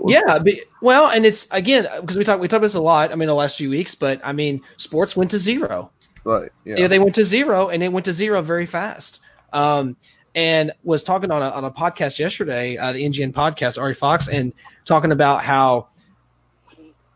Yeah, 0.07 0.39
but, 0.39 0.53
well, 0.81 1.09
and 1.09 1.25
it's 1.25 1.49
again 1.51 1.85
because 1.99 2.15
we 2.15 2.23
talk 2.23 2.39
we 2.39 2.47
talk 2.47 2.57
about 2.57 2.67
this 2.67 2.75
a 2.75 2.81
lot. 2.81 3.11
I 3.11 3.15
mean, 3.15 3.27
the 3.27 3.33
last 3.33 3.57
few 3.57 3.69
weeks, 3.69 3.93
but 3.93 4.21
I 4.23 4.31
mean, 4.31 4.61
sports 4.77 5.17
went 5.17 5.31
to 5.31 5.39
zero. 5.39 5.91
Right. 6.23 6.51
Yeah. 6.65 6.87
They 6.87 6.99
went 6.99 7.15
to 7.15 7.25
zero, 7.25 7.69
and 7.69 7.81
it 7.83 7.91
went 7.91 8.05
to 8.05 8.13
zero 8.13 8.41
very 8.41 8.65
fast. 8.65 9.19
Um, 9.53 9.97
and 10.33 10.71
was 10.83 11.03
talking 11.03 11.29
on 11.29 11.41
a, 11.41 11.49
on 11.49 11.65
a 11.65 11.71
podcast 11.71 12.17
yesterday, 12.17 12.77
uh, 12.77 12.93
the 12.93 13.03
NGN 13.03 13.33
podcast, 13.33 13.79
Ari 13.81 13.93
Fox, 13.93 14.29
and 14.29 14.53
talking 14.85 15.11
about 15.11 15.41
how 15.43 15.87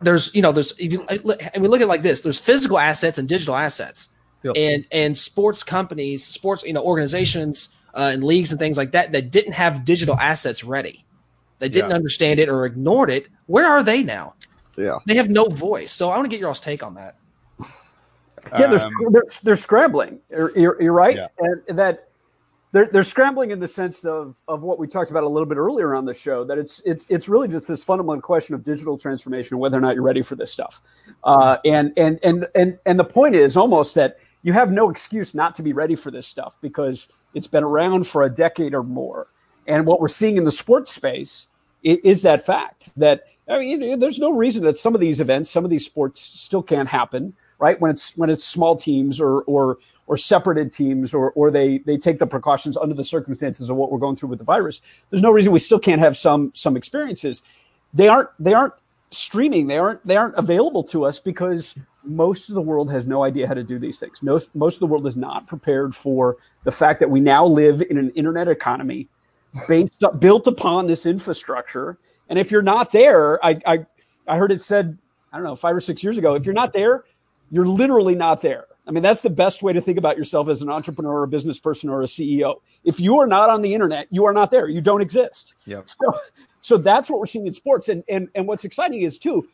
there's 0.02 0.34
you 0.36 0.42
know 0.42 0.52
there's 0.52 0.78
if 0.80 0.92
you 0.92 1.04
and 1.08 1.24
we 1.62 1.68
look 1.68 1.80
at 1.80 1.84
it 1.84 1.88
like 1.88 2.02
this: 2.02 2.22
there's 2.22 2.40
physical 2.40 2.78
assets 2.78 3.18
and 3.18 3.28
digital 3.30 3.56
assets, 3.56 4.10
Yep. 4.44 4.56
and 4.58 4.86
and 4.92 5.18
sports 5.18 5.64
companies, 5.64 6.26
sports 6.26 6.64
you 6.64 6.74
know 6.74 6.84
organizations 6.84 7.70
uh, 7.96 8.12
and 8.14 8.24
leagues 8.24 8.52
and 8.52 8.60
things 8.60 8.78
like 8.78 8.92
that 8.92 9.12
that 9.14 9.32
didn't 9.32 9.54
have 9.54 9.86
digital 9.86 10.16
assets 10.16 10.64
ready, 10.66 11.06
they 11.60 11.70
didn't 11.70 11.92
Yeah. 11.92 11.96
understand 11.96 12.40
it 12.42 12.50
or 12.50 12.66
ignored 12.66 13.10
it. 13.10 13.28
Where 13.48 13.66
are 13.66 13.82
they 13.84 14.04
now? 14.04 14.36
yeah. 14.78 14.98
They 15.08 15.16
have 15.16 15.30
no 15.30 15.46
voice. 15.46 15.94
So 15.94 16.10
I 16.10 16.18
want 16.18 16.26
to 16.26 16.30
get 16.30 16.40
your 16.42 16.50
all's 16.50 16.60
take 16.60 16.84
on 16.84 16.96
that. 16.96 17.16
Yeah, 18.52 18.68
they're, 18.68 18.86
Um, 18.86 18.94
they're, 19.12 19.24
they're 19.44 19.56
scrambling. 19.56 20.20
You're, 20.30 20.58
you're, 20.58 20.82
you're 20.82 20.94
right. 20.94 21.16
Yeah. 21.16 21.28
And 21.40 21.78
that 21.80 22.10
they're, 22.72 22.88
they're 22.88 23.04
scrambling 23.04 23.52
in 23.52 23.60
the 23.60 23.68
sense 23.68 24.04
of, 24.06 24.42
of 24.48 24.62
what 24.62 24.80
we 24.80 24.88
talked 24.88 25.12
about 25.12 25.24
a 25.24 25.30
little 25.30 25.48
bit 25.48 25.58
earlier 25.58 25.96
on 25.96 26.06
the 26.06 26.14
show, 26.14 26.44
that 26.44 26.58
it's, 26.58 26.82
it's, 26.86 27.06
it's 27.10 27.30
really 27.30 27.48
just 27.48 27.68
this 27.68 27.84
fundamental 27.84 28.22
question 28.22 28.54
of 28.54 28.64
digital 28.64 28.98
transformation, 28.98 29.58
whether 29.58 29.78
or 29.78 29.82
not 29.82 29.96
you're 29.96 30.04
ready 30.04 30.22
for 30.22 30.36
this 30.36 30.52
stuff. 30.52 30.82
Uh, 31.24 31.58
and, 31.64 31.94
and, 31.98 32.20
and, 32.24 32.48
and, 32.56 32.78
and 32.86 33.00
the 33.00 33.06
point 33.06 33.36
is 33.36 33.56
almost 33.56 33.96
that 33.96 34.20
you 34.44 34.54
have 34.54 34.72
no 34.72 34.90
excuse 34.90 35.34
not 35.34 35.56
to 35.56 35.64
be 35.64 35.74
ready 35.74 35.96
for 35.96 36.12
this 36.12 36.28
stuff 36.28 36.58
because 36.62 37.08
it's 37.34 37.48
been 37.48 37.64
around 37.64 38.06
for 38.06 38.24
a 38.24 38.30
decade 38.30 38.74
or 38.74 38.84
more. 38.84 39.28
And 39.68 39.86
what 39.86 40.00
we're 40.02 40.08
seeing 40.08 40.38
in 40.38 40.44
the 40.44 40.52
sports 40.52 40.94
space 40.94 41.48
is 41.84 42.24
that 42.24 42.46
fact 42.46 42.90
that 42.98 43.24
I 43.48 43.60
mean, 43.60 44.00
there's 44.00 44.18
no 44.18 44.32
reason 44.32 44.64
that 44.64 44.78
some 44.78 44.96
of 44.96 45.02
these 45.02 45.20
events, 45.20 45.52
some 45.52 45.64
of 45.64 45.70
these 45.70 45.86
sports 45.86 46.20
still 46.20 46.64
can't 46.64 46.90
happen, 46.90 47.36
right? 47.60 47.80
When 47.80 47.92
it's 47.92 48.16
when 48.18 48.30
it's 48.30 48.44
small 48.44 48.76
teams 48.76 49.20
or 49.20 49.42
or 49.44 49.78
or 50.08 50.18
separated 50.18 50.72
teams, 50.72 51.14
or 51.14 51.32
or 51.32 51.52
they 51.52 51.80
they 51.80 51.98
take 51.98 52.20
the 52.20 52.28
precautions 52.28 52.78
under 52.78 52.96
the 52.96 53.06
circumstances 53.06 53.70
of 53.70 53.76
what 53.76 53.92
we're 53.92 54.00
going 54.00 54.16
through 54.16 54.30
with 54.30 54.40
the 54.40 54.46
virus. 54.46 54.82
There's 55.10 55.24
no 55.24 55.32
reason 55.32 55.52
we 55.52 55.60
still 55.60 55.80
can't 55.80 56.02
have 56.02 56.18
some 56.18 56.52
some 56.54 56.78
experiences. 56.78 57.42
They 57.94 58.08
aren't 58.08 58.30
they 58.40 58.54
aren't 58.54 58.74
streaming. 59.12 59.68
They 59.68 59.78
aren't 59.78 60.06
they 60.06 60.18
aren't 60.18 60.36
available 60.36 60.84
to 60.86 61.06
us 61.06 61.20
because 61.20 61.76
most 62.04 62.50
of 62.50 62.56
the 62.56 62.62
world 62.62 62.92
has 62.92 63.08
no 63.08 63.24
idea 63.24 63.48
how 63.48 63.54
to 63.54 63.64
do 63.64 63.80
these 63.80 64.00
things. 64.00 64.22
Most 64.22 64.54
most 64.56 64.76
of 64.76 64.80
the 64.82 64.88
world 64.88 65.08
is 65.08 65.16
not 65.16 65.48
prepared 65.48 65.96
for 65.96 66.38
the 66.64 66.72
fact 66.72 67.00
that 67.00 67.10
we 67.10 67.20
now 67.20 67.46
live 67.46 67.82
in 67.82 67.98
an 67.98 68.12
internet 68.12 68.48
economy 68.48 69.08
based 69.68 70.04
up, 70.04 70.20
built 70.20 70.48
upon 70.48 70.88
this 70.88 71.06
infrastructure. 71.06 71.98
And 72.30 72.38
if 72.38 72.52
you're 72.52 72.62
not 72.62 72.92
there, 72.92 73.44
I, 73.44 73.60
I 73.66 73.86
I 74.28 74.38
heard 74.38 74.52
it 74.52 74.62
said 74.62 74.98
I 75.32 75.38
don't 75.38 75.46
know 75.46 75.56
five 75.56 75.76
or 75.76 75.82
six 75.82 76.04
years 76.04 76.18
ago. 76.18 76.36
If 76.36 76.46
you're 76.46 76.54
not 76.54 76.74
there, 76.74 77.06
you're 77.52 77.68
literally 77.68 78.16
not 78.16 78.42
there. 78.42 78.66
I 78.88 78.92
mean, 78.92 79.02
that's 79.02 79.22
the 79.22 79.30
best 79.30 79.64
way 79.64 79.74
to 79.74 79.82
think 79.82 79.98
about 79.98 80.18
yourself 80.18 80.48
as 80.48 80.62
an 80.62 80.70
entrepreneur, 80.70 81.20
or 81.20 81.24
a 81.24 81.28
business 81.28 81.60
person, 81.60 81.90
or 81.90 82.02
a 82.02 82.06
CEO. 82.06 82.62
If 82.84 83.00
you 83.00 83.18
are 83.18 83.28
not 83.28 83.50
on 83.50 83.62
the 83.62 83.74
internet, 83.74 84.08
you 84.12 84.26
are 84.26 84.34
not 84.34 84.52
there. 84.52 84.68
You 84.68 84.82
don't 84.82 85.02
exist. 85.02 85.56
Yep. 85.66 85.90
So, 85.90 86.14
so 86.62 86.78
that's 86.78 87.10
what 87.10 87.20
we're 87.20 87.26
seeing 87.26 87.48
in 87.48 87.54
sports. 87.54 87.90
And 87.90 88.04
and 88.08 88.30
and 88.36 88.48
what's 88.48 88.64
exciting 88.64 89.02
is 89.02 89.18
too, 89.18 89.48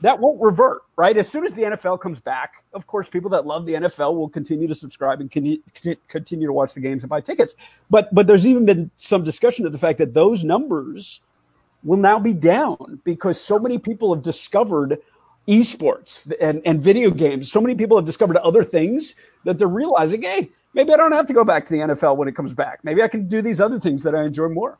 that 0.00 0.18
won't 0.18 0.40
revert, 0.40 0.82
right? 0.96 1.16
As 1.16 1.28
soon 1.28 1.44
as 1.44 1.54
the 1.54 1.62
NFL 1.62 2.00
comes 2.00 2.20
back, 2.20 2.64
of 2.72 2.86
course, 2.86 3.08
people 3.08 3.30
that 3.30 3.46
love 3.46 3.66
the 3.66 3.74
NFL 3.74 4.14
will 4.14 4.28
continue 4.28 4.68
to 4.68 4.74
subscribe 4.74 5.20
and 5.20 5.30
con- 5.30 5.62
continue 6.08 6.46
to 6.46 6.52
watch 6.52 6.74
the 6.74 6.80
games 6.80 7.02
and 7.02 7.10
buy 7.10 7.20
tickets. 7.20 7.54
But 7.90 8.14
but 8.14 8.26
there's 8.26 8.46
even 8.46 8.64
been 8.64 8.90
some 8.96 9.24
discussion 9.24 9.66
of 9.66 9.72
the 9.72 9.78
fact 9.78 9.98
that 9.98 10.14
those 10.14 10.44
numbers 10.44 11.20
will 11.84 11.98
now 11.98 12.18
be 12.18 12.32
down 12.32 13.00
because 13.04 13.40
so 13.40 13.58
many 13.58 13.78
people 13.78 14.14
have 14.14 14.22
discovered 14.22 14.98
esports 15.48 16.30
and, 16.40 16.60
and 16.64 16.80
video 16.80 17.10
games. 17.10 17.50
So 17.50 17.60
many 17.60 17.74
people 17.74 17.96
have 17.96 18.06
discovered 18.06 18.36
other 18.38 18.62
things 18.62 19.14
that 19.44 19.58
they're 19.58 19.66
realizing, 19.66 20.22
hey, 20.22 20.50
maybe 20.74 20.92
I 20.92 20.96
don't 20.96 21.12
have 21.12 21.26
to 21.26 21.32
go 21.32 21.44
back 21.44 21.64
to 21.66 21.72
the 21.72 21.78
NFL 21.80 22.16
when 22.16 22.28
it 22.28 22.36
comes 22.36 22.52
back. 22.52 22.80
Maybe 22.84 23.02
I 23.02 23.08
can 23.08 23.28
do 23.28 23.40
these 23.40 23.60
other 23.60 23.80
things 23.80 24.02
that 24.02 24.14
I 24.14 24.24
enjoy 24.24 24.48
more. 24.48 24.78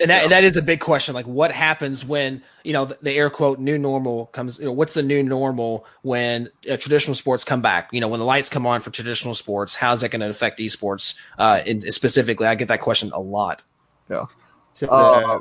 And 0.00 0.10
that, 0.10 0.22
and 0.24 0.32
that 0.32 0.42
is 0.42 0.56
a 0.56 0.62
big 0.62 0.80
question. 0.80 1.14
Like, 1.14 1.26
what 1.26 1.52
happens 1.52 2.04
when 2.04 2.42
you 2.64 2.72
know 2.72 2.86
the, 2.86 2.98
the 3.02 3.12
air 3.12 3.30
quote 3.30 3.60
new 3.60 3.78
normal 3.78 4.26
comes? 4.26 4.58
You 4.58 4.64
know, 4.64 4.72
what's 4.72 4.94
the 4.94 5.02
new 5.02 5.22
normal 5.22 5.86
when 6.00 6.48
uh, 6.68 6.76
traditional 6.78 7.14
sports 7.14 7.44
come 7.44 7.60
back? 7.60 7.90
You 7.92 8.00
know, 8.00 8.08
when 8.08 8.18
the 8.18 8.26
lights 8.26 8.48
come 8.48 8.66
on 8.66 8.80
for 8.80 8.90
traditional 8.90 9.34
sports, 9.34 9.76
how's 9.76 10.00
that 10.00 10.10
going 10.10 10.20
to 10.20 10.30
affect 10.30 10.58
esports? 10.58 11.14
Uh, 11.38 11.60
in, 11.66 11.82
specifically, 11.92 12.46
I 12.46 12.54
get 12.56 12.68
that 12.68 12.80
question 12.80 13.12
a 13.12 13.20
lot. 13.20 13.62
Yeah. 14.10 14.24
So, 14.72 14.88
uh, 14.88 15.40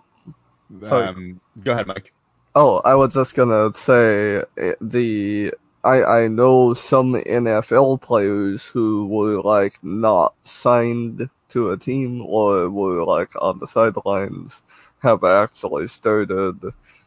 um, 0.92 1.40
go 1.64 1.72
ahead, 1.72 1.88
Mike. 1.88 2.14
Oh, 2.54 2.82
I 2.84 2.96
was 2.96 3.14
just 3.14 3.34
gonna 3.36 3.72
say 3.76 4.44
eh, 4.58 4.74
the 4.82 5.54
I 5.84 6.04
I 6.04 6.28
know 6.28 6.74
some 6.74 7.14
NFL 7.14 8.02
players 8.02 8.66
who 8.68 9.08
were 9.08 9.42
like 9.42 9.82
not 9.84 10.34
signed 10.42 11.30
to 11.50 11.72
a 11.72 11.78
team 11.78 12.22
or 12.22 12.70
were 12.70 13.04
like 13.06 13.32
on 13.42 13.60
the 13.60 13.68
sidelines 13.68 14.64
have 15.00 15.24
actually 15.24 15.88
started 15.88 16.60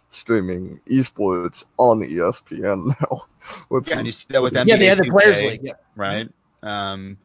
streaming 0.09 0.81
esports 0.89 1.65
on 1.77 2.01
ESPN 2.01 2.87
now. 3.01 3.23
With 3.69 3.89
Yeah, 3.89 3.99
and 3.99 4.07
you 4.07 4.13
see 4.13 4.27
that 4.31 4.43
with 4.43 4.55
NBA 4.55 4.79
yeah, 4.81 4.95
the 4.95 5.03
2K, 5.03 5.11
players 5.11 5.43
league. 5.43 5.61
Yeah. 5.63 5.73
right? 5.95 6.29
Um, 6.63 7.19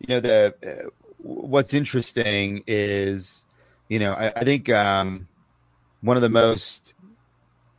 you 0.00 0.08
know 0.08 0.20
the 0.20 0.54
uh, 0.66 0.90
what's 1.18 1.72
interesting 1.72 2.64
is 2.66 3.46
you 3.88 4.00
know 4.00 4.14
I, 4.14 4.32
I 4.34 4.44
think 4.44 4.68
um, 4.70 5.28
one 6.00 6.16
of 6.16 6.22
the 6.22 6.28
most 6.28 6.94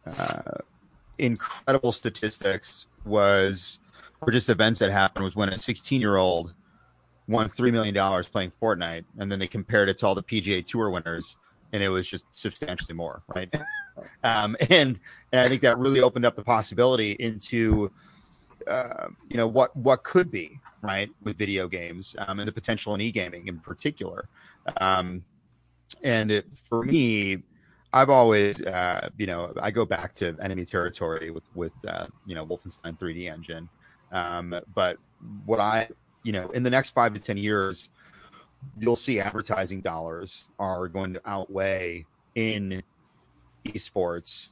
uh, 0.05 0.57
incredible 1.17 1.91
statistics 1.91 2.87
was 3.05 3.79
or 4.21 4.31
just 4.31 4.49
events 4.49 4.79
that 4.79 4.91
happened 4.91 5.25
was 5.25 5.35
when 5.35 5.49
a 5.49 5.59
16 5.59 5.99
year 5.99 6.17
old 6.17 6.53
won 7.27 7.49
three 7.49 7.71
million 7.71 7.93
dollars 7.93 8.27
playing 8.27 8.51
Fortnite, 8.61 9.05
and 9.17 9.31
then 9.31 9.39
they 9.39 9.47
compared 9.47 9.89
it 9.89 9.97
to 9.99 10.07
all 10.07 10.15
the 10.15 10.23
PGA 10.23 10.65
Tour 10.65 10.89
winners, 10.89 11.37
and 11.73 11.81
it 11.81 11.89
was 11.89 12.07
just 12.07 12.25
substantially 12.31 12.93
more, 12.93 13.23
right? 13.33 13.53
um, 14.23 14.55
and 14.69 14.99
and 15.31 15.41
I 15.41 15.47
think 15.47 15.61
that 15.61 15.77
really 15.77 16.01
opened 16.01 16.25
up 16.25 16.35
the 16.35 16.43
possibility 16.43 17.13
into 17.13 17.91
uh, 18.67 19.07
you 19.29 19.37
know 19.37 19.47
what 19.47 19.75
what 19.75 20.03
could 20.03 20.29
be 20.29 20.59
right 20.81 21.09
with 21.23 21.37
video 21.37 21.67
games 21.67 22.15
um, 22.19 22.39
and 22.39 22.47
the 22.47 22.51
potential 22.51 22.95
in 22.95 23.01
e-gaming 23.01 23.47
in 23.47 23.59
particular 23.59 24.27
um, 24.77 25.23
and 26.03 26.31
it, 26.31 26.45
for 26.67 26.83
me 26.83 27.43
i've 27.93 28.09
always 28.09 28.61
uh, 28.61 29.09
you 29.17 29.27
know 29.27 29.53
i 29.61 29.71
go 29.71 29.85
back 29.85 30.13
to 30.13 30.35
enemy 30.41 30.65
territory 30.65 31.29
with 31.31 31.43
with 31.55 31.73
uh, 31.87 32.07
you 32.25 32.35
know 32.35 32.45
wolfenstein 32.45 32.97
3d 32.97 33.31
engine. 33.31 33.69
Um, 34.11 34.55
but 34.73 34.97
what 35.45 35.59
i 35.59 35.87
you 36.23 36.31
know 36.31 36.49
in 36.49 36.63
the 36.63 36.69
next 36.69 36.91
five 36.91 37.13
to 37.13 37.21
ten 37.21 37.37
years 37.37 37.89
you'll 38.77 38.95
see 38.95 39.19
advertising 39.19 39.81
dollars 39.81 40.47
are 40.59 40.87
going 40.87 41.13
to 41.13 41.21
outweigh 41.25 42.05
in 42.35 42.83
esports 43.65 44.51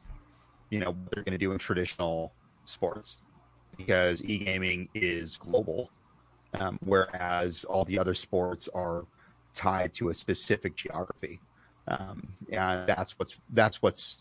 you 0.69 0.79
know 0.79 0.91
what 0.91 1.11
they're 1.11 1.23
going 1.23 1.33
to 1.33 1.37
do 1.37 1.51
in 1.51 1.57
traditional 1.57 2.33
sports 2.65 3.23
because 3.77 4.21
e-gaming 4.23 4.87
is 4.93 5.37
global 5.37 5.89
um, 6.59 6.79
whereas 6.83 7.63
all 7.65 7.85
the 7.85 7.97
other 7.97 8.13
sports 8.13 8.67
are 8.73 9.05
tied 9.53 9.93
to 9.93 10.09
a 10.09 10.13
specific 10.13 10.75
geography 10.75 11.39
um, 11.89 12.27
and 12.51 12.87
that's 12.87 13.17
what's 13.19 13.35
that's 13.51 13.81
what's 13.81 14.19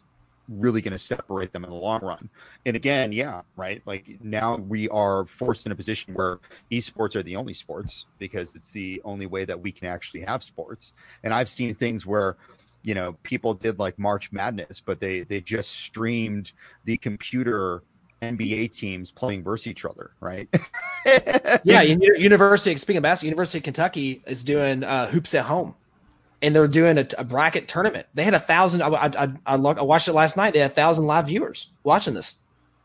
really 0.48 0.80
going 0.80 0.92
to 0.92 0.98
separate 0.98 1.52
them 1.52 1.62
in 1.62 1.68
the 1.68 1.76
long 1.76 2.00
run 2.00 2.26
and 2.64 2.74
again 2.74 3.12
yeah 3.12 3.42
right 3.56 3.82
like 3.84 4.06
now 4.22 4.56
we 4.56 4.88
are 4.88 5.26
forced 5.26 5.66
in 5.66 5.72
a 5.72 5.74
position 5.74 6.14
where 6.14 6.38
esports 6.72 7.14
are 7.14 7.22
the 7.22 7.36
only 7.36 7.52
sports 7.52 8.06
because 8.18 8.54
it's 8.54 8.70
the 8.70 8.98
only 9.04 9.26
way 9.26 9.44
that 9.44 9.60
we 9.60 9.70
can 9.70 9.86
actually 9.86 10.22
have 10.22 10.42
sports 10.42 10.94
and 11.22 11.34
i've 11.34 11.50
seen 11.50 11.74
things 11.74 12.06
where 12.06 12.38
you 12.82 12.94
know 12.94 13.12
people 13.22 13.54
did 13.54 13.78
like 13.78 13.98
March 13.98 14.32
Madness, 14.32 14.80
but 14.80 15.00
they 15.00 15.20
they 15.20 15.40
just 15.40 15.70
streamed 15.70 16.52
the 16.84 16.96
computer 16.96 17.82
NBA 18.22 18.72
teams 18.72 19.10
playing 19.10 19.42
versus 19.42 19.66
each 19.66 19.84
other, 19.84 20.12
right? 20.20 20.48
yeah, 21.64 21.82
University. 21.82 22.76
Speaking 22.76 22.98
of 22.98 23.02
basketball, 23.02 23.28
University 23.28 23.58
of 23.58 23.64
Kentucky 23.64 24.22
is 24.26 24.42
doing 24.44 24.84
uh, 24.84 25.06
hoops 25.06 25.34
at 25.34 25.44
home, 25.44 25.74
and 26.42 26.54
they're 26.54 26.68
doing 26.68 26.98
a, 26.98 27.06
a 27.18 27.24
bracket 27.24 27.68
tournament. 27.68 28.06
They 28.14 28.24
had 28.24 28.34
a 28.34 28.40
thousand. 28.40 28.82
I, 28.82 28.88
I, 28.88 29.10
I, 29.24 29.32
I, 29.46 29.56
watched 29.56 30.08
it 30.08 30.12
last 30.12 30.36
night. 30.36 30.54
They 30.54 30.60
had 30.60 30.70
a 30.70 30.74
thousand 30.74 31.06
live 31.06 31.26
viewers 31.26 31.68
watching 31.82 32.14
this. 32.14 32.36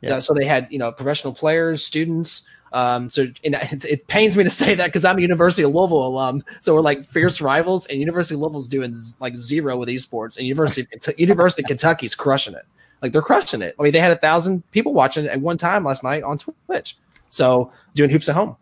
Yeah. 0.01 0.15
Uh, 0.15 0.19
so 0.19 0.33
they 0.33 0.45
had 0.45 0.67
you 0.71 0.79
know 0.79 0.91
professional 0.91 1.33
players, 1.33 1.85
students. 1.85 2.47
Um, 2.73 3.07
so 3.07 3.27
it, 3.43 3.85
it, 3.85 4.07
pains 4.07 4.35
me 4.35 4.43
to 4.43 4.49
say 4.61 4.73
that 4.75 4.87
because 4.87 5.05
I'm 5.05 5.17
a 5.17 5.21
University 5.21 5.63
of 5.63 5.73
Louisville 5.73 6.05
alum. 6.07 6.43
So 6.59 6.73
we're 6.73 6.81
like 6.81 7.05
fierce 7.05 7.39
rivals, 7.39 7.85
and 7.85 7.99
University 7.99 8.35
of 8.35 8.41
Louisville's 8.41 8.67
doing 8.67 8.95
like 9.19 9.37
zero 9.37 9.77
with 9.77 9.89
esports, 9.89 10.37
and 10.37 10.47
University 10.47 10.87
University 11.17 11.63
of 11.63 11.67
Kentucky's 11.67 12.15
crushing 12.15 12.55
it. 12.55 12.65
Like 13.01 13.11
they're 13.11 13.21
crushing 13.21 13.61
it. 13.61 13.75
I 13.79 13.83
mean, 13.83 13.93
they 13.93 13.99
had 13.99 14.11
a 14.11 14.17
thousand 14.17 14.69
people 14.71 14.93
watching 14.93 15.27
at 15.27 15.39
one 15.39 15.57
time 15.57 15.83
last 15.83 16.03
night 16.03 16.23
on 16.23 16.39
Twitch. 16.39 16.97
So 17.29 17.71
doing 17.95 18.09
hoops 18.09 18.29
at 18.29 18.35
home. 18.35 18.55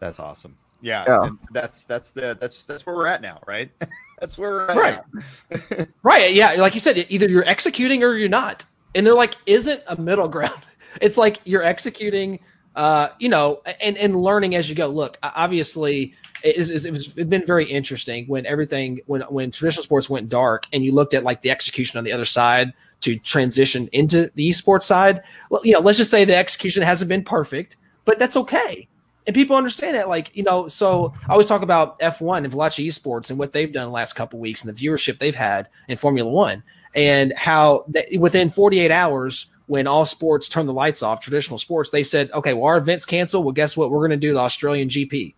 That's 0.00 0.20
awesome. 0.20 0.56
Yeah, 0.82 1.04
yeah. 1.06 1.30
that's 1.52 1.84
that's 1.84 2.10
the 2.10 2.36
that's 2.38 2.64
that's 2.64 2.84
where 2.84 2.94
we're 2.94 3.06
at 3.06 3.22
now, 3.22 3.40
right? 3.46 3.70
that's 4.20 4.36
where 4.36 4.50
we're 4.50 4.68
at. 4.68 4.76
Right. 4.76 5.88
right. 6.02 6.32
Yeah. 6.34 6.52
Like 6.52 6.74
you 6.74 6.80
said, 6.80 7.06
either 7.08 7.28
you're 7.28 7.48
executing 7.48 8.02
or 8.02 8.14
you're 8.14 8.28
not. 8.28 8.64
And 8.94 9.06
they're 9.06 9.14
like, 9.14 9.36
isn't 9.46 9.82
a 9.86 9.96
middle 9.96 10.28
ground. 10.28 10.60
It's 11.00 11.16
like 11.16 11.40
you're 11.46 11.62
executing, 11.62 12.38
uh, 12.76 13.08
you 13.18 13.30
know, 13.30 13.62
and 13.80 13.96
and 13.96 14.14
learning 14.14 14.54
as 14.56 14.68
you 14.68 14.74
go. 14.74 14.88
Look, 14.88 15.16
obviously, 15.22 16.12
it, 16.44 16.58
it, 16.58 16.84
it 16.84 16.90
was 16.90 17.16
it's 17.16 17.30
been 17.30 17.46
very 17.46 17.64
interesting 17.64 18.26
when 18.26 18.44
everything 18.44 19.00
when 19.06 19.22
when 19.22 19.50
traditional 19.52 19.84
sports 19.84 20.10
went 20.10 20.28
dark 20.28 20.66
and 20.70 20.84
you 20.84 20.92
looked 20.92 21.14
at 21.14 21.24
like 21.24 21.40
the 21.40 21.50
execution 21.50 21.96
on 21.96 22.04
the 22.04 22.12
other 22.12 22.26
side 22.26 22.74
to 23.00 23.18
transition 23.18 23.88
into 23.92 24.30
the 24.34 24.50
esports 24.50 24.82
side. 24.82 25.22
Well, 25.48 25.62
you 25.64 25.72
know, 25.72 25.80
let's 25.80 25.96
just 25.96 26.10
say 26.10 26.26
the 26.26 26.36
execution 26.36 26.82
hasn't 26.82 27.08
been 27.08 27.24
perfect, 27.24 27.76
but 28.04 28.18
that's 28.18 28.36
okay. 28.36 28.86
And 29.26 29.34
people 29.34 29.56
understand 29.56 29.94
that, 29.94 30.08
like, 30.08 30.34
you 30.34 30.42
know, 30.42 30.68
so 30.68 31.14
I 31.28 31.32
always 31.32 31.46
talk 31.46 31.62
about 31.62 31.98
F1 32.00 32.44
and 32.44 32.52
Veloce 32.52 32.84
Esports 32.84 33.30
and 33.30 33.38
what 33.38 33.52
they've 33.52 33.72
done 33.72 33.86
the 33.86 33.92
last 33.92 34.14
couple 34.14 34.40
weeks 34.40 34.64
and 34.64 34.74
the 34.74 34.86
viewership 34.86 35.18
they've 35.18 35.34
had 35.34 35.68
in 35.88 35.96
Formula 35.96 36.30
One 36.30 36.62
and 36.94 37.32
how 37.36 37.86
within 38.18 38.50
48 38.50 38.90
hours, 38.90 39.46
when 39.66 39.86
all 39.86 40.04
sports 40.04 40.48
turned 40.48 40.68
the 40.68 40.72
lights 40.72 41.02
off, 41.02 41.20
traditional 41.20 41.58
sports, 41.58 41.90
they 41.90 42.02
said, 42.02 42.30
okay, 42.32 42.52
well, 42.52 42.64
our 42.64 42.76
events 42.76 43.06
canceled. 43.06 43.44
Well, 43.44 43.52
guess 43.52 43.76
what? 43.76 43.90
We're 43.90 44.00
going 44.00 44.10
to 44.10 44.16
do 44.16 44.34
the 44.34 44.40
Australian 44.40 44.88
GP. 44.88 45.34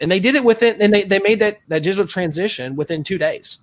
And 0.00 0.10
they 0.10 0.20
did 0.20 0.34
it 0.34 0.44
within, 0.44 0.80
and 0.80 0.92
they, 0.92 1.02
they 1.02 1.18
made 1.18 1.40
that, 1.40 1.58
that 1.68 1.82
digital 1.82 2.06
transition 2.06 2.76
within 2.76 3.02
two 3.02 3.18
days. 3.18 3.58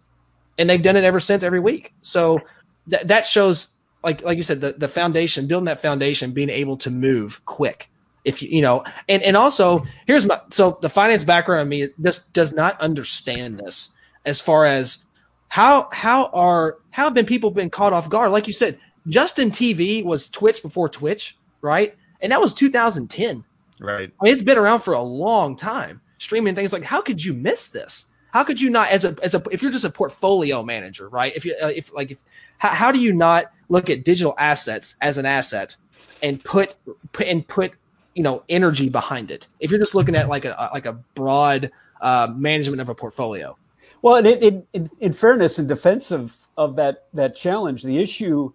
And 0.57 0.69
they've 0.69 0.82
done 0.82 0.97
it 0.97 1.03
ever 1.03 1.19
since 1.19 1.43
every 1.43 1.59
week. 1.59 1.93
So 2.01 2.41
that 2.88 3.07
that 3.07 3.26
shows 3.26 3.69
like 4.03 4.24
like 4.24 4.38
you 4.38 4.43
said 4.43 4.61
the 4.61 4.74
the 4.74 4.88
foundation 4.88 5.47
building 5.47 5.65
that 5.65 5.82
foundation 5.82 6.32
being 6.32 6.49
able 6.49 6.78
to 6.78 6.89
move 6.89 7.43
quick 7.45 7.91
if 8.24 8.41
you 8.41 8.49
you 8.49 8.61
know 8.61 8.84
and 9.09 9.22
and 9.24 9.36
also 9.36 9.84
here's 10.05 10.26
my 10.26 10.39
so 10.49 10.78
the 10.82 10.89
finance 10.89 11.24
background 11.24 11.61
of 11.61 11.67
me 11.67 11.89
this 11.97 12.19
does 12.19 12.53
not 12.53 12.80
understand 12.80 13.59
this 13.59 13.89
as 14.26 14.39
far 14.39 14.65
as 14.65 15.05
how 15.47 15.89
how 15.91 16.28
are 16.28 16.78
how 16.91 17.05
have 17.05 17.13
been 17.13 17.26
people 17.26 17.51
been 17.51 17.69
caught 17.69 17.93
off 17.93 18.09
guard? 18.09 18.32
Like 18.32 18.47
you 18.47 18.53
said 18.53 18.80
justin 19.07 19.49
tv 19.49 20.03
was 20.05 20.30
twitch 20.30 20.61
before 20.61 20.88
twitch 20.88 21.38
right? 21.61 21.95
And 22.22 22.32
that 22.32 22.41
was 22.41 22.53
2010 22.53 23.43
right. 23.80 24.11
I 24.19 24.24
mean, 24.24 24.34
it's 24.34 24.43
been 24.43 24.57
around 24.57 24.82
for 24.82 24.93
a 24.93 25.01
long 25.01 25.55
time 25.55 26.01
streaming 26.19 26.55
things. 26.55 26.74
Like 26.74 26.84
how 26.84 27.01
could 27.01 27.24
you 27.24 27.34
miss 27.34 27.67
this? 27.69 28.05
How 28.32 28.43
could 28.43 28.61
you 28.61 28.69
not 28.69 28.89
as 28.89 29.03
a 29.03 29.15
as 29.24 29.36
a 29.36 29.43
if 29.51 29.61
you're 29.61 29.72
just 29.72 29.84
a 29.84 29.89
portfolio 29.89 30.63
manager 30.63 31.09
right? 31.09 31.34
If 31.36 31.45
you 31.45 31.55
uh, 31.61 31.67
if 31.67 31.93
like 31.93 32.11
if 32.11 32.24
how, 32.59 32.69
how 32.69 32.91
do 32.91 32.99
you 32.99 33.11
not 33.11 33.51
look 33.69 33.89
at 33.89 34.05
digital 34.05 34.36
assets 34.38 34.95
as 35.01 35.17
an 35.17 35.26
asset 35.26 35.76
and 36.22 36.43
put, 36.43 36.76
put 37.13 37.28
and 37.28 37.47
put 37.47 37.74
you 38.16 38.24
know 38.24 38.43
energy 38.49 38.89
behind 38.89 39.32
it. 39.32 39.47
If 39.59 39.72
you're 39.72 39.80
just 39.80 39.95
looking 39.95 40.16
at 40.16 40.28
like 40.28 40.45
a 40.45 40.70
like 40.74 40.86
a 40.86 40.93
broad 41.16 41.72
uh, 42.01 42.28
management 42.36 42.82
of 42.82 42.89
a 42.89 42.95
portfolio. 42.95 43.57
Well 44.01 44.16
and 44.16 44.28
in, 44.28 44.89
in 44.99 45.14
fairness 45.14 45.59
in 45.59 45.68
defense 45.68 46.12
of 46.12 46.36
of 46.57 46.76
that 46.76 47.05
that 47.14 47.36
challenge 47.36 47.84
the 47.84 47.99
issue 47.99 48.51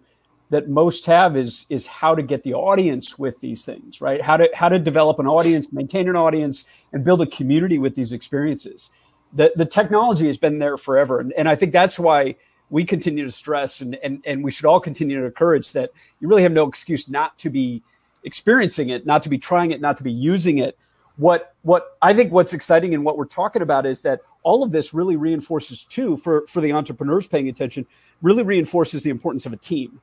that 0.49 0.69
most 0.69 1.05
have 1.05 1.35
is 1.35 1.65
is 1.69 1.87
how 1.87 2.15
to 2.15 2.21
get 2.21 2.43
the 2.43 2.53
audience 2.53 3.17
with 3.17 3.39
these 3.39 3.63
things 3.65 4.01
right? 4.01 4.21
How 4.21 4.37
to 4.37 4.49
how 4.53 4.69
to 4.69 4.79
develop 4.79 5.19
an 5.19 5.27
audience 5.27 5.71
maintain 5.71 6.09
an 6.09 6.15
audience 6.15 6.65
and 6.93 7.03
build 7.03 7.21
a 7.21 7.27
community 7.27 7.79
with 7.79 7.95
these 7.95 8.11
experiences. 8.11 8.89
The 9.33 9.53
the 9.55 9.65
technology 9.65 10.27
has 10.27 10.37
been 10.37 10.59
there 10.59 10.77
forever 10.77 11.19
and, 11.19 11.33
and 11.33 11.49
i 11.49 11.55
think 11.55 11.73
that's 11.73 11.99
why 11.99 12.35
we 12.69 12.83
continue 12.83 13.23
to 13.23 13.31
stress 13.31 13.81
and, 13.81 13.95
and, 14.03 14.21
and 14.25 14.43
we 14.43 14.51
should 14.51 14.65
all 14.65 14.79
continue 14.79 15.19
to 15.19 15.25
encourage 15.25 15.71
that 15.73 15.91
you 16.19 16.27
really 16.27 16.43
have 16.43 16.51
no 16.51 16.67
excuse 16.67 17.09
not 17.09 17.37
to 17.37 17.49
be 17.49 17.81
experiencing 18.23 18.89
it, 18.89 19.05
not 19.05 19.23
to 19.23 19.29
be 19.29 19.37
trying 19.37 19.71
it, 19.71 19.81
not 19.81 19.97
to 19.97 20.03
be 20.03 20.11
using 20.11 20.57
it. 20.57 20.77
What, 21.15 21.55
what 21.63 21.97
I 22.01 22.13
think 22.13 22.31
what's 22.31 22.53
exciting 22.53 22.93
and 22.93 23.03
what 23.03 23.17
we're 23.17 23.25
talking 23.25 23.61
about 23.61 23.85
is 23.85 24.03
that 24.03 24.21
all 24.43 24.63
of 24.63 24.71
this 24.71 24.93
really 24.93 25.15
reinforces 25.15 25.83
too 25.83 26.17
for, 26.17 26.45
for 26.47 26.61
the 26.61 26.73
entrepreneurs 26.73 27.27
paying 27.27 27.49
attention, 27.49 27.85
really 28.21 28.43
reinforces 28.43 29.03
the 29.03 29.09
importance 29.09 29.45
of 29.45 29.53
a 29.53 29.57
team. 29.57 29.99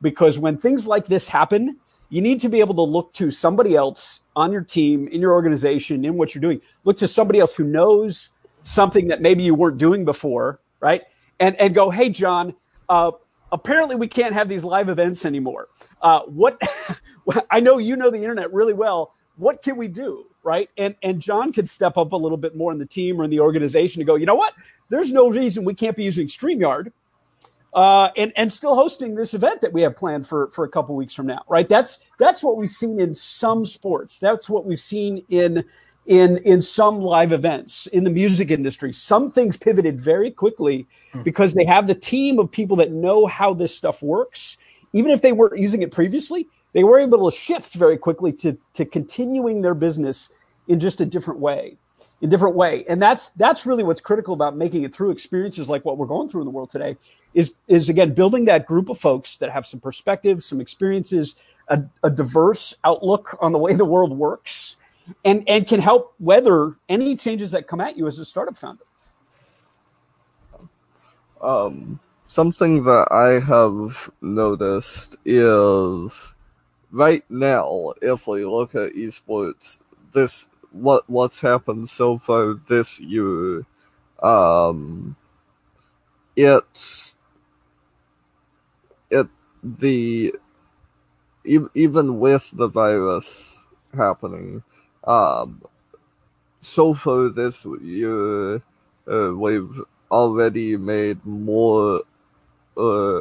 Because 0.00 0.38
when 0.38 0.56
things 0.56 0.86
like 0.86 1.06
this 1.06 1.28
happen, 1.28 1.78
you 2.08 2.20
need 2.20 2.40
to 2.42 2.48
be 2.48 2.60
able 2.60 2.74
to 2.74 2.82
look 2.82 3.12
to 3.14 3.30
somebody 3.30 3.74
else 3.74 4.20
on 4.36 4.52
your 4.52 4.62
team, 4.62 5.08
in 5.08 5.20
your 5.20 5.32
organization, 5.32 6.04
in 6.04 6.14
what 6.16 6.34
you're 6.34 6.42
doing. 6.42 6.60
Look 6.84 6.98
to 6.98 7.08
somebody 7.08 7.38
else 7.40 7.56
who 7.56 7.64
knows 7.64 8.30
something 8.62 9.08
that 9.08 9.20
maybe 9.20 9.42
you 9.42 9.54
weren't 9.54 9.78
doing 9.78 10.04
before, 10.04 10.60
right? 10.80 11.02
and 11.42 11.56
and 11.60 11.74
go, 11.74 11.90
hey, 11.90 12.08
John, 12.08 12.54
uh, 12.88 13.10
apparently 13.50 13.96
we 13.96 14.06
can't 14.06 14.32
have 14.32 14.48
these 14.48 14.64
live 14.64 14.88
events 14.88 15.26
anymore. 15.26 15.68
Uh, 16.00 16.20
what 16.20 16.60
I 17.50 17.60
know 17.60 17.78
you 17.78 17.96
know 17.96 18.10
the 18.10 18.18
internet 18.18 18.52
really 18.52 18.74
well. 18.74 19.14
What 19.36 19.62
can 19.62 19.76
we 19.76 19.88
do, 19.88 20.26
right? 20.42 20.68
And 20.76 20.94
and 21.02 21.20
John 21.20 21.52
could 21.52 21.68
step 21.68 21.96
up 21.96 22.12
a 22.12 22.16
little 22.16 22.38
bit 22.38 22.56
more 22.56 22.72
in 22.72 22.78
the 22.78 22.86
team 22.86 23.20
or 23.20 23.24
in 23.24 23.30
the 23.30 23.40
organization 23.40 24.00
to 24.00 24.04
go. 24.04 24.14
You 24.14 24.26
know 24.26 24.34
what? 24.34 24.54
There's 24.88 25.12
no 25.12 25.30
reason 25.30 25.64
we 25.64 25.74
can't 25.74 25.96
be 25.96 26.04
using 26.04 26.26
Streamyard. 26.26 26.92
Uh, 27.74 28.10
and 28.18 28.34
and 28.36 28.52
still 28.52 28.74
hosting 28.74 29.14
this 29.14 29.32
event 29.32 29.62
that 29.62 29.72
we 29.72 29.80
have 29.80 29.96
planned 29.96 30.26
for 30.26 30.48
for 30.50 30.64
a 30.64 30.68
couple 30.68 30.94
weeks 30.94 31.14
from 31.14 31.26
now, 31.26 31.42
right? 31.48 31.68
That's 31.70 32.00
that's 32.18 32.42
what 32.42 32.58
we've 32.58 32.68
seen 32.68 33.00
in 33.00 33.14
some 33.14 33.64
sports. 33.64 34.18
That's 34.18 34.50
what 34.50 34.66
we've 34.66 34.78
seen 34.78 35.24
in 35.30 35.64
in 36.06 36.38
in 36.38 36.60
some 36.60 37.00
live 37.00 37.32
events 37.32 37.86
in 37.88 38.02
the 38.02 38.10
music 38.10 38.50
industry 38.50 38.92
some 38.92 39.30
things 39.30 39.56
pivoted 39.56 40.00
very 40.00 40.30
quickly 40.30 40.86
hmm. 41.12 41.22
because 41.22 41.54
they 41.54 41.64
have 41.64 41.86
the 41.86 41.94
team 41.94 42.38
of 42.38 42.50
people 42.50 42.76
that 42.76 42.90
know 42.90 43.26
how 43.26 43.54
this 43.54 43.74
stuff 43.74 44.02
works 44.02 44.56
even 44.92 45.12
if 45.12 45.22
they 45.22 45.32
weren't 45.32 45.58
using 45.58 45.82
it 45.82 45.92
previously 45.92 46.48
they 46.72 46.84
were 46.84 46.98
able 46.98 47.30
to 47.30 47.36
shift 47.36 47.74
very 47.74 47.96
quickly 47.96 48.32
to 48.32 48.56
to 48.74 48.84
continuing 48.84 49.62
their 49.62 49.74
business 49.74 50.30
in 50.68 50.80
just 50.80 51.00
a 51.00 51.06
different 51.06 51.40
way 51.40 51.76
in 52.20 52.28
different 52.28 52.54
way 52.54 52.84
and 52.88 53.00
that's 53.00 53.30
that's 53.30 53.66
really 53.66 53.82
what's 53.82 54.00
critical 54.00 54.34
about 54.34 54.56
making 54.56 54.82
it 54.82 54.94
through 54.94 55.10
experiences 55.10 55.68
like 55.68 55.84
what 55.84 55.98
we're 55.98 56.06
going 56.06 56.28
through 56.28 56.40
in 56.40 56.46
the 56.46 56.50
world 56.50 56.70
today 56.70 56.96
is 57.34 57.54
is 57.68 57.88
again 57.88 58.14
building 58.14 58.44
that 58.44 58.66
group 58.66 58.88
of 58.88 58.98
folks 58.98 59.36
that 59.38 59.50
have 59.50 59.66
some 59.66 59.80
perspective 59.80 60.42
some 60.44 60.60
experiences 60.60 61.34
a, 61.68 61.82
a 62.02 62.10
diverse 62.10 62.74
outlook 62.84 63.36
on 63.40 63.52
the 63.52 63.58
way 63.58 63.74
the 63.74 63.84
world 63.84 64.16
works 64.16 64.76
and 65.24 65.44
and 65.48 65.66
can 65.66 65.80
help 65.80 66.14
weather 66.20 66.76
any 66.88 67.16
changes 67.16 67.50
that 67.52 67.66
come 67.66 67.80
at 67.80 67.96
you 67.96 68.06
as 68.06 68.18
a 68.18 68.24
startup 68.24 68.56
founder. 68.56 68.84
Um, 71.40 71.98
something 72.26 72.84
that 72.84 73.08
I 73.10 73.44
have 73.44 74.10
noticed 74.20 75.16
is 75.24 76.34
right 76.92 77.24
now, 77.28 77.94
if 78.00 78.26
we 78.26 78.44
look 78.44 78.74
at 78.74 78.92
esports, 78.92 79.80
this 80.12 80.48
what 80.70 81.08
what's 81.08 81.40
happened 81.40 81.88
so 81.88 82.18
far 82.18 82.54
this 82.54 83.00
year, 83.00 83.66
um, 84.22 85.16
it's 86.36 87.16
it 89.10 89.26
the 89.62 90.34
even 91.74 92.20
with 92.20 92.50
the 92.54 92.68
virus 92.68 93.66
happening, 93.96 94.62
um, 95.04 95.62
so 96.60 96.94
far 96.94 97.28
this 97.28 97.66
year, 97.82 98.56
uh, 99.10 99.32
we've 99.34 99.80
already 100.10 100.76
made 100.76 101.24
more. 101.24 102.02
Uh, 102.76 103.20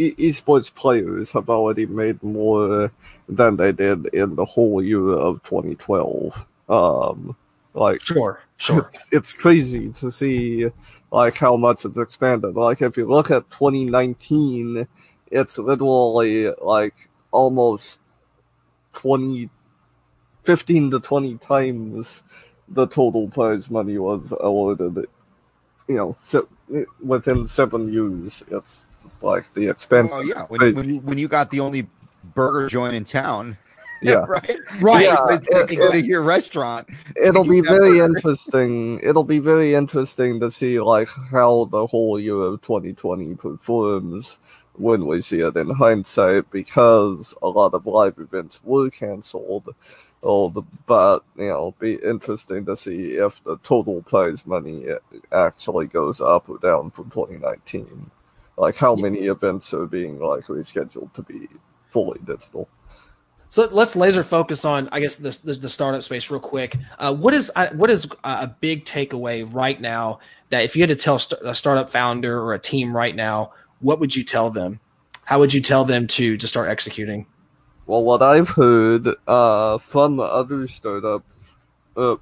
esports 0.00 0.74
players 0.74 1.32
have 1.32 1.48
already 1.48 1.86
made 1.86 2.22
more 2.22 2.90
than 3.28 3.56
they 3.56 3.72
did 3.72 4.06
in 4.06 4.34
the 4.36 4.44
whole 4.44 4.82
year 4.82 5.08
of 5.10 5.42
2012. 5.42 6.46
Um, 6.68 7.36
like 7.74 8.00
sure, 8.00 8.42
sure. 8.56 8.88
It's, 8.88 9.08
it's 9.12 9.32
crazy 9.34 9.90
to 9.92 10.10
see 10.10 10.70
like 11.10 11.36
how 11.36 11.56
much 11.56 11.84
it's 11.84 11.98
expanded. 11.98 12.56
Like 12.56 12.82
if 12.82 12.96
you 12.96 13.06
look 13.06 13.30
at 13.30 13.50
2019, 13.50 14.86
it's 15.30 15.58
literally 15.58 16.50
like 16.60 17.08
almost 17.30 18.00
20 18.94 19.48
15 20.42 20.90
to 20.90 20.98
20 20.98 21.36
times 21.36 22.24
the 22.68 22.86
total 22.86 23.28
prize 23.28 23.70
money 23.70 23.98
was 23.98 24.32
awarded 24.40 25.06
you 25.90 25.96
know, 25.96 26.14
so 26.20 26.46
within 27.02 27.48
seven 27.48 27.92
years, 27.92 28.42
it's 28.50 28.86
just 29.02 29.22
like 29.22 29.52
the 29.54 29.68
expense. 29.68 30.12
Oh 30.14 30.20
yeah, 30.20 30.44
when, 30.46 30.74
when, 30.74 30.88
you, 30.94 31.00
when 31.00 31.18
you 31.18 31.28
got 31.28 31.50
the 31.50 31.60
only 31.60 31.88
burger 32.34 32.68
joint 32.68 32.94
in 32.94 33.04
town. 33.04 33.56
Yeah. 34.02 34.24
right. 34.28 34.56
Right. 34.80 35.04
Yeah, 35.06 35.26
It, 35.28 35.72
it- 35.72 35.76
go 35.76 35.92
to 35.92 36.00
your 36.02 36.22
restaurant. 36.22 36.88
It'll 37.22 37.44
be 37.44 37.60
very 37.60 37.98
burger. 37.98 38.04
interesting. 38.04 38.98
It'll 39.02 39.24
be 39.24 39.40
very 39.40 39.74
interesting 39.74 40.40
to 40.40 40.50
see 40.50 40.80
like 40.80 41.08
how 41.30 41.66
the 41.66 41.86
whole 41.86 42.18
year 42.18 42.36
of 42.36 42.62
2020 42.62 43.34
performs 43.34 44.38
when 44.80 45.06
we 45.06 45.20
see 45.20 45.40
it 45.40 45.56
in 45.56 45.70
hindsight, 45.70 46.50
because 46.50 47.34
a 47.42 47.48
lot 47.48 47.74
of 47.74 47.86
live 47.86 48.18
events 48.18 48.60
were 48.64 48.90
canceled. 48.90 49.74
The- 50.22 50.62
but 50.86 51.20
you 51.36 51.46
know, 51.46 51.74
be 51.78 51.94
interesting 51.94 52.66
to 52.66 52.76
see 52.76 53.12
if 53.16 53.42
the 53.44 53.56
total 53.58 54.02
prize 54.02 54.46
money 54.46 54.86
actually 55.32 55.86
goes 55.86 56.20
up 56.20 56.48
or 56.48 56.58
down 56.58 56.90
from 56.90 57.10
2019. 57.10 58.10
Like 58.56 58.76
how 58.76 58.94
many 58.94 59.20
events 59.20 59.72
are 59.72 59.86
being 59.86 60.18
like 60.18 60.44
rescheduled 60.44 61.12
to 61.14 61.22
be 61.22 61.48
fully 61.88 62.20
digital. 62.24 62.68
So 63.48 63.68
let's 63.72 63.96
laser 63.96 64.22
focus 64.22 64.64
on, 64.64 64.88
I 64.92 65.00
guess, 65.00 65.16
this, 65.16 65.38
this 65.38 65.58
the 65.58 65.68
startup 65.68 66.04
space 66.04 66.30
real 66.30 66.38
quick. 66.38 66.76
Uh, 67.00 67.12
what 67.12 67.34
is 67.34 67.50
uh, 67.56 67.70
what 67.72 67.90
is 67.90 68.08
a 68.22 68.46
big 68.46 68.84
takeaway 68.84 69.44
right 69.52 69.80
now 69.80 70.20
that 70.50 70.62
if 70.62 70.76
you 70.76 70.82
had 70.82 70.90
to 70.90 70.96
tell 70.96 71.18
st- 71.18 71.42
a 71.42 71.52
startup 71.52 71.90
founder 71.90 72.40
or 72.40 72.54
a 72.54 72.60
team 72.60 72.96
right 72.96 73.16
now, 73.16 73.52
what 73.80 74.00
would 74.00 74.14
you 74.14 74.24
tell 74.24 74.50
them? 74.50 74.80
How 75.24 75.38
would 75.38 75.52
you 75.52 75.60
tell 75.60 75.84
them 75.84 76.06
to 76.08 76.36
to 76.36 76.46
start 76.46 76.68
executing? 76.68 77.26
Well, 77.86 78.04
what 78.04 78.22
I've 78.22 78.50
heard 78.50 79.08
uh, 79.26 79.78
from 79.78 80.20
other 80.20 80.68
startup 80.68 81.24
uh, 81.96 82.16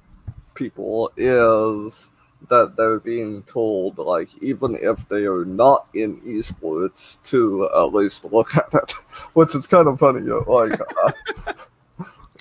people 0.55 1.11
is 1.15 2.09
that 2.47 2.75
they're 2.75 2.99
being 2.99 3.43
told, 3.43 3.97
like, 3.97 4.29
even 4.41 4.75
if 4.75 5.07
they 5.09 5.25
are 5.25 5.45
not 5.45 5.87
in 5.93 6.21
esports, 6.21 7.21
to 7.25 7.69
at 7.75 7.93
least 7.93 8.25
look 8.25 8.55
at 8.57 8.73
it, 8.73 8.91
which 9.33 9.53
is 9.53 9.67
kind 9.67 9.87
of 9.87 9.99
funny. 9.99 10.21
Like, 10.21 10.79
uh, 10.81 11.53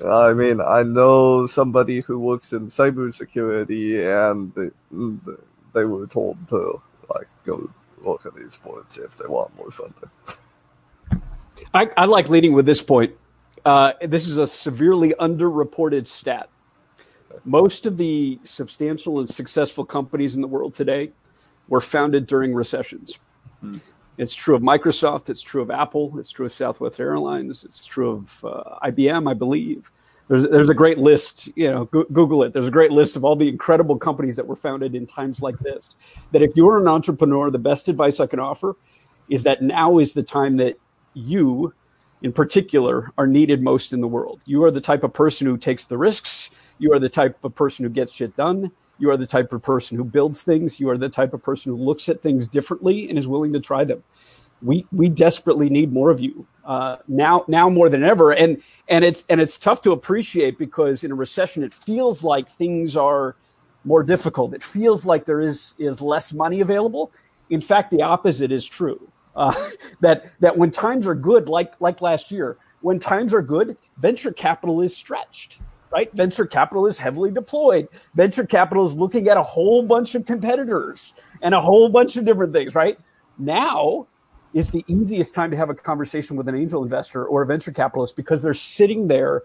I 0.06 0.32
mean, 0.32 0.60
I 0.60 0.84
know 0.84 1.46
somebody 1.46 2.00
who 2.00 2.18
works 2.18 2.52
in 2.52 2.68
cybersecurity, 2.68 4.30
and 4.30 4.54
they, 4.54 4.70
they 5.74 5.84
were 5.84 6.06
told 6.06 6.48
to 6.48 6.80
like 7.12 7.28
go 7.44 7.68
look 8.04 8.26
at 8.26 8.34
these 8.34 8.56
points 8.56 8.98
if 8.98 9.16
they 9.16 9.26
want 9.26 9.56
more 9.56 9.70
funding. 9.70 10.10
I, 11.74 11.90
I 11.96 12.04
like 12.06 12.28
leading 12.28 12.52
with 12.52 12.66
this 12.66 12.82
point. 12.82 13.14
Uh, 13.64 13.92
this 14.02 14.28
is 14.28 14.38
a 14.38 14.46
severely 14.46 15.14
underreported 15.20 16.08
stat. 16.08 16.48
Most 17.44 17.86
of 17.86 17.96
the 17.96 18.38
substantial 18.44 19.20
and 19.20 19.28
successful 19.28 19.84
companies 19.84 20.34
in 20.34 20.40
the 20.40 20.48
world 20.48 20.74
today 20.74 21.12
were 21.68 21.80
founded 21.80 22.26
during 22.26 22.54
recessions. 22.54 23.18
It's 24.16 24.34
true 24.34 24.56
of 24.56 24.62
Microsoft. 24.62 25.28
It's 25.28 25.42
true 25.42 25.62
of 25.62 25.70
Apple. 25.70 26.18
It's 26.18 26.30
true 26.30 26.46
of 26.46 26.52
Southwest 26.52 26.98
Airlines. 26.98 27.64
It's 27.64 27.84
true 27.84 28.10
of 28.10 28.44
uh, 28.44 28.90
IBM, 28.90 29.30
I 29.30 29.34
believe. 29.34 29.90
There's, 30.28 30.42
there's 30.42 30.70
a 30.70 30.74
great 30.74 30.98
list, 30.98 31.48
you 31.56 31.70
know, 31.70 31.86
go- 31.86 32.06
Google 32.12 32.42
it. 32.42 32.52
There's 32.52 32.68
a 32.68 32.72
great 32.72 32.92
list 32.92 33.16
of 33.16 33.24
all 33.24 33.34
the 33.34 33.48
incredible 33.48 33.96
companies 33.96 34.36
that 34.36 34.46
were 34.46 34.56
founded 34.56 34.94
in 34.94 35.06
times 35.06 35.40
like 35.40 35.58
this. 35.58 35.96
That 36.32 36.42
if 36.42 36.52
you're 36.54 36.78
an 36.78 36.88
entrepreneur, 36.88 37.50
the 37.50 37.58
best 37.58 37.88
advice 37.88 38.20
I 38.20 38.26
can 38.26 38.38
offer 38.38 38.76
is 39.30 39.42
that 39.44 39.62
now 39.62 39.98
is 39.98 40.12
the 40.12 40.22
time 40.22 40.56
that 40.58 40.76
you, 41.14 41.72
in 42.22 42.32
particular, 42.32 43.10
are 43.16 43.26
needed 43.26 43.62
most 43.62 43.92
in 43.92 44.00
the 44.00 44.08
world. 44.08 44.42
You 44.44 44.64
are 44.64 44.70
the 44.70 44.80
type 44.80 45.02
of 45.02 45.12
person 45.12 45.46
who 45.46 45.56
takes 45.56 45.86
the 45.86 45.98
risks. 45.98 46.50
You 46.78 46.92
are 46.92 46.98
the 46.98 47.08
type 47.08 47.42
of 47.42 47.54
person 47.54 47.84
who 47.84 47.90
gets 47.90 48.14
shit 48.14 48.36
done. 48.36 48.70
You 48.98 49.10
are 49.10 49.16
the 49.16 49.26
type 49.26 49.52
of 49.52 49.62
person 49.62 49.96
who 49.96 50.04
builds 50.04 50.42
things. 50.42 50.78
You 50.78 50.90
are 50.90 50.98
the 50.98 51.08
type 51.08 51.32
of 51.32 51.42
person 51.42 51.72
who 51.72 51.82
looks 51.82 52.08
at 52.08 52.20
things 52.20 52.46
differently 52.46 53.08
and 53.08 53.18
is 53.18 53.28
willing 53.28 53.52
to 53.52 53.60
try 53.60 53.84
them. 53.84 54.02
We 54.62 54.86
we 54.92 55.08
desperately 55.08 55.68
need 55.68 55.92
more 55.92 56.10
of 56.10 56.20
you 56.20 56.46
uh, 56.68 56.96
now 57.08 57.44
now 57.48 57.68
more 57.70 57.88
than 57.88 58.04
ever. 58.04 58.32
And 58.32 58.62
and 58.88 59.04
it's 59.04 59.24
and 59.30 59.40
it's 59.40 59.58
tough 59.58 59.80
to 59.82 59.92
appreciate 59.92 60.58
because 60.58 61.02
in 61.02 61.10
a 61.10 61.14
recession 61.14 61.64
it 61.64 61.72
feels 61.72 62.22
like 62.22 62.46
things 62.46 62.96
are 62.96 63.36
more 63.84 64.02
difficult. 64.02 64.54
It 64.54 64.62
feels 64.62 65.06
like 65.06 65.24
there 65.24 65.40
is 65.40 65.74
is 65.78 66.00
less 66.02 66.32
money 66.32 66.60
available. 66.60 67.10
In 67.48 67.62
fact, 67.62 67.90
the 67.90 68.02
opposite 68.02 68.52
is 68.52 68.66
true. 68.66 69.00
Uh, 69.34 69.54
that 70.00 70.30
that 70.40 70.56
when 70.56 70.70
times 70.70 71.06
are 71.06 71.14
good, 71.14 71.48
like 71.48 71.72
like 71.80 72.02
last 72.02 72.30
year, 72.30 72.58
when 72.82 73.00
times 73.00 73.32
are 73.32 73.42
good, 73.42 73.76
venture 73.96 74.32
capital 74.32 74.82
is 74.82 74.94
stretched. 74.94 75.62
Right, 75.90 76.12
venture 76.12 76.44
capital 76.44 76.86
is 76.86 76.98
heavily 76.98 77.30
deployed. 77.30 77.88
Venture 78.14 78.44
capital 78.44 78.84
is 78.84 78.92
looking 78.92 79.26
at 79.28 79.38
a 79.38 79.42
whole 79.42 79.82
bunch 79.82 80.14
of 80.14 80.26
competitors 80.26 81.14
and 81.40 81.54
a 81.54 81.60
whole 81.62 81.88
bunch 81.88 82.18
of 82.18 82.26
different 82.26 82.52
things. 82.52 82.74
Right 82.74 82.98
now 83.38 84.06
is 84.54 84.70
the 84.70 84.84
easiest 84.88 85.34
time 85.34 85.50
to 85.50 85.56
have 85.56 85.70
a 85.70 85.74
conversation 85.74 86.36
with 86.36 86.48
an 86.48 86.54
angel 86.54 86.82
investor 86.82 87.26
or 87.26 87.42
a 87.42 87.46
venture 87.46 87.72
capitalist 87.72 88.16
because 88.16 88.42
they're 88.42 88.54
sitting 88.54 89.06
there 89.06 89.42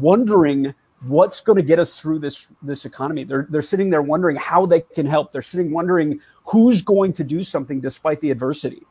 wondering 0.00 0.74
what's 1.02 1.40
going 1.40 1.56
to 1.56 1.62
get 1.62 1.78
us 1.78 2.00
through 2.00 2.18
this 2.18 2.48
this 2.62 2.84
economy. 2.84 3.24
They're 3.24 3.46
they're 3.50 3.62
sitting 3.62 3.90
there 3.90 4.02
wondering 4.02 4.36
how 4.36 4.66
they 4.66 4.80
can 4.80 5.06
help. 5.06 5.32
They're 5.32 5.42
sitting 5.42 5.70
wondering 5.70 6.20
who's 6.44 6.82
going 6.82 7.12
to 7.14 7.24
do 7.24 7.42
something 7.42 7.80
despite 7.80 8.20
the 8.20 8.30
adversity. 8.30 8.82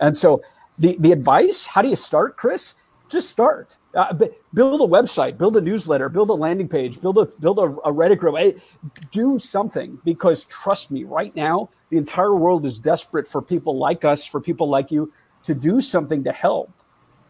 And 0.00 0.16
so 0.16 0.42
the 0.78 0.96
the 1.00 1.12
advice, 1.12 1.66
how 1.66 1.82
do 1.82 1.88
you 1.88 1.96
start, 1.96 2.36
Chris? 2.36 2.74
Just 3.08 3.30
start. 3.30 3.76
Uh, 3.94 4.12
build 4.52 4.80
a 4.82 4.84
website, 4.84 5.38
build 5.38 5.56
a 5.56 5.60
newsletter, 5.60 6.10
build 6.10 6.28
a 6.28 6.34
landing 6.34 6.68
page, 6.68 7.00
build 7.00 7.18
a 7.18 7.24
build 7.24 7.58
a, 7.58 7.62
a 7.62 7.92
Reddit 7.92 8.18
group. 8.18 8.60
Do 9.10 9.38
something 9.38 9.98
because 10.04 10.44
trust 10.44 10.90
me, 10.90 11.04
right 11.04 11.34
now 11.34 11.70
the 11.90 11.96
entire 11.96 12.34
world 12.34 12.64
is 12.64 12.78
desperate 12.78 13.26
for 13.26 13.40
people 13.40 13.78
like 13.78 14.04
us, 14.04 14.24
for 14.26 14.40
people 14.40 14.68
like 14.68 14.90
you, 14.90 15.12
to 15.44 15.54
do 15.54 15.80
something 15.80 16.24
to 16.24 16.32
help. 16.32 16.70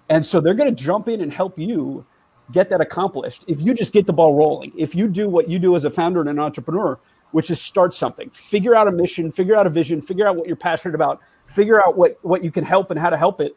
And 0.08 0.24
so 0.24 0.40
they're 0.40 0.54
going 0.54 0.74
to 0.74 0.82
jump 0.82 1.08
in 1.08 1.20
and 1.20 1.32
help 1.32 1.58
you 1.58 2.04
get 2.50 2.70
that 2.70 2.80
accomplished. 2.80 3.44
If 3.46 3.62
you 3.62 3.74
just 3.74 3.92
get 3.92 4.06
the 4.06 4.12
ball 4.12 4.34
rolling, 4.34 4.72
if 4.76 4.94
you 4.94 5.08
do 5.08 5.28
what 5.28 5.48
you 5.48 5.58
do 5.58 5.76
as 5.76 5.84
a 5.84 5.90
founder 5.90 6.20
and 6.20 6.28
an 6.28 6.38
entrepreneur, 6.38 6.98
which 7.32 7.50
is 7.50 7.60
start 7.60 7.92
something, 7.92 8.30
figure 8.30 8.74
out 8.74 8.88
a 8.88 8.92
mission, 8.92 9.30
figure 9.30 9.54
out 9.54 9.66
a 9.66 9.70
vision, 9.70 10.00
figure 10.00 10.26
out 10.26 10.36
what 10.36 10.46
you're 10.46 10.56
passionate 10.56 10.94
about, 10.94 11.20
figure 11.46 11.82
out 11.84 11.96
what, 11.96 12.18
what 12.22 12.42
you 12.42 12.50
can 12.50 12.64
help 12.64 12.90
and 12.90 12.98
how 12.98 13.10
to 13.10 13.18
help 13.18 13.40
it, 13.40 13.56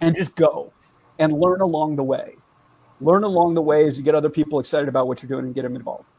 and 0.00 0.16
just 0.16 0.34
go 0.36 0.72
and 1.18 1.32
learn 1.32 1.60
along 1.60 1.96
the 1.96 2.02
way. 2.02 2.36
Learn 3.02 3.24
along 3.24 3.54
the 3.54 3.62
way 3.62 3.86
as 3.86 3.98
you 3.98 4.04
get 4.04 4.14
other 4.14 4.30
people 4.30 4.58
excited 4.58 4.88
about 4.88 5.06
what 5.06 5.22
you're 5.22 5.28
doing 5.28 5.44
and 5.44 5.54
get 5.54 5.62
them 5.62 5.76
involved. 5.76 6.10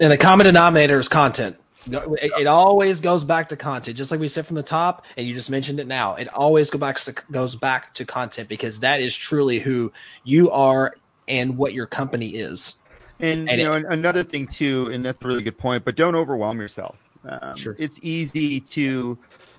And 0.00 0.12
the 0.12 0.18
common 0.18 0.46
denominator 0.46 0.98
is 0.98 1.08
content. 1.08 1.56
It, 1.86 2.32
it 2.40 2.46
always 2.46 3.00
goes 3.00 3.24
back 3.24 3.48
to 3.50 3.56
content, 3.56 3.96
just 3.96 4.10
like 4.10 4.20
we 4.20 4.28
said 4.28 4.46
from 4.46 4.56
the 4.56 4.62
top, 4.62 5.04
and 5.16 5.26
you 5.26 5.34
just 5.34 5.50
mentioned 5.50 5.78
it 5.80 5.86
now. 5.86 6.14
It 6.16 6.28
always 6.34 6.70
go 6.70 6.78
back 6.78 6.96
to, 7.00 7.12
goes 7.30 7.56
back 7.56 7.94
to 7.94 8.04
content 8.04 8.48
because 8.48 8.80
that 8.80 9.00
is 9.00 9.16
truly 9.16 9.58
who 9.58 9.92
you 10.24 10.50
are 10.50 10.94
and 11.28 11.56
what 11.56 11.72
your 11.72 11.86
company 11.86 12.28
is. 12.28 12.82
And, 13.20 13.48
And 13.48 13.58
you 13.58 13.64
know, 13.64 13.74
an- 13.74 13.86
another 13.86 14.22
thing 14.22 14.46
too, 14.46 14.90
and 14.92 15.04
that's 15.04 15.22
a 15.24 15.28
really 15.28 15.42
good 15.42 15.58
point. 15.58 15.84
But 15.84 15.96
don't 15.96 16.14
overwhelm 16.14 16.60
yourself. 16.60 16.96
Um, 17.28 17.56
Sure. 17.56 17.76
It's 17.78 17.98
easy 18.02 18.60
to, 18.60 19.18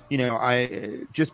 you 0.09 0.17
know, 0.17 0.37
I 0.37 1.01
just 1.11 1.33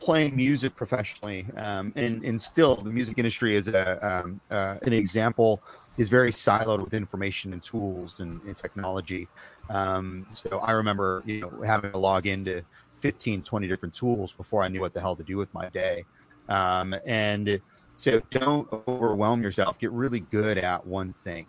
playing 0.00 0.34
music 0.36 0.76
professionally, 0.76 1.46
um, 1.56 1.92
and 1.96 2.24
and 2.24 2.40
still 2.40 2.76
the 2.76 2.90
music 2.90 3.18
industry 3.18 3.56
is 3.56 3.68
a 3.68 4.06
um, 4.06 4.40
uh, 4.50 4.76
an 4.82 4.92
example 4.92 5.62
is 5.96 6.08
very 6.08 6.30
siloed 6.30 6.82
with 6.84 6.94
information 6.94 7.52
and 7.52 7.62
tools 7.62 8.20
and, 8.20 8.40
and 8.42 8.56
technology. 8.56 9.28
Um, 9.70 10.26
so 10.30 10.58
I 10.58 10.72
remember, 10.72 11.22
you 11.26 11.40
know, 11.40 11.62
having 11.64 11.92
to 11.92 11.98
log 11.98 12.26
into 12.26 12.62
15, 13.00 13.42
20 13.42 13.68
different 13.68 13.94
tools 13.94 14.32
before 14.32 14.62
I 14.62 14.68
knew 14.68 14.80
what 14.80 14.94
the 14.94 15.00
hell 15.00 15.16
to 15.16 15.22
do 15.22 15.36
with 15.36 15.52
my 15.52 15.68
day. 15.68 16.04
Um, 16.48 16.94
and 17.06 17.60
so 17.96 18.20
don't 18.30 18.68
overwhelm 18.88 19.42
yourself. 19.42 19.78
Get 19.78 19.92
really 19.92 20.20
good 20.20 20.58
at 20.58 20.86
one 20.86 21.12
thing 21.24 21.46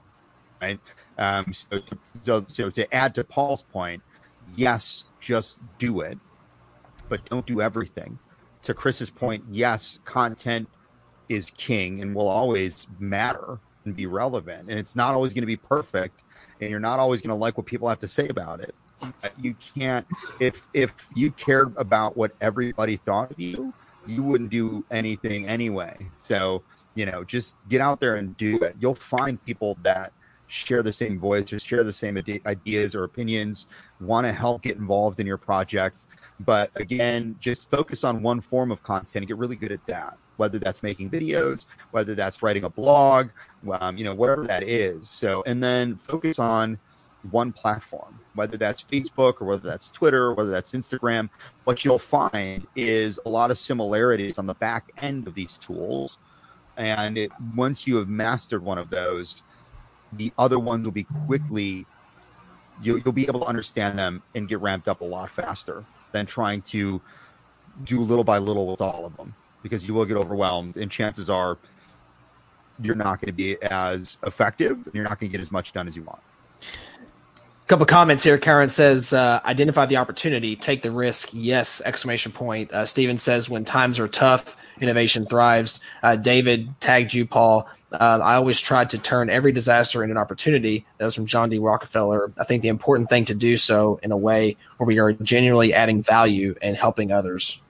right? 0.61 0.79
Um, 1.17 1.53
so, 1.53 1.79
to, 1.79 1.97
so, 2.21 2.45
so 2.47 2.69
to 2.69 2.93
add 2.93 3.15
to 3.15 3.23
Paul's 3.23 3.63
point, 3.63 4.01
yes, 4.55 5.05
just 5.19 5.59
do 5.77 6.01
it, 6.01 6.17
but 7.07 7.23
don't 7.29 7.45
do 7.45 7.61
everything. 7.61 8.19
To 8.63 8.73
Chris's 8.73 9.09
point, 9.09 9.43
yes, 9.49 9.99
content 10.05 10.67
is 11.29 11.51
king 11.51 12.01
and 12.01 12.13
will 12.13 12.27
always 12.27 12.87
matter 12.99 13.59
and 13.85 13.95
be 13.95 14.05
relevant, 14.05 14.69
and 14.69 14.77
it's 14.79 14.95
not 14.95 15.13
always 15.13 15.33
going 15.33 15.41
to 15.41 15.47
be 15.47 15.57
perfect, 15.57 16.21
and 16.61 16.69
you're 16.69 16.79
not 16.79 16.99
always 16.99 17.21
going 17.21 17.29
to 17.29 17.35
like 17.35 17.57
what 17.57 17.65
people 17.65 17.87
have 17.87 17.99
to 17.99 18.07
say 18.07 18.27
about 18.27 18.59
it. 18.59 18.75
You 19.37 19.55
can't 19.75 20.05
if 20.41 20.67
if 20.73 20.93
you 21.15 21.31
cared 21.31 21.73
about 21.77 22.17
what 22.17 22.35
everybody 22.41 22.97
thought 22.97 23.31
of 23.31 23.39
you, 23.39 23.73
you 24.05 24.23
wouldn't 24.23 24.49
do 24.49 24.83
anything 24.91 25.47
anyway. 25.47 25.95
So 26.17 26.63
you 26.95 27.05
know, 27.05 27.23
just 27.23 27.55
get 27.69 27.79
out 27.79 27.99
there 27.99 28.15
and 28.15 28.35
do 28.35 28.57
it. 28.57 28.75
You'll 28.79 28.95
find 28.95 29.43
people 29.45 29.77
that 29.83 30.11
share 30.49 30.83
the 30.83 30.91
same 30.91 31.17
voice 31.17 31.53
or 31.53 31.59
share 31.59 31.83
the 31.83 31.93
same 31.93 32.17
ide- 32.17 32.41
ideas 32.45 32.95
or 32.95 33.03
opinions, 33.03 33.67
want 34.01 34.25
to 34.25 34.33
help 34.33 34.63
get 34.63 34.77
involved 34.77 35.19
in 35.19 35.27
your 35.27 35.37
projects. 35.37 36.07
But 36.39 36.71
again, 36.75 37.35
just 37.39 37.69
focus 37.69 38.03
on 38.03 38.21
one 38.21 38.41
form 38.41 38.71
of 38.71 38.83
content 38.83 39.15
and 39.15 39.27
get 39.27 39.37
really 39.37 39.55
good 39.55 39.71
at 39.71 39.85
that. 39.85 40.17
Whether 40.39 40.57
that's 40.57 40.81
making 40.81 41.09
videos, 41.09 41.65
whether 41.91 42.15
that's 42.15 42.41
writing 42.41 42.63
a 42.63 42.69
blog, 42.69 43.29
um, 43.81 43.97
you 43.97 44.05
know, 44.05 44.15
whatever 44.15 44.45
that 44.45 44.63
is. 44.63 45.09
So, 45.09 45.43
and 45.45 45.61
then 45.61 45.95
focus 45.95 46.39
on 46.39 46.79
one 47.31 47.51
platform, 47.51 48.19
whether 48.35 48.57
that's 48.57 48.81
Facebook 48.81 49.41
or 49.41 49.45
whether 49.45 49.67
that's 49.67 49.91
Twitter, 49.91 50.27
or 50.27 50.33
whether 50.33 50.49
that's 50.49 50.71
Instagram, 50.71 51.29
what 51.65 51.83
you'll 51.83 51.99
find 51.99 52.65
is 52.75 53.19
a 53.25 53.29
lot 53.29 53.51
of 53.51 53.57
similarities 53.57 54.37
on 54.37 54.45
the 54.45 54.53
back 54.55 54.91
end 55.01 55.27
of 55.27 55.35
these 55.35 55.57
tools. 55.57 56.17
And 56.77 57.17
it, 57.17 57.31
once 57.55 57.85
you 57.85 57.97
have 57.97 58.07
mastered 58.07 58.63
one 58.63 58.77
of 58.77 58.89
those, 58.89 59.43
the 60.13 60.31
other 60.37 60.59
ones 60.59 60.85
will 60.85 60.93
be 60.93 61.05
quickly, 61.25 61.85
you'll, 62.81 62.99
you'll 62.99 63.11
be 63.11 63.27
able 63.27 63.41
to 63.41 63.45
understand 63.45 63.99
them 63.99 64.23
and 64.35 64.47
get 64.47 64.61
ramped 64.61 64.87
up 64.87 65.01
a 65.01 65.05
lot 65.05 65.29
faster 65.29 65.83
than 66.13 66.25
trying 66.25 66.61
to 66.61 67.01
do 67.83 67.99
little 67.99 68.23
by 68.23 68.37
little 68.37 68.67
with 68.67 68.81
all 68.81 69.05
of 69.05 69.15
them 69.17 69.35
because 69.63 69.87
you 69.87 69.93
will 69.93 70.05
get 70.05 70.17
overwhelmed. 70.17 70.77
And 70.77 70.89
chances 70.89 71.29
are 71.29 71.57
you're 72.81 72.95
not 72.95 73.19
going 73.19 73.27
to 73.27 73.33
be 73.33 73.61
as 73.63 74.17
effective 74.25 74.85
and 74.85 74.93
you're 74.93 75.03
not 75.03 75.19
going 75.19 75.29
to 75.29 75.37
get 75.37 75.41
as 75.41 75.51
much 75.51 75.73
done 75.73 75.87
as 75.87 75.95
you 75.95 76.03
want 76.03 76.19
A 76.61 77.67
couple 77.67 77.85
comments 77.85 78.23
here. 78.23 78.37
Karen 78.37 78.69
says, 78.69 79.11
uh, 79.11 79.41
identify 79.45 79.85
the 79.85 79.97
opportunity, 79.97 80.55
take 80.55 80.81
the 80.81 80.91
risk. 80.91 81.29
Yes, 81.33 81.81
exclamation 81.83 82.31
point. 82.31 82.71
Uh, 82.71 82.85
Steven 82.85 83.17
says, 83.17 83.49
when 83.49 83.65
times 83.65 83.99
are 83.99 84.07
tough, 84.07 84.55
innovation 84.81 85.25
thrives. 85.25 85.81
Uh, 86.03 86.15
David 86.15 86.73
tagged 86.79 87.13
you, 87.13 87.25
Paul. 87.25 87.67
Uh, 87.91 88.19
I 88.23 88.35
always 88.35 88.59
tried 88.59 88.89
to 88.91 88.97
turn 88.97 89.29
every 89.29 89.51
disaster 89.51 90.03
into 90.03 90.13
an 90.13 90.17
opportunity. 90.17 90.85
That 90.97 91.05
was 91.05 91.15
from 91.15 91.25
John 91.25 91.49
D. 91.49 91.57
Rockefeller. 91.57 92.31
I 92.37 92.43
think 92.43 92.61
the 92.61 92.69
important 92.69 93.09
thing 93.09 93.25
to 93.25 93.35
do 93.35 93.57
so 93.57 93.99
in 94.03 94.11
a 94.11 94.17
way 94.17 94.55
where 94.77 94.87
we 94.87 94.99
are 94.99 95.11
genuinely 95.11 95.73
adding 95.73 96.01
value 96.01 96.55
and 96.61 96.77
helping 96.77 97.11
others. 97.11 97.61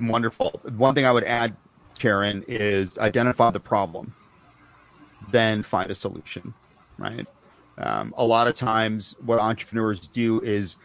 Wonderful. 0.00 0.60
One 0.76 0.94
thing 0.94 1.04
I 1.04 1.12
would 1.12 1.24
add, 1.24 1.56
Karen, 1.98 2.44
is 2.46 2.98
identify 2.98 3.50
the 3.50 3.60
problem, 3.60 4.14
then 5.30 5.62
find 5.62 5.90
a 5.90 5.94
solution, 5.94 6.54
right? 6.98 7.26
Um, 7.78 8.14
a 8.16 8.24
lot 8.24 8.48
of 8.48 8.54
times, 8.54 9.16
what 9.24 9.38
entrepreneurs 9.38 10.00
do 10.00 10.40
is 10.40 10.76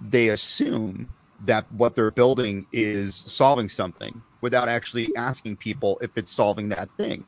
they 0.00 0.28
assume 0.28 1.08
that 1.44 1.70
what 1.72 1.94
they're 1.94 2.10
building 2.10 2.66
is 2.72 3.14
solving 3.14 3.68
something 3.68 4.20
without 4.40 4.68
actually 4.68 5.14
asking 5.16 5.56
people 5.56 5.98
if 6.02 6.16
it's 6.16 6.32
solving 6.32 6.68
that 6.70 6.88
thing. 6.96 7.24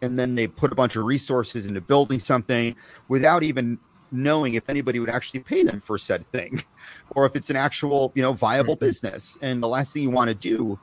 And 0.00 0.18
then 0.18 0.36
they 0.36 0.46
put 0.46 0.70
a 0.70 0.76
bunch 0.76 0.94
of 0.94 1.04
resources 1.04 1.66
into 1.66 1.80
building 1.80 2.20
something 2.20 2.76
without 3.08 3.42
even 3.42 3.78
knowing 4.10 4.54
if 4.54 4.68
anybody 4.68 4.98
would 5.00 5.10
actually 5.10 5.40
pay 5.40 5.62
them 5.62 5.80
for 5.80 5.98
said 5.98 6.30
thing 6.32 6.62
or 7.10 7.26
if 7.26 7.36
it's 7.36 7.50
an 7.50 7.56
actual, 7.56 8.12
you 8.14 8.22
know, 8.22 8.32
viable 8.32 8.74
mm-hmm. 8.74 8.86
business. 8.86 9.38
And 9.42 9.62
the 9.62 9.68
last 9.68 9.92
thing 9.92 10.02
you 10.02 10.10
want 10.10 10.28
to 10.28 10.34
do 10.34 10.78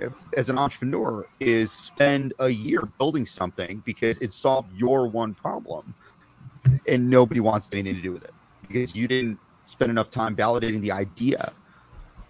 if, 0.00 0.12
as 0.36 0.48
an 0.50 0.58
entrepreneur 0.58 1.26
is 1.40 1.72
spend 1.72 2.34
a 2.38 2.48
year 2.48 2.82
building 2.98 3.24
something 3.24 3.82
because 3.84 4.18
it 4.18 4.32
solved 4.32 4.76
your 4.76 5.06
one 5.06 5.34
problem 5.34 5.94
and 6.86 7.08
nobody 7.08 7.40
wants 7.40 7.68
anything 7.72 7.94
to 7.94 8.02
do 8.02 8.12
with 8.12 8.24
it 8.24 8.32
because 8.66 8.94
you 8.94 9.08
didn't 9.08 9.38
spend 9.66 9.90
enough 9.90 10.10
time 10.10 10.34
validating 10.36 10.80
the 10.80 10.90
idea 10.90 11.52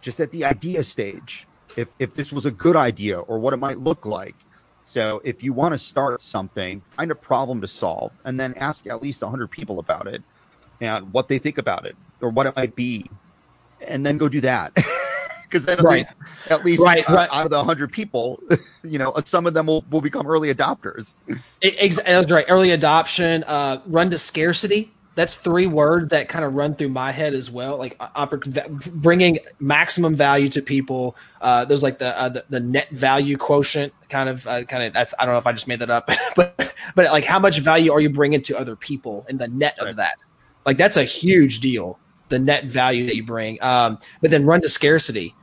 just 0.00 0.20
at 0.20 0.30
the 0.30 0.44
idea 0.44 0.82
stage 0.82 1.46
if 1.76 1.88
if 1.98 2.14
this 2.14 2.32
was 2.32 2.46
a 2.46 2.50
good 2.50 2.76
idea 2.76 3.18
or 3.18 3.38
what 3.38 3.52
it 3.52 3.58
might 3.58 3.78
look 3.78 4.06
like 4.06 4.36
so 4.84 5.20
if 5.24 5.42
you 5.42 5.52
want 5.52 5.72
to 5.72 5.78
start 5.78 6.20
something 6.20 6.80
find 6.80 7.10
a 7.10 7.14
problem 7.14 7.60
to 7.60 7.68
solve 7.68 8.12
and 8.24 8.38
then 8.38 8.54
ask 8.54 8.86
at 8.86 9.02
least 9.02 9.22
100 9.22 9.50
people 9.50 9.78
about 9.78 10.06
it 10.06 10.22
and 10.82 11.12
what 11.12 11.28
they 11.28 11.38
think 11.38 11.58
about 11.58 11.86
it 11.86 11.96
or 12.20 12.28
what 12.28 12.46
it 12.46 12.56
might 12.56 12.74
be. 12.74 13.08
And 13.86 14.04
then 14.04 14.18
go 14.18 14.28
do 14.28 14.40
that. 14.42 14.76
Because 15.44 15.66
then 15.66 15.80
at 15.80 15.84
right. 15.84 15.96
least 15.96 16.08
at 16.48 16.64
least 16.64 16.82
right, 16.82 17.04
uh, 17.10 17.14
right. 17.14 17.28
out 17.30 17.44
of 17.44 17.50
the 17.50 17.58
100 17.58 17.92
people 17.92 18.40
you 18.82 18.98
know 18.98 19.12
some 19.26 19.46
of 19.46 19.52
them 19.52 19.66
will, 19.66 19.84
will 19.90 20.00
become 20.00 20.26
early 20.26 20.50
adopters. 20.50 21.14
It, 21.60 21.94
that's 22.06 22.30
right. 22.30 22.46
Early 22.48 22.70
adoption 22.70 23.44
uh, 23.44 23.82
run 23.84 24.08
to 24.12 24.18
scarcity. 24.18 24.90
That's 25.14 25.36
three 25.36 25.66
words 25.66 26.08
that 26.08 26.30
kind 26.30 26.42
of 26.42 26.54
run 26.54 26.74
through 26.74 26.88
my 26.88 27.12
head 27.12 27.34
as 27.34 27.50
well. 27.50 27.76
Like 27.76 27.98
uh, 28.00 28.26
bringing 28.94 29.40
maximum 29.60 30.14
value 30.14 30.48
to 30.48 30.62
people 30.62 31.16
uh, 31.42 31.64
there's 31.64 31.82
like 31.82 31.98
the, 31.98 32.18
uh, 32.18 32.28
the, 32.28 32.44
the 32.48 32.60
net 32.60 32.88
value 32.90 33.36
quotient 33.36 33.92
kind 34.08 34.28
of 34.28 34.46
uh, 34.46 34.64
kind 34.64 34.84
of 34.84 34.92
that's 34.94 35.12
i 35.18 35.24
don't 35.24 35.34
know 35.34 35.38
if 35.38 35.46
i 35.46 35.52
just 35.52 35.68
made 35.68 35.80
that 35.80 35.90
up 35.90 36.08
but 36.36 36.74
but 36.94 37.10
like 37.10 37.24
how 37.24 37.38
much 37.38 37.58
value 37.58 37.92
are 37.92 38.00
you 38.00 38.08
bringing 38.08 38.40
to 38.40 38.56
other 38.56 38.76
people 38.76 39.26
and 39.28 39.38
the 39.38 39.48
net 39.48 39.76
of 39.78 39.96
that 39.96 40.22
like 40.64 40.76
that's 40.76 40.96
a 40.96 41.04
huge 41.04 41.60
deal 41.60 41.98
the 42.28 42.38
net 42.38 42.64
value 42.64 43.06
that 43.06 43.16
you 43.16 43.24
bring 43.24 43.62
um, 43.62 43.98
but 44.20 44.30
then 44.30 44.44
run 44.44 44.60
to 44.60 44.68
scarcity 44.68 45.34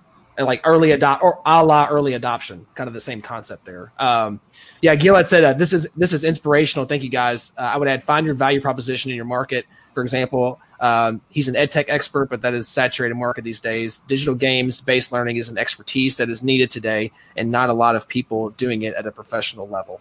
like 0.45 0.61
early 0.65 0.91
adopt 0.91 1.23
or 1.23 1.39
a 1.45 1.63
la 1.63 1.87
early 1.89 2.13
adoption, 2.13 2.65
kind 2.75 2.87
of 2.87 2.93
the 2.93 3.01
same 3.01 3.21
concept 3.21 3.65
there. 3.65 3.91
Um, 3.99 4.39
yeah, 4.81 4.95
Gil 4.95 5.23
said 5.25 5.43
uh, 5.43 5.53
this 5.53 5.73
is 5.73 5.91
this 5.93 6.13
is 6.13 6.23
inspirational. 6.23 6.85
Thank 6.85 7.03
you 7.03 7.09
guys. 7.09 7.51
Uh, 7.57 7.61
I 7.61 7.77
would 7.77 7.87
add 7.87 8.03
find 8.03 8.25
your 8.25 8.35
value 8.35 8.61
proposition 8.61 9.11
in 9.11 9.15
your 9.15 9.25
market. 9.25 9.65
For 9.93 10.01
example, 10.01 10.59
um, 10.79 11.21
he's 11.29 11.47
an 11.47 11.55
ed 11.55 11.71
tech 11.71 11.89
expert, 11.89 12.29
but 12.29 12.41
that 12.43 12.53
is 12.53 12.67
saturated 12.67 13.15
market 13.15 13.43
these 13.43 13.59
days. 13.59 13.99
Digital 13.99 14.35
games 14.35 14.81
based 14.81 15.11
learning 15.11 15.37
is 15.37 15.49
an 15.49 15.57
expertise 15.57 16.17
that 16.17 16.29
is 16.29 16.43
needed 16.43 16.69
today, 16.69 17.11
and 17.35 17.51
not 17.51 17.69
a 17.69 17.73
lot 17.73 17.95
of 17.95 18.07
people 18.07 18.49
doing 18.51 18.83
it 18.83 18.93
at 18.93 19.05
a 19.05 19.11
professional 19.11 19.67
level. 19.67 19.99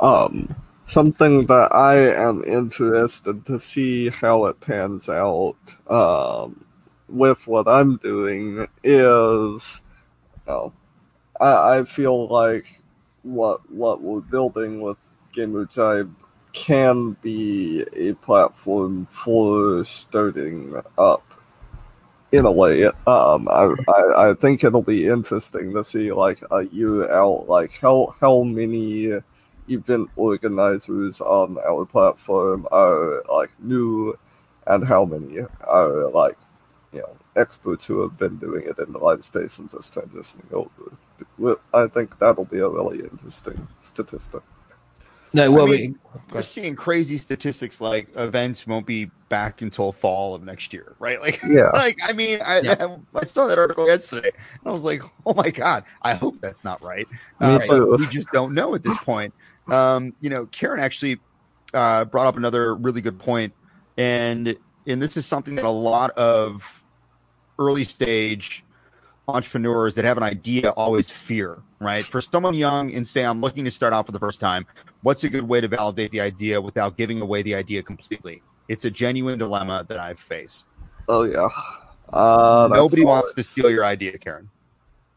Um, 0.00 0.54
something 0.88 1.44
that 1.46 1.74
I 1.74 1.96
am 2.14 2.42
interested 2.44 3.44
to 3.46 3.58
see 3.58 4.08
how 4.08 4.46
it 4.46 4.58
pans 4.60 5.08
out. 5.08 5.56
Um, 5.88 6.64
with 7.08 7.46
what 7.46 7.68
I'm 7.68 7.96
doing 7.98 8.66
is, 8.82 9.82
you 10.34 10.42
know, 10.46 10.72
I, 11.40 11.78
I 11.78 11.84
feel 11.84 12.28
like 12.28 12.80
what 13.22 13.70
what 13.70 14.02
we're 14.02 14.20
building 14.20 14.80
with 14.80 15.16
Gamerjibe 15.32 16.14
can 16.52 17.12
be 17.22 17.84
a 17.92 18.14
platform 18.14 19.06
for 19.06 19.84
starting 19.84 20.74
up 20.96 21.24
in 22.32 22.44
a 22.46 22.52
way. 22.52 22.84
Um, 22.84 23.48
I, 23.48 23.74
I, 23.88 24.30
I 24.30 24.34
think 24.34 24.64
it'll 24.64 24.82
be 24.82 25.06
interesting 25.06 25.72
to 25.74 25.84
see 25.84 26.12
like 26.12 26.42
a 26.50 26.66
year 26.66 27.10
out, 27.10 27.48
like 27.48 27.78
how 27.78 28.14
how 28.20 28.42
many 28.42 29.20
event 29.68 30.10
organizers 30.16 31.20
on 31.20 31.58
our 31.66 31.84
platform 31.84 32.66
are 32.70 33.22
like 33.30 33.50
new, 33.60 34.18
and 34.66 34.86
how 34.86 35.04
many 35.04 35.40
are 35.66 36.10
like 36.10 36.36
you 36.92 37.00
know 37.00 37.16
experts 37.36 37.86
who 37.86 38.00
have 38.02 38.18
been 38.18 38.36
doing 38.36 38.66
it 38.66 38.78
in 38.78 38.92
the 38.92 38.98
live 38.98 39.24
space 39.24 39.58
and 39.58 39.70
just 39.70 39.94
transitioning 39.94 40.52
over. 40.52 41.58
I 41.74 41.86
think 41.86 42.18
that'll 42.18 42.44
be 42.44 42.58
a 42.58 42.68
really 42.68 43.00
interesting 43.00 43.68
statistic. 43.80 44.42
No, 45.34 45.50
well, 45.50 45.68
I 45.68 45.70
mean, 45.70 45.98
we're 46.32 46.42
seeing 46.42 46.74
crazy 46.74 47.18
statistics 47.18 47.80
like 47.80 48.08
events 48.16 48.66
won't 48.66 48.86
be 48.86 49.10
back 49.28 49.60
until 49.60 49.92
fall 49.92 50.34
of 50.34 50.42
next 50.42 50.72
year, 50.72 50.96
right? 50.98 51.18
Like, 51.28 51.40
yeah, 51.46 51.68
like 51.74 51.98
I 52.02 52.12
mean, 52.12 52.40
I, 52.42 52.60
yeah. 52.60 52.76
I, 53.14 53.18
I, 53.18 53.24
saw 53.24 53.46
that 53.48 53.58
article 53.58 53.86
yesterday, 53.86 54.30
and 54.34 54.60
I 54.64 54.70
was 54.70 54.84
like, 54.84 55.02
oh 55.26 55.34
my 55.34 55.50
god, 55.50 55.84
I 56.00 56.14
hope 56.14 56.40
that's 56.40 56.64
not 56.64 56.82
right. 56.82 57.06
Uh, 57.40 57.58
but 57.68 57.98
we 57.98 58.06
just 58.06 58.30
don't 58.32 58.54
know 58.54 58.74
at 58.74 58.82
this 58.82 58.96
point. 59.04 59.34
Um, 59.70 60.14
you 60.20 60.30
know, 60.30 60.46
Karen 60.46 60.80
actually 60.80 61.18
uh, 61.74 62.04
brought 62.04 62.26
up 62.26 62.36
another 62.36 62.74
really 62.74 63.00
good 63.00 63.18
point, 63.18 63.52
and 63.96 64.56
and 64.86 65.02
this 65.02 65.16
is 65.16 65.26
something 65.26 65.54
that 65.56 65.64
a 65.64 65.70
lot 65.70 66.10
of 66.12 66.82
early 67.58 67.84
stage 67.84 68.64
entrepreneurs 69.28 69.94
that 69.94 70.04
have 70.04 70.16
an 70.16 70.22
idea 70.22 70.70
always 70.70 71.10
fear, 71.10 71.62
right? 71.80 72.04
For 72.04 72.20
someone 72.20 72.54
young 72.54 72.94
and 72.94 73.06
say, 73.06 73.24
I'm 73.24 73.40
looking 73.40 73.64
to 73.66 73.70
start 73.70 73.92
out 73.92 74.06
for 74.06 74.12
the 74.12 74.18
first 74.18 74.40
time, 74.40 74.66
what's 75.02 75.22
a 75.24 75.28
good 75.28 75.46
way 75.46 75.60
to 75.60 75.68
validate 75.68 76.10
the 76.10 76.20
idea 76.20 76.60
without 76.60 76.96
giving 76.96 77.20
away 77.20 77.42
the 77.42 77.54
idea 77.54 77.82
completely? 77.82 78.42
It's 78.68 78.86
a 78.86 78.90
genuine 78.90 79.38
dilemma 79.38 79.84
that 79.88 79.98
I've 79.98 80.18
faced. 80.18 80.70
Oh, 81.08 81.24
yeah. 81.24 81.48
Uh, 82.10 82.68
nobody 82.72 83.04
wants 83.04 83.34
to 83.34 83.42
steal 83.42 83.70
your 83.70 83.84
idea, 83.84 84.16
Karen. 84.16 84.48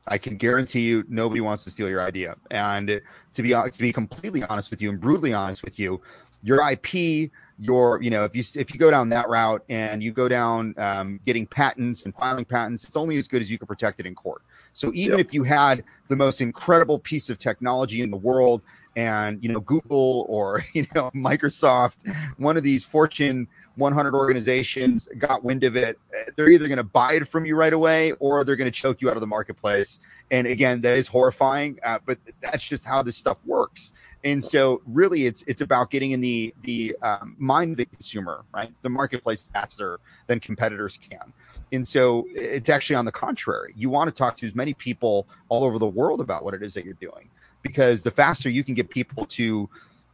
I 0.07 0.17
can 0.17 0.37
guarantee 0.37 0.81
you, 0.81 1.03
nobody 1.07 1.41
wants 1.41 1.63
to 1.65 1.71
steal 1.71 1.89
your 1.89 2.01
idea. 2.01 2.35
And 2.49 3.01
to 3.33 3.41
be 3.41 3.49
to 3.49 3.79
be 3.79 3.93
completely 3.93 4.43
honest 4.43 4.71
with 4.71 4.81
you 4.81 4.89
and 4.89 4.99
brutally 4.99 5.33
honest 5.33 5.63
with 5.63 5.77
you, 5.79 6.01
your 6.43 6.67
IP, 6.69 7.31
your 7.59 8.01
you 8.01 8.09
know 8.09 8.25
if 8.25 8.35
you 8.35 8.43
if 8.59 8.73
you 8.73 8.79
go 8.79 8.89
down 8.89 9.09
that 9.09 9.29
route 9.29 9.63
and 9.69 10.01
you 10.01 10.11
go 10.11 10.27
down 10.27 10.73
um, 10.77 11.19
getting 11.25 11.45
patents 11.45 12.05
and 12.05 12.15
filing 12.15 12.45
patents, 12.45 12.83
it's 12.83 12.95
only 12.95 13.17
as 13.17 13.27
good 13.27 13.41
as 13.41 13.51
you 13.51 13.57
can 13.57 13.67
protect 13.67 13.99
it 13.99 14.05
in 14.05 14.15
court. 14.15 14.41
So 14.73 14.91
even 14.93 15.19
yep. 15.19 15.27
if 15.27 15.33
you 15.33 15.43
had 15.43 15.83
the 16.07 16.15
most 16.15 16.41
incredible 16.41 16.97
piece 16.97 17.29
of 17.29 17.37
technology 17.37 18.01
in 18.01 18.09
the 18.09 18.17
world, 18.17 18.63
and 18.95 19.41
you 19.43 19.51
know 19.51 19.59
Google 19.59 20.25
or 20.27 20.63
you 20.73 20.87
know 20.95 21.11
Microsoft, 21.11 22.11
one 22.37 22.57
of 22.57 22.63
these 22.63 22.83
Fortune 22.83 23.47
100 23.75 24.13
organizations 24.13 25.07
got 25.17 25.43
wind 25.43 25.63
of 25.63 25.75
it, 25.75 25.97
they're 26.35 26.49
either 26.49 26.67
going 26.67 26.77
to 26.77 26.83
buy 26.83 27.13
it 27.13 27.27
from 27.27 27.45
you 27.45 27.55
right 27.55 27.73
away 27.73 28.11
or 28.13 28.43
they're 28.43 28.55
going 28.55 28.71
to 28.71 28.79
choke 28.79 29.01
you 29.01 29.09
out 29.09 29.15
of 29.15 29.21
the 29.21 29.27
marketplace. 29.27 29.99
And 30.29 30.45
again, 30.45 30.81
that 30.81 30.97
is 30.97 31.07
horrifying, 31.07 31.79
uh, 31.83 31.99
but 32.05 32.17
that's 32.41 32.67
just 32.67 32.85
how 32.85 33.01
this 33.01 33.17
stuff 33.17 33.37
works. 33.45 33.93
And 34.23 34.43
so, 34.43 34.81
really, 34.85 35.25
it's 35.25 35.41
it's 35.43 35.61
about 35.61 35.89
getting 35.89 36.11
in 36.11 36.21
the 36.21 36.53
the 36.61 36.95
um, 37.01 37.35
mind 37.39 37.71
of 37.71 37.77
the 37.77 37.85
consumer, 37.85 38.45
right? 38.53 38.71
The 38.83 38.89
marketplace 38.89 39.41
faster 39.41 39.99
than 40.27 40.39
competitors 40.39 40.97
can. 40.97 41.33
And 41.71 41.87
so, 41.87 42.27
it's 42.29 42.69
actually 42.69 42.97
on 42.97 43.05
the 43.05 43.11
contrary. 43.11 43.73
You 43.75 43.89
want 43.89 44.09
to 44.09 44.11
talk 44.13 44.37
to 44.37 44.45
as 44.45 44.53
many 44.53 44.75
people 44.75 45.27
all 45.49 45.63
over 45.63 45.79
the 45.79 45.87
world 45.87 46.21
about 46.21 46.43
what 46.43 46.53
it 46.53 46.61
is 46.61 46.75
that 46.75 46.85
you're 46.85 46.93
doing, 46.95 47.29
because 47.63 48.03
the 48.03 48.11
faster 48.11 48.47
you 48.47 48.63
can 48.63 48.75
get 48.75 48.89
people 48.89 49.25
to 49.25 49.67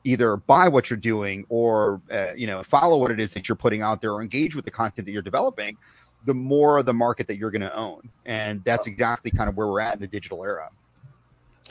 either 0.08 0.38
buy 0.38 0.68
what 0.68 0.90
you're 0.90 0.98
doing 0.98 1.46
or 1.50 2.02
uh, 2.12 2.28
you 2.36 2.48
know 2.48 2.64
follow 2.64 2.98
what 2.98 3.12
it 3.12 3.20
is 3.20 3.34
that 3.34 3.48
you're 3.48 3.56
putting 3.56 3.82
out 3.82 4.02
there 4.02 4.14
or 4.14 4.22
engage 4.22 4.56
with 4.56 4.66
the 4.66 4.72
content 4.72 5.06
that 5.06 5.12
you're 5.12 5.22
developing 5.22 5.78
the 6.26 6.34
more 6.34 6.78
of 6.78 6.86
the 6.86 6.94
market 6.94 7.28
that 7.28 7.38
you're 7.38 7.52
going 7.52 7.62
to 7.62 7.76
own. 7.76 8.10
And 8.26 8.64
that's 8.64 8.86
exactly 8.86 9.32
kind 9.32 9.50
of 9.50 9.56
where 9.56 9.68
we're 9.68 9.80
at 9.80 9.94
in 9.94 10.02
the 10.02 10.08
digital 10.08 10.44
era. 10.44 10.70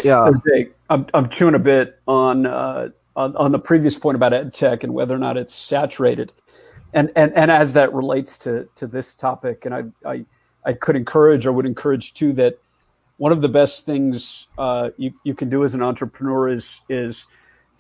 Yeah. 0.03 0.31
Jake, 0.47 0.75
I'm, 0.89 1.07
I'm 1.13 1.29
chewing 1.29 1.55
a 1.55 1.59
bit 1.59 1.99
on, 2.07 2.47
uh, 2.47 2.89
on 3.17 3.35
on 3.37 3.53
the 3.53 3.59
previous 3.59 3.99
point 3.99 4.15
about 4.15 4.33
ed 4.33 4.53
tech 4.53 4.85
and 4.85 4.93
whether 4.93 5.15
or 5.15 5.19
not 5.19 5.37
it's 5.37 5.55
saturated, 5.55 6.33
and 6.93 7.11
and 7.17 7.33
and 7.35 7.51
as 7.51 7.73
that 7.73 7.93
relates 7.95 8.39
to 8.39 8.69
to 8.77 8.87
this 8.87 9.15
topic, 9.15 9.65
and 9.65 9.75
I 9.75 9.85
I, 10.09 10.25
I 10.65 10.73
could 10.75 10.97
encourage 10.97 11.47
or 11.47 11.53
would 11.53 11.67
encourage 11.67 12.13
too 12.13 12.35
that 12.35 12.59
one 13.17 13.33
of 13.33 13.41
the 13.41 13.49
best 13.49 13.87
things 13.87 14.49
uh, 14.59 14.91
you 14.99 15.15
you 15.25 15.35
can 15.35 15.49
do 15.49 15.65
as 15.65 15.75
an 15.75 15.83
entrepreneur 15.83 16.51
is 16.51 16.81
is 16.91 17.27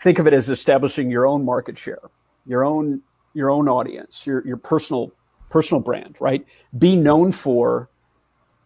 think 0.01 0.18
of 0.18 0.26
it 0.26 0.32
as 0.32 0.49
establishing 0.49 1.11
your 1.11 1.26
own 1.26 1.44
market 1.44 1.78
share, 1.78 2.11
your 2.47 2.64
own 2.64 3.03
your 3.34 3.51
own 3.51 3.68
audience, 3.68 4.26
your 4.26 4.47
your 4.47 4.57
personal 4.57 5.12
personal 5.51 5.80
brand, 5.80 6.16
right? 6.20 6.47
Be 6.76 6.97
known 6.97 7.32
for 7.32 7.88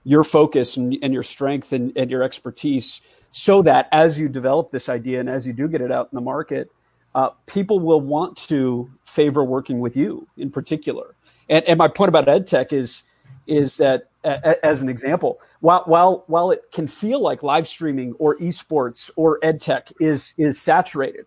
your 0.05 0.25
focus 0.25 0.77
and, 0.77 0.97
and 1.03 1.13
your 1.13 1.23
strength 1.23 1.73
and, 1.73 1.93
and 1.97 2.11
your 2.11 2.23
expertise 2.23 3.01
so 3.33 3.63
that 3.63 3.89
as 3.93 4.19
you 4.19 4.29
develop 4.29 4.71
this 4.71 4.89
idea 4.89 5.21
and 5.21 5.29
as 5.29 5.47
you 5.47 5.53
do 5.53 5.69
get 5.69 5.81
it 5.81 5.93
out 5.93 6.09
in 6.11 6.17
the 6.17 6.23
market, 6.23 6.71
uh, 7.15 7.31
people 7.47 7.79
will 7.79 8.01
want 8.01 8.37
to 8.37 8.91
favor 9.05 9.45
working 9.45 9.81
with 9.81 9.97
you 9.97 10.27
in 10.37 10.51
particular. 10.51 11.15
And, 11.49 11.65
and 11.67 11.79
my 11.79 11.89
point 11.89 12.09
about 12.09 12.29
ed 12.29 12.47
tech 12.47 12.73
is 12.73 13.03
is 13.47 13.79
that 13.79 14.10
as 14.25 14.83
an 14.83 14.89
example, 14.89 15.41
while 15.61 15.83
while 15.87 16.25
while 16.27 16.51
it 16.51 16.63
can 16.73 16.87
feel 16.87 17.21
like 17.21 17.43
live 17.43 17.67
streaming 17.67 18.13
or 18.15 18.37
esports 18.37 19.11
or 19.17 19.39
ed 19.43 19.61
tech 19.61 19.91
is 20.01 20.35
is 20.37 20.61
saturated, 20.61 21.27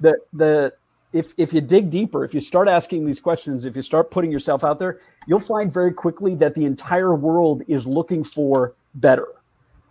the 0.00 0.18
the 0.32 0.72
if 1.12 1.32
if 1.36 1.52
you 1.52 1.60
dig 1.60 1.90
deeper, 1.90 2.24
if 2.24 2.34
you 2.34 2.40
start 2.40 2.66
asking 2.66 3.06
these 3.06 3.20
questions, 3.20 3.64
if 3.64 3.76
you 3.76 3.82
start 3.82 4.10
putting 4.10 4.32
yourself 4.32 4.64
out 4.64 4.78
there, 4.78 4.98
you'll 5.28 5.38
find 5.38 5.72
very 5.72 5.92
quickly 5.92 6.34
that 6.34 6.54
the 6.54 6.64
entire 6.64 7.14
world 7.14 7.62
is 7.68 7.86
looking 7.86 8.24
for 8.24 8.74
better. 8.96 9.28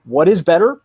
What 0.03 0.27
is 0.27 0.43
better? 0.43 0.81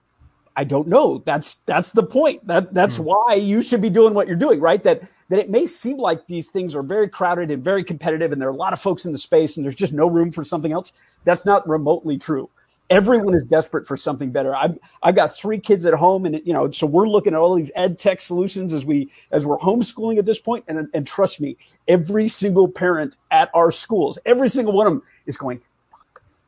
I 0.59 0.65
don't 0.65 0.89
know. 0.89 1.23
That's 1.25 1.59
that's 1.67 1.93
the 1.93 2.03
point. 2.03 2.45
That 2.49 2.75
that's 2.75 2.97
hmm. 2.97 3.05
why 3.05 3.35
you 3.35 3.63
should 3.63 3.81
be 3.81 3.91
doing 3.91 4.13
what 4.13 4.27
you're 4.27 4.35
doing, 4.35 4.59
right? 4.61 4.83
That 4.83 5.03
that 5.29 5.39
it 5.39 5.51
may 5.51 5.67
seem 5.67 5.99
like 5.99 6.27
these 6.27 6.51
things 6.51 6.75
are 6.75 6.83
very 6.83 7.09
crowded 7.09 7.53
and 7.53 7.63
very 7.63 7.85
competitive, 7.85 8.33
and 8.33 8.43
there 8.43 8.49
are 8.49 8.53
a 8.53 8.57
lot 8.57 8.73
of 8.73 8.81
folks 8.81 9.05
in 9.05 9.13
the 9.13 9.19
space, 9.19 9.57
and 9.57 9.65
there's 9.65 9.77
just 9.77 9.93
no 9.93 10.09
room 10.09 10.33
for 10.33 10.43
something 10.43 10.73
else. 10.73 10.93
That's 11.23 11.47
not 11.47 11.69
remotely 11.69 12.19
true. 12.19 12.51
Everyone 12.91 13.35
is 13.35 13.45
desperate 13.45 13.87
for 13.87 13.97
something 13.97 14.33
better. 14.33 14.53
I've 14.53 14.77
I've 15.01 15.15
got 15.15 15.33
three 15.33 15.61
kids 15.61 15.87
at 15.87 15.95
home, 15.95 16.27
and 16.27 16.43
you 16.45 16.53
know, 16.53 16.69
so 16.73 16.89
we're 16.89 17.07
looking 17.07 17.35
at 17.35 17.39
all 17.39 17.55
these 17.55 17.71
ed 17.77 17.97
tech 17.97 18.21
solutions 18.21 18.73
as 18.73 18.85
we 18.85 19.13
as 19.31 19.47
we're 19.47 19.59
homeschooling 19.59 20.19
at 20.19 20.27
this 20.27 20.41
point. 20.41 20.65
And 20.67 20.89
and 20.93 21.07
trust 21.07 21.41
me, 21.41 21.57
every 21.87 22.29
single 22.29 22.67
parent 22.67 23.17
at 23.31 23.49
our 23.55 23.71
schools, 23.71 24.19
every 24.27 24.49
single 24.49 24.73
one 24.73 24.89
of 24.89 24.93
them 24.93 25.05
is 25.25 25.37
going, 25.37 25.61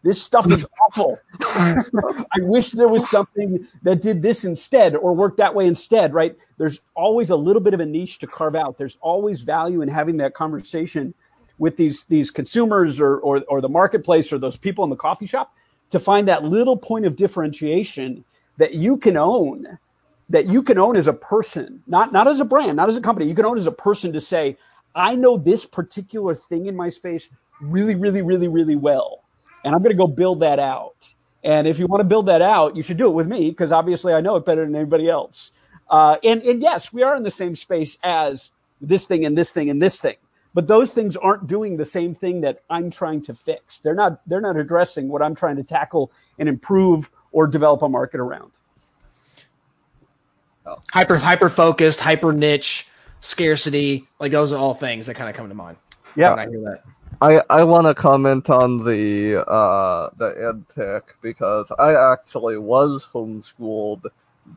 this 0.03 0.23
stuff 0.23 0.51
is 0.51 0.67
awful. 0.87 1.19
I 1.43 2.41
wish 2.41 2.71
there 2.71 2.89
was 2.89 3.09
something 3.09 3.67
that 3.83 4.01
did 4.01 4.23
this 4.23 4.45
instead 4.45 4.97
or 4.97 5.15
worked 5.15 5.37
that 5.39 5.55
way 5.55 5.67
instead, 5.67 6.15
right? 6.15 6.37
There's 6.59 6.81
always 6.95 7.31
a 7.31 7.37
little 7.37 7.61
bit 7.61 7.75
of 7.75 7.81
a 7.81 7.87
niche 7.87 8.19
to 8.21 8.27
carve 8.27 8.55
out. 8.55 8.79
There's 8.79 8.99
always 9.01 9.43
value 9.43 9.83
in 9.83 9.89
having 9.89 10.17
that 10.19 10.35
conversation 10.35 11.15
with 11.59 11.77
these 11.77 12.05
these 12.07 12.31
consumers 12.31 13.01
or, 13.01 13.19
or 13.19 13.43
or 13.49 13.61
the 13.61 13.69
marketplace 13.69 14.33
or 14.33 14.39
those 14.39 14.57
people 14.57 14.83
in 14.85 14.91
the 14.91 14.97
coffee 14.97 15.27
shop 15.27 15.55
to 15.91 16.01
find 16.01 16.27
that 16.29 16.45
little 16.45 16.77
point 16.77 17.05
of 17.05 17.17
differentiation 17.17 18.25
that 18.57 18.75
you 18.75 18.97
can 18.97 19.17
own 19.17 19.79
that 20.31 20.47
you 20.47 20.63
can 20.63 20.79
own 20.79 20.97
as 20.97 21.09
a 21.09 21.13
person, 21.13 21.83
not 21.87 22.13
not 22.13 22.29
as 22.29 22.41
a 22.41 22.45
brand, 22.45 22.77
not 22.77 22.89
as 22.89 22.97
a 22.97 23.01
company. 23.01 23.29
You 23.29 23.35
can 23.35 23.45
own 23.45 23.59
as 23.59 23.67
a 23.67 23.73
person 23.73 24.13
to 24.13 24.21
say, 24.21 24.57
I 24.95 25.15
know 25.17 25.37
this 25.37 25.67
particular 25.67 26.35
thing 26.35 26.67
in 26.67 26.77
my 26.77 26.89
space 26.89 27.29
really, 27.61 27.95
really, 27.95 28.23
really, 28.23 28.49
really 28.49 28.77
well, 28.77 29.20
and 29.65 29.75
I'm 29.75 29.83
going 29.83 29.93
to 29.93 29.99
go 29.99 30.07
build 30.07 30.41
that 30.41 30.59
out. 30.59 30.95
And 31.43 31.67
if 31.67 31.79
you 31.79 31.87
want 31.87 32.01
to 32.01 32.05
build 32.05 32.27
that 32.27 32.43
out, 32.43 32.77
you 32.77 32.83
should 32.83 32.99
do 32.99 33.07
it 33.07 33.15
with 33.15 33.27
me 33.27 33.51
because 33.51 33.73
obviously 33.73 34.13
I 34.13 34.21
know 34.21 34.37
it 34.37 34.45
better 34.45 34.65
than 34.65 34.77
anybody 34.77 35.09
else. 35.09 35.53
Uh, 35.89 36.17
and 36.23 36.43
and 36.43 36.63
yes, 36.63 36.93
we 36.93 37.03
are 37.03 37.17
in 37.17 37.23
the 37.23 37.31
same 37.31 37.55
space 37.57 37.99
as 38.03 38.51
this 38.81 39.07
thing 39.07 39.25
and 39.25 39.37
this 39.37 39.51
thing 39.51 39.71
and 39.71 39.83
this 39.83 40.01
thing, 40.01 40.17
but 40.55 40.67
those 40.69 40.93
things 40.93 41.17
aren't 41.17 41.47
doing 41.47 41.77
the 41.77 41.85
same 41.85 42.15
thing 42.15 42.43
that 42.43 42.63
I'm 42.71 42.91
trying 42.91 43.23
to 43.23 43.35
fix. 43.35 43.81
They're 43.81 43.95
not 43.95 44.21
they're 44.29 44.41
not 44.41 44.57
addressing 44.57 45.09
what 45.09 45.23
I'm 45.23 45.35
trying 45.35 45.57
to 45.57 45.65
tackle 45.65 46.13
and 46.39 46.49
improve 46.49 47.11
or 47.33 47.47
develop 47.47 47.83
a 47.83 47.89
market 47.89 48.21
around. 48.21 48.53
hyper 50.93 51.17
hyper 51.19 51.49
focused, 51.49 52.01
hyper 52.01 52.33
niche, 52.33 52.87
scarcity. 53.21 54.07
Like 54.21 54.33
those 54.33 54.53
are 54.53 54.59
all 54.59 54.75
things 54.75 55.07
that 55.07 55.15
kind 55.15 55.29
of 55.29 55.37
come 55.37 55.49
to 55.49 55.55
mind 55.55 55.79
Yeah. 56.17 56.31
when 56.31 56.39
I 56.39 56.49
hear 56.49 56.61
that. 56.63 56.85
I, 57.21 57.43
I 57.51 57.65
want 57.65 57.87
to 57.87 57.95
comment 57.95 58.49
on 58.49 58.79
the 58.79 59.45
uh, 59.47 60.09
the 60.17 60.35
ed 60.49 60.65
tech 60.75 61.17
because 61.21 61.71
I 61.79 61.95
actually 62.13 62.57
was 62.57 63.07
homeschooled 63.13 64.07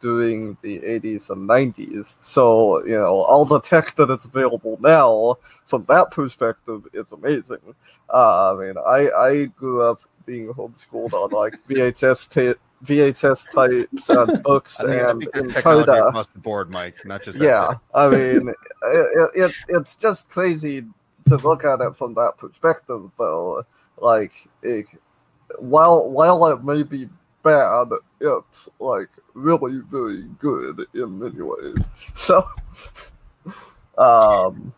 during 0.01 0.57
the 0.61 0.79
80s 0.79 1.29
and 1.29 1.47
90s. 1.47 2.15
So, 2.21 2.83
you 2.85 2.95
know, 2.97 3.21
all 3.21 3.45
the 3.45 3.59
tech 3.59 3.95
that 3.95 4.09
is 4.09 4.25
available 4.25 4.77
now, 4.81 5.37
from 5.65 5.83
that 5.85 6.11
perspective, 6.11 6.87
is 6.93 7.11
amazing. 7.11 7.75
Uh, 8.09 8.53
I 8.55 8.59
mean, 8.59 8.75
I, 8.77 9.09
I 9.11 9.45
grew 9.45 9.83
up 9.83 10.01
being 10.25 10.47
homeschooled 10.53 11.13
on 11.13 11.31
like 11.31 11.55
VHS 11.67 12.29
ta- 12.29 12.59
VHS 12.85 13.51
types 13.51 14.09
and 14.09 14.41
books 14.43 14.79
I 14.79 14.87
think, 14.87 15.01
I 15.01 15.09
and 15.11 15.21
think 15.21 15.53
technology 15.53 15.91
encoder. 15.91 16.07
across 16.07 16.27
the 16.27 16.39
board, 16.39 16.69
Mike, 16.69 16.95
not 17.05 17.23
just 17.23 17.37
Yeah. 17.37 17.73
I 17.93 18.09
mean, 18.09 18.49
it, 18.49 19.31
it, 19.35 19.55
it's 19.67 19.95
just 19.95 20.29
crazy 20.29 20.85
to 21.27 21.37
look 21.37 21.63
at 21.65 21.81
it 21.81 21.95
from 21.95 22.13
that 22.15 22.33
perspective, 22.37 23.09
though. 23.17 23.65
Like, 23.97 24.47
it, 24.61 24.87
while 25.59 26.09
while 26.09 26.45
it 26.47 26.63
may 26.63 26.83
be 26.83 27.09
bad, 27.43 27.89
it's 28.19 28.69
like 28.79 29.09
really 29.33 29.81
very 29.91 30.23
good 30.39 30.85
in 30.93 31.19
many 31.19 31.41
ways. 31.41 31.87
So, 32.13 32.43
um, 33.97 34.73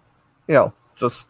you 0.47 0.55
know, 0.55 0.73
just 0.95 1.27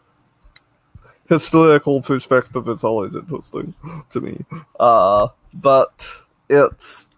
historical 1.28 2.00
perspective 2.00 2.68
is 2.68 2.84
always 2.84 3.14
interesting 3.14 3.74
to 4.10 4.20
me. 4.20 4.44
Uh, 4.78 5.28
but 5.54 6.08
it's 6.48 7.08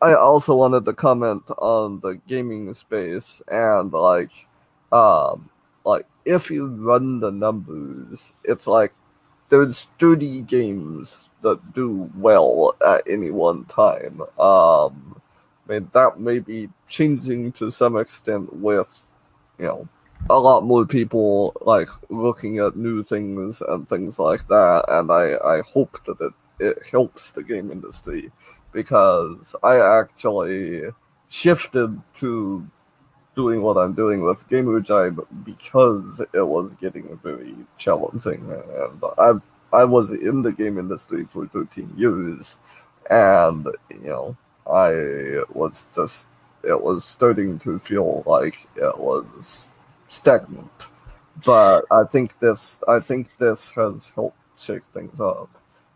I 0.00 0.14
also 0.14 0.54
wanted 0.54 0.84
to 0.84 0.92
comment 0.92 1.50
on 1.58 2.00
the 2.00 2.20
gaming 2.26 2.72
space 2.74 3.42
and 3.48 3.92
like 3.92 4.46
um 4.92 5.50
like 5.84 6.06
if 6.28 6.50
you 6.50 6.66
run 6.66 7.20
the 7.20 7.32
numbers, 7.32 8.34
it's 8.44 8.66
like 8.66 8.92
there's 9.48 9.84
30 9.98 10.42
games 10.42 11.30
that 11.40 11.72
do 11.72 12.10
well 12.14 12.76
at 12.86 13.02
any 13.08 13.30
one 13.30 13.64
time. 13.64 14.20
Um 14.38 15.20
I 15.68 15.72
mean 15.72 15.90
that 15.92 16.20
may 16.20 16.38
be 16.38 16.68
changing 16.86 17.52
to 17.52 17.70
some 17.70 17.96
extent 17.96 18.52
with 18.54 19.08
you 19.58 19.66
know 19.66 19.88
a 20.30 20.38
lot 20.38 20.64
more 20.64 20.84
people 20.84 21.54
like 21.62 21.88
looking 22.10 22.58
at 22.58 22.76
new 22.76 23.02
things 23.02 23.62
and 23.62 23.88
things 23.88 24.18
like 24.18 24.46
that 24.48 24.84
and 24.88 25.10
I, 25.12 25.36
I 25.56 25.62
hope 25.62 26.04
that 26.04 26.20
it, 26.20 26.32
it 26.58 26.78
helps 26.90 27.32
the 27.32 27.42
game 27.42 27.70
industry 27.70 28.32
because 28.72 29.54
I 29.62 29.76
actually 30.00 30.90
shifted 31.28 32.00
to 32.16 32.68
doing 33.38 33.62
what 33.62 33.76
I'm 33.76 33.92
doing 33.92 34.20
with 34.22 34.40
Gamerjibe 34.48 35.24
because 35.44 36.20
it 36.34 36.46
was 36.56 36.74
getting 36.74 37.06
very 37.22 37.54
challenging 37.84 38.42
and 38.82 39.00
I've 39.16 39.42
I 39.72 39.84
was 39.84 40.10
in 40.12 40.42
the 40.42 40.50
game 40.50 40.76
industry 40.76 41.22
for 41.32 41.46
13 41.46 41.94
years 41.96 42.58
and 43.08 43.68
you 43.90 44.08
know 44.10 44.36
I 44.66 44.90
was 45.60 45.88
just 45.94 46.26
it 46.64 46.80
was 46.88 47.04
starting 47.04 47.60
to 47.60 47.78
feel 47.78 48.24
like 48.26 48.58
it 48.74 48.98
was 48.98 49.66
stagnant. 50.08 50.88
But 51.44 51.84
I 51.92 52.02
think 52.12 52.40
this 52.40 52.80
I 52.88 52.98
think 52.98 53.24
this 53.38 53.70
has 53.80 54.10
helped 54.16 54.60
shake 54.66 54.86
things 54.92 55.20
up 55.20 55.50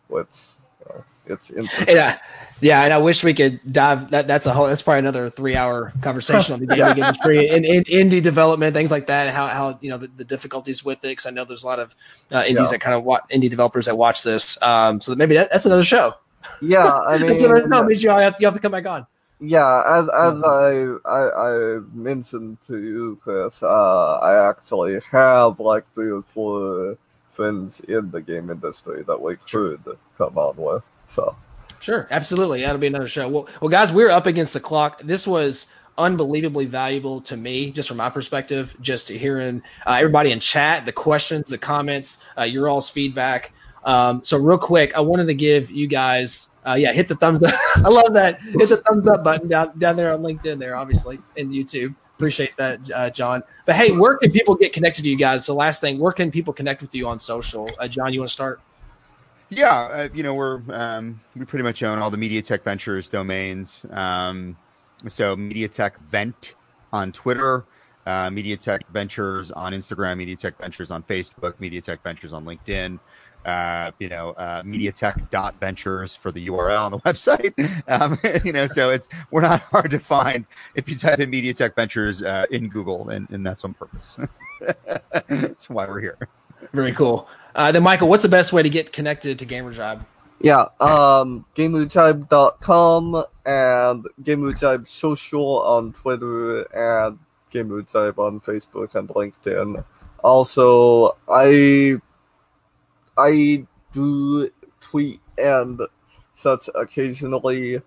which 0.06 0.36
you 0.80 0.86
know, 0.94 1.04
it's 1.26 1.50
interesting 1.50 1.96
Yeah, 1.96 2.18
yeah, 2.60 2.82
and 2.84 2.92
I 2.92 2.98
wish 2.98 3.24
we 3.24 3.34
could 3.34 3.60
dive. 3.72 4.10
That 4.12 4.28
that's 4.28 4.46
a 4.46 4.52
whole. 4.52 4.66
That's 4.66 4.82
probably 4.82 5.00
another 5.00 5.28
three-hour 5.30 5.92
conversation 6.00 6.54
on 6.54 6.60
the 6.60 6.66
gaming 6.66 6.98
industry 7.04 7.48
and, 7.50 7.64
and 7.64 7.84
indie 7.86 8.22
development, 8.22 8.74
things 8.74 8.90
like 8.90 9.08
that. 9.08 9.34
How 9.34 9.48
how 9.48 9.78
you 9.80 9.90
know 9.90 9.98
the, 9.98 10.06
the 10.16 10.24
difficulties 10.24 10.84
with 10.84 10.98
it? 10.98 11.08
Because 11.08 11.26
I 11.26 11.30
know 11.30 11.44
there's 11.44 11.64
a 11.64 11.66
lot 11.66 11.80
of 11.80 11.94
uh, 12.30 12.44
indies 12.46 12.66
Yeah. 12.66 12.70
that 12.72 12.80
kind 12.80 12.94
of 12.94 13.02
wa- 13.04 13.20
indie 13.32 13.50
developers 13.50 13.86
that 13.86 13.96
watch 13.98 14.22
this. 14.22 14.60
Um, 14.62 15.00
so 15.00 15.14
maybe 15.16 15.34
that, 15.34 15.50
that's 15.50 15.66
another 15.66 15.82
show. 15.84 16.14
yeah 16.60 16.98
I 17.08 17.18
mean 17.18 17.30
That's 17.30 17.42
another, 17.42 17.66
no, 17.66 17.88
you 17.88 18.10
have, 18.10 18.36
you 18.38 18.46
have 18.46 18.54
to 18.54 18.60
come 18.60 18.72
back 18.72 18.86
on. 18.86 19.06
Yeah, 19.40 19.82
as 19.98 20.08
as 20.08 20.42
I, 20.44 20.94
I 21.04 21.20
I 21.48 21.78
mentioned 21.92 22.58
to 22.68 22.78
you, 22.78 23.18
Chris, 23.24 23.64
uh, 23.64 24.18
I 24.22 24.48
actually 24.48 25.00
have 25.10 25.58
like 25.58 25.84
three 25.94 26.12
or 26.12 26.22
four 26.22 26.96
friends 27.32 27.80
in 27.80 28.12
the 28.12 28.20
game 28.20 28.50
industry 28.50 29.02
that 29.02 29.20
we 29.20 29.34
could 29.50 29.80
come 30.16 30.38
on 30.38 30.54
with. 30.56 30.84
So 31.12 31.36
Sure, 31.82 32.06
absolutely. 32.12 32.60
That'll 32.62 32.78
be 32.78 32.86
another 32.86 33.08
show. 33.08 33.28
Well, 33.28 33.48
well, 33.60 33.68
guys, 33.68 33.92
we're 33.92 34.10
up 34.10 34.26
against 34.26 34.54
the 34.54 34.60
clock. 34.60 35.00
This 35.00 35.26
was 35.26 35.66
unbelievably 35.98 36.66
valuable 36.66 37.20
to 37.22 37.36
me, 37.36 37.72
just 37.72 37.88
from 37.88 37.96
my 37.96 38.08
perspective, 38.08 38.76
just 38.80 39.08
hearing 39.08 39.60
uh, 39.84 39.94
everybody 39.94 40.30
in 40.30 40.38
chat, 40.38 40.86
the 40.86 40.92
questions, 40.92 41.50
the 41.50 41.58
comments, 41.58 42.22
uh, 42.38 42.44
your 42.44 42.68
all's 42.68 42.88
feedback. 42.88 43.52
Um, 43.84 44.22
so 44.22 44.38
real 44.38 44.58
quick, 44.58 44.94
I 44.94 45.00
wanted 45.00 45.26
to 45.26 45.34
give 45.34 45.72
you 45.72 45.88
guys, 45.88 46.54
uh, 46.64 46.74
yeah, 46.74 46.92
hit 46.92 47.08
the 47.08 47.16
thumbs 47.16 47.42
up. 47.42 47.52
I 47.76 47.88
love 47.88 48.14
that. 48.14 48.40
Hit 48.40 48.68
the 48.68 48.76
thumbs 48.76 49.08
up 49.08 49.24
button 49.24 49.48
down 49.48 49.76
down 49.76 49.96
there 49.96 50.12
on 50.12 50.22
LinkedIn, 50.22 50.60
there, 50.60 50.76
obviously, 50.76 51.18
and 51.36 51.50
YouTube. 51.50 51.96
Appreciate 52.14 52.56
that, 52.58 52.78
uh, 52.92 53.10
John. 53.10 53.42
But 53.66 53.74
hey, 53.74 53.90
where 53.90 54.18
can 54.18 54.30
people 54.30 54.54
get 54.54 54.72
connected 54.72 55.02
to 55.02 55.10
you 55.10 55.16
guys? 55.16 55.46
The 55.46 55.54
last 55.54 55.80
thing, 55.80 55.98
where 55.98 56.12
can 56.12 56.30
people 56.30 56.52
connect 56.52 56.80
with 56.80 56.94
you 56.94 57.08
on 57.08 57.18
social? 57.18 57.66
Uh, 57.80 57.88
John, 57.88 58.12
you 58.12 58.20
want 58.20 58.28
to 58.28 58.34
start? 58.34 58.60
Yeah, 59.54 59.80
uh, 59.82 60.08
you 60.14 60.22
know 60.22 60.34
we're 60.34 60.62
um, 60.70 61.20
we 61.36 61.44
pretty 61.44 61.62
much 61.62 61.82
own 61.82 61.98
all 61.98 62.10
the 62.10 62.16
MediaTech 62.16 62.62
Ventures 62.62 63.08
domains. 63.10 63.84
Um, 63.90 64.56
so 65.08 65.36
MediaTech 65.36 65.98
Vent 66.08 66.54
on 66.92 67.12
Twitter, 67.12 67.64
uh, 68.06 68.28
MediaTech 68.30 68.80
Ventures 68.92 69.50
on 69.50 69.72
Instagram, 69.72 70.24
MediaTech 70.24 70.58
Ventures 70.58 70.90
on 70.90 71.02
Facebook, 71.02 71.54
MediaTech 71.54 71.98
Ventures 72.02 72.32
on 72.32 72.44
LinkedIn 72.44 72.98
uh, 73.44 73.90
you 73.98 74.08
know, 74.08 74.30
uh, 74.30 74.62
mediatech.ventures 74.62 76.14
for 76.14 76.30
the 76.32 76.46
URL 76.48 76.84
on 76.84 76.92
the 76.92 76.98
website. 77.06 77.52
Um, 77.88 78.18
you 78.44 78.52
know, 78.52 78.66
so 78.66 78.90
it's, 78.90 79.08
we're 79.30 79.42
not 79.42 79.60
hard 79.60 79.90
to 79.90 79.98
find 79.98 80.46
if 80.74 80.88
you 80.88 80.96
type 80.96 81.18
in 81.20 81.30
MediaTech 81.30 81.74
Ventures 81.74 82.22
uh, 82.22 82.46
in 82.50 82.68
Google, 82.68 83.08
and, 83.10 83.28
and 83.30 83.44
that's 83.44 83.64
on 83.64 83.74
purpose. 83.74 84.16
that's 85.28 85.68
why 85.68 85.86
we're 85.86 86.00
here. 86.00 86.18
Very 86.72 86.92
cool. 86.92 87.28
Uh, 87.54 87.72
then, 87.72 87.82
Michael, 87.82 88.08
what's 88.08 88.22
the 88.22 88.28
best 88.28 88.52
way 88.52 88.62
to 88.62 88.70
get 88.70 88.92
connected 88.92 89.38
to 89.38 89.46
GamerJibe? 89.46 90.04
Yeah, 90.40 90.66
um, 90.80 91.44
GamerJibe.com 91.54 93.24
and 93.46 94.06
GamerJibe 94.22 94.88
Social 94.88 95.62
on 95.62 95.92
Twitter 95.92 96.62
and 96.72 97.18
GamerJibe 97.52 98.18
on 98.18 98.40
Facebook 98.40 98.94
and 98.94 99.08
LinkedIn. 99.08 99.84
Also, 100.24 101.16
I 101.28 101.96
I 103.16 103.66
do 103.92 104.50
tweet 104.80 105.20
and 105.38 105.80
such 106.32 106.68
occasionally. 106.74 107.80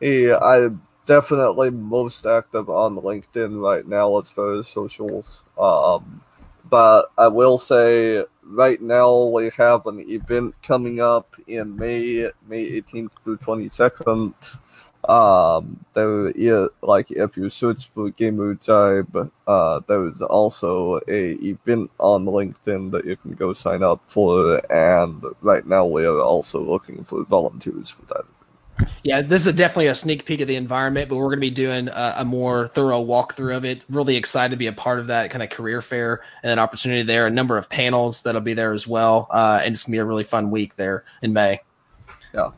Yeah, 0.00 0.38
I'm 0.38 0.82
definitely 1.06 1.70
most 1.70 2.26
active 2.26 2.70
on 2.70 2.96
LinkedIn 2.96 3.60
right 3.60 3.86
now 3.86 4.18
as 4.18 4.30
far 4.30 4.58
as 4.58 4.68
socials. 4.68 5.44
Um, 5.58 6.22
but 6.68 7.10
I 7.18 7.28
will 7.28 7.58
say 7.58 8.24
right 8.50 8.80
now 8.80 9.24
we 9.24 9.50
have 9.56 9.86
an 9.86 10.00
event 10.10 10.54
coming 10.62 11.00
up 11.00 11.34
in 11.46 11.76
May, 11.76 12.30
May 12.48 12.80
18th 12.80 13.10
through 13.22 13.38
22nd. 13.38 14.58
Um, 15.08 15.82
there 15.94 16.28
is 16.28 16.68
like 16.82 17.10
if 17.10 17.36
you 17.36 17.48
search 17.48 17.88
for 17.88 18.10
Gamerjibe, 18.10 19.30
uh, 19.46 19.80
there 19.88 20.06
is 20.06 20.20
also 20.20 21.00
a 21.08 21.32
event 21.36 21.90
on 21.98 22.26
LinkedIn 22.26 22.90
that 22.90 23.06
you 23.06 23.16
can 23.16 23.32
go 23.32 23.54
sign 23.54 23.82
up 23.82 24.02
for, 24.08 24.60
and 24.70 25.24
right 25.40 25.66
now 25.66 25.86
we 25.86 26.04
are 26.04 26.20
also 26.20 26.60
looking 26.60 27.02
for 27.04 27.24
volunteers 27.24 27.90
for 27.90 28.04
that. 28.06 28.26
Yeah, 29.02 29.22
this 29.22 29.46
is 29.46 29.54
definitely 29.54 29.88
a 29.88 29.94
sneak 29.94 30.24
peek 30.24 30.40
of 30.40 30.48
the 30.48 30.56
environment, 30.56 31.08
but 31.08 31.16
we're 31.16 31.26
going 31.26 31.38
to 31.38 31.40
be 31.40 31.50
doing 31.50 31.88
a, 31.88 32.14
a, 32.18 32.24
more 32.24 32.68
thorough 32.68 33.04
walkthrough 33.04 33.56
of 33.56 33.64
it. 33.64 33.82
Really 33.88 34.16
excited 34.16 34.50
to 34.50 34.56
be 34.56 34.66
a 34.66 34.72
part 34.72 34.98
of 34.98 35.08
that 35.08 35.30
kind 35.30 35.42
of 35.42 35.50
career 35.50 35.82
fair 35.82 36.22
and 36.42 36.52
an 36.52 36.58
opportunity 36.58 37.02
there. 37.02 37.26
A 37.26 37.30
number 37.30 37.58
of 37.58 37.68
panels 37.68 38.22
that'll 38.22 38.40
be 38.40 38.54
there 38.54 38.72
as 38.72 38.86
well, 38.86 39.28
uh, 39.30 39.60
and 39.62 39.74
it's 39.74 39.84
going 39.84 39.92
to 39.92 39.96
be 39.96 39.98
a 39.98 40.04
really 40.04 40.24
fun 40.24 40.50
week 40.50 40.76
there 40.76 41.04
in 41.22 41.32
May. 41.32 41.60
Yeah, 42.34 42.50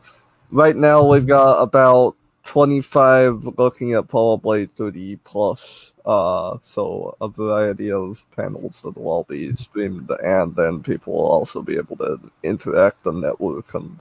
right 0.51 0.75
now 0.75 1.05
we've 1.05 1.27
got 1.27 1.61
about 1.61 2.15
25 2.45 3.57
looking 3.57 3.93
at 3.93 4.07
probably 4.07 4.67
30 4.67 5.17
plus 5.17 5.92
uh 6.05 6.57
so 6.61 7.15
a 7.21 7.27
variety 7.27 7.91
of 7.91 8.23
panels 8.35 8.81
that 8.81 8.97
will 8.97 9.09
all 9.09 9.23
be 9.23 9.53
streamed 9.53 10.11
and 10.23 10.55
then 10.55 10.83
people 10.83 11.13
will 11.13 11.27
also 11.27 11.61
be 11.61 11.77
able 11.77 11.95
to 11.95 12.19
interact 12.43 13.05
and 13.05 13.21
network 13.21 13.73
and 13.73 13.99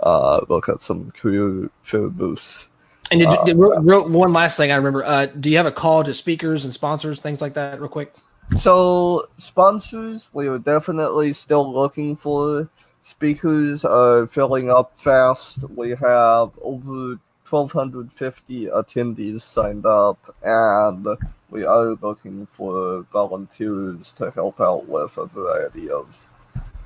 uh 0.00 0.40
look 0.48 0.68
at 0.68 0.80
some 0.80 1.10
career 1.12 1.70
booths. 1.92 2.68
And 3.10 3.20
did, 3.20 3.28
uh, 3.28 3.44
did, 3.44 3.56
real, 3.56 4.08
one 4.08 4.32
last 4.32 4.56
thing 4.56 4.70
i 4.70 4.76
remember 4.76 5.04
uh 5.04 5.26
do 5.26 5.50
you 5.50 5.56
have 5.56 5.66
a 5.66 5.72
call 5.72 6.04
to 6.04 6.14
speakers 6.14 6.64
and 6.64 6.72
sponsors 6.72 7.20
things 7.20 7.40
like 7.40 7.54
that 7.54 7.80
real 7.80 7.88
quick? 7.88 8.14
So 8.56 9.28
sponsors 9.36 10.28
we 10.32 10.46
are 10.48 10.58
definitely 10.58 11.32
still 11.32 11.72
looking 11.72 12.16
for 12.16 12.68
speakers 13.02 13.84
are 13.84 14.26
filling 14.26 14.70
up 14.70 14.96
fast. 14.96 15.68
We 15.70 15.90
have 15.90 16.50
over 16.62 17.18
1,250 17.48 18.66
attendees 18.66 19.40
signed 19.40 19.84
up, 19.84 20.34
and 20.42 21.06
we 21.50 21.64
are 21.64 21.96
looking 22.00 22.46
for 22.46 23.02
volunteers 23.12 24.12
to 24.14 24.30
help 24.30 24.60
out 24.60 24.88
with 24.88 25.16
a 25.16 25.26
variety 25.26 25.90
of 25.90 26.06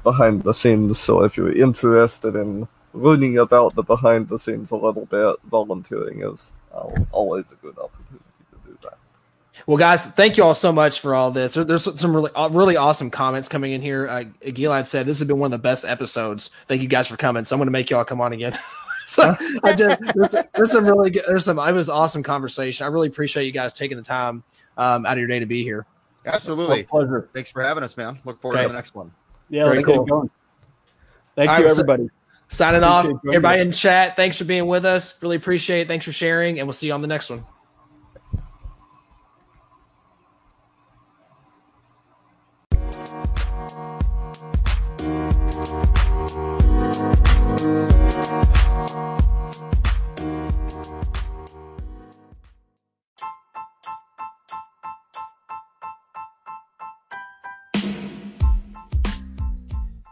behind 0.03 0.43
the 0.43 0.55
scenes. 0.55 0.99
So 0.99 1.25
if 1.25 1.37
you're 1.37 1.53
interested 1.53 2.35
in 2.35 2.69
learning 2.93 3.39
about 3.39 3.75
the 3.75 3.83
behind 3.83 4.29
the 4.29 4.39
scenes 4.39 4.71
a 4.71 4.77
little 4.77 5.07
bit, 5.07 5.37
volunteering 5.51 6.23
is 6.23 6.53
always 7.12 7.53
a 7.53 7.57
good 7.57 7.79
opportunity 7.79 8.25
to 8.53 8.69
do 8.69 8.79
that. 8.83 8.99
Well, 9.67 9.77
guys, 9.77 10.07
thank 10.07 10.37
you 10.37 10.45
all 10.45 10.55
so 10.55 10.73
much 10.73 11.01
for 11.01 11.15
all 11.15 11.31
this. 11.31 11.55
There's 11.55 12.01
some 12.01 12.15
really, 12.15 12.31
uh, 12.35 12.49
really 12.49 12.77
awesome 12.77 13.11
comments 13.11 13.49
coming 13.49 13.73
in 13.73 13.83
here. 13.83 14.09
Uh, 14.09 14.25
Gilad 14.47 14.87
said 14.87 15.07
this 15.07 15.19
has 15.19 15.29
been 15.29 15.39
one 15.39 15.53
of 15.53 15.59
the 15.61 15.62
best 15.62 15.85
episodes. 15.85 16.51
Thank 16.69 16.83
you 16.83 16.89
guys 16.89 17.07
for 17.07 17.17
coming. 17.17 17.45
So 17.45 17.55
I'm 17.55 17.59
going 17.59 17.67
to 17.67 17.73
make 17.73 17.91
y'all 17.91 18.05
come 18.05 18.21
on 18.21 18.33
again. 18.33 18.57
so 19.07 19.37
I 19.63 19.75
just 19.75 20.01
there's, 20.15 20.37
there's, 20.55 20.73
some 20.73 20.85
really 20.85 21.11
good 21.11 21.25
there's 21.27 21.45
some 21.45 21.59
I 21.59 21.73
was 21.73 21.89
awesome 21.89 22.23
conversation. 22.23 22.85
I 22.85 22.89
really 22.89 23.09
appreciate 23.09 23.45
you 23.45 23.53
guys 23.53 23.73
taking 23.73 23.97
the 23.97 24.03
time 24.03 24.43
um, 24.77 25.07
out 25.07 25.13
of 25.13 25.19
your 25.19 25.29
day 25.29 25.39
to 25.39 25.47
be 25.47 25.63
here. 25.63 25.87
Absolutely, 26.27 26.85
pleasure. 26.85 27.29
Thanks 27.35 27.51
for 27.51 27.63
having 27.63 27.85
us, 27.85 27.97
man. 27.97 28.19
Look 28.25 28.41
forward 28.41 28.57
okay. 28.57 28.65
to 28.65 28.69
the 28.69 28.75
next 28.75 28.95
one. 28.95 29.13
Yeah, 29.51 29.65
Very 29.65 29.77
let's 29.77 29.87
cool. 29.87 30.05
get 30.05 30.11
going. 30.11 30.31
Thank 31.37 31.51
All 31.51 31.59
you, 31.59 31.65
right, 31.65 31.71
everybody. 31.71 32.09
signing 32.49 32.83
off, 32.83 33.07
everybody 33.27 33.61
us. 33.61 33.67
in 33.67 33.73
chat. 33.73 34.17
Thanks 34.17 34.39
for 34.39 34.45
being 34.45 34.67
with 34.67 34.85
us. 34.85 35.21
Really 35.23 35.37
appreciate 35.37 35.83
it. 35.83 35.89
Thanks 35.89 36.05
for 36.07 36.13
sharing, 36.13 36.59
and 36.59 36.67
we'll 36.67 36.73
see 36.73 36.87
you 36.87 36.95
on 36.95 37.03
the 37.03 37.09
next 37.09 37.29
one. 37.29 37.45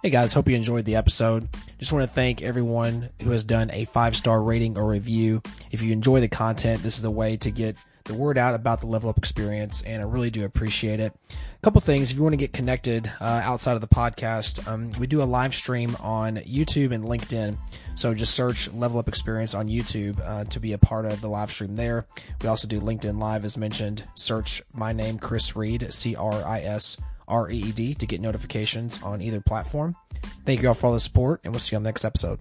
Hey 0.03 0.11
guys, 0.11 0.33
hope 0.33 0.49
you 0.49 0.57
enjoyed 0.57 0.85
the 0.85 0.97
episode. 0.97 1.49
Just 1.79 1.93
want 1.93 2.09
to 2.09 2.13
thank 2.13 2.43
everyone 2.43 3.11
who 3.23 3.31
has 3.31 3.45
done 3.45 3.71
a 3.71 3.85
five 3.85 4.17
star 4.17 4.43
rating 4.43 4.77
or 4.77 4.85
review. 4.85 5.41
If 5.71 5.81
you 5.81 5.93
enjoy 5.93 6.21
the 6.21 6.27
content, 6.27 6.83
this 6.83 6.99
is 6.99 7.05
a 7.05 7.11
way 7.11 7.37
to 7.37 7.53
get 7.53 7.77
the 8.03 8.15
word 8.15 8.37
out 8.37 8.57
about 8.57 8.81
the 8.81 8.89
level 8.89 9.11
up 9.11 9.17
experience, 9.17 9.81
and 9.83 10.03
I 10.03 10.05
really 10.05 10.33
do 10.33 10.45
appreciate 10.45 10.99
it. 10.99 11.15
A 11.31 11.61
couple 11.63 11.81
things 11.81 12.11
if 12.11 12.17
you 12.17 12.25
want 12.25 12.33
to 12.33 12.37
get 12.37 12.53
connected 12.53 13.13
uh, 13.21 13.43
outside 13.45 13.75
of 13.77 13.81
the 13.81 13.87
podcast, 13.87 14.67
um, 14.67 14.91
we 14.99 15.07
do 15.07 15.23
a 15.23 15.25
live 15.25 15.55
stream 15.55 15.97
on 16.01 16.39
YouTube 16.39 16.91
and 16.91 17.05
LinkedIn. 17.05 17.57
So 17.95 18.13
just 18.13 18.35
search 18.35 18.73
Level 18.73 18.99
Up 18.99 19.07
Experience 19.07 19.55
on 19.55 19.69
YouTube 19.69 20.21
uh, 20.27 20.43
to 20.47 20.59
be 20.59 20.73
a 20.73 20.79
part 20.79 21.07
of 21.07 21.21
the 21.21 21.29
live 21.29 21.53
stream 21.53 21.77
there. 21.77 22.07
We 22.43 22.49
also 22.49 22.67
do 22.67 22.81
LinkedIn 22.81 23.21
Live, 23.21 23.45
as 23.45 23.57
mentioned. 23.57 24.03
Search 24.17 24.63
my 24.75 24.93
name, 24.93 25.21
Chris 25.21 25.55
Reed, 25.55 25.95
C 25.95 26.17
R 26.17 26.45
I 26.45 26.63
S 26.63 26.97
R 27.29 27.51
E 27.51 27.59
E 27.59 27.73
D 27.73 27.95
to 27.95 28.07
get 28.07 28.21
notifications 28.21 29.03
on 29.03 29.21
either 29.23 29.41
platform. 29.41 29.97
Thank 30.45 30.63
you 30.63 30.69
all 30.69 30.75
for 30.75 30.87
all 30.89 30.93
the 30.93 31.01
support, 31.01 31.41
and 31.45 31.53
we'll 31.53 31.61
see 31.61 31.75
you 31.75 31.79
on 31.79 31.83
the 31.83 31.89
next 31.89 32.05
episode. 32.05 32.41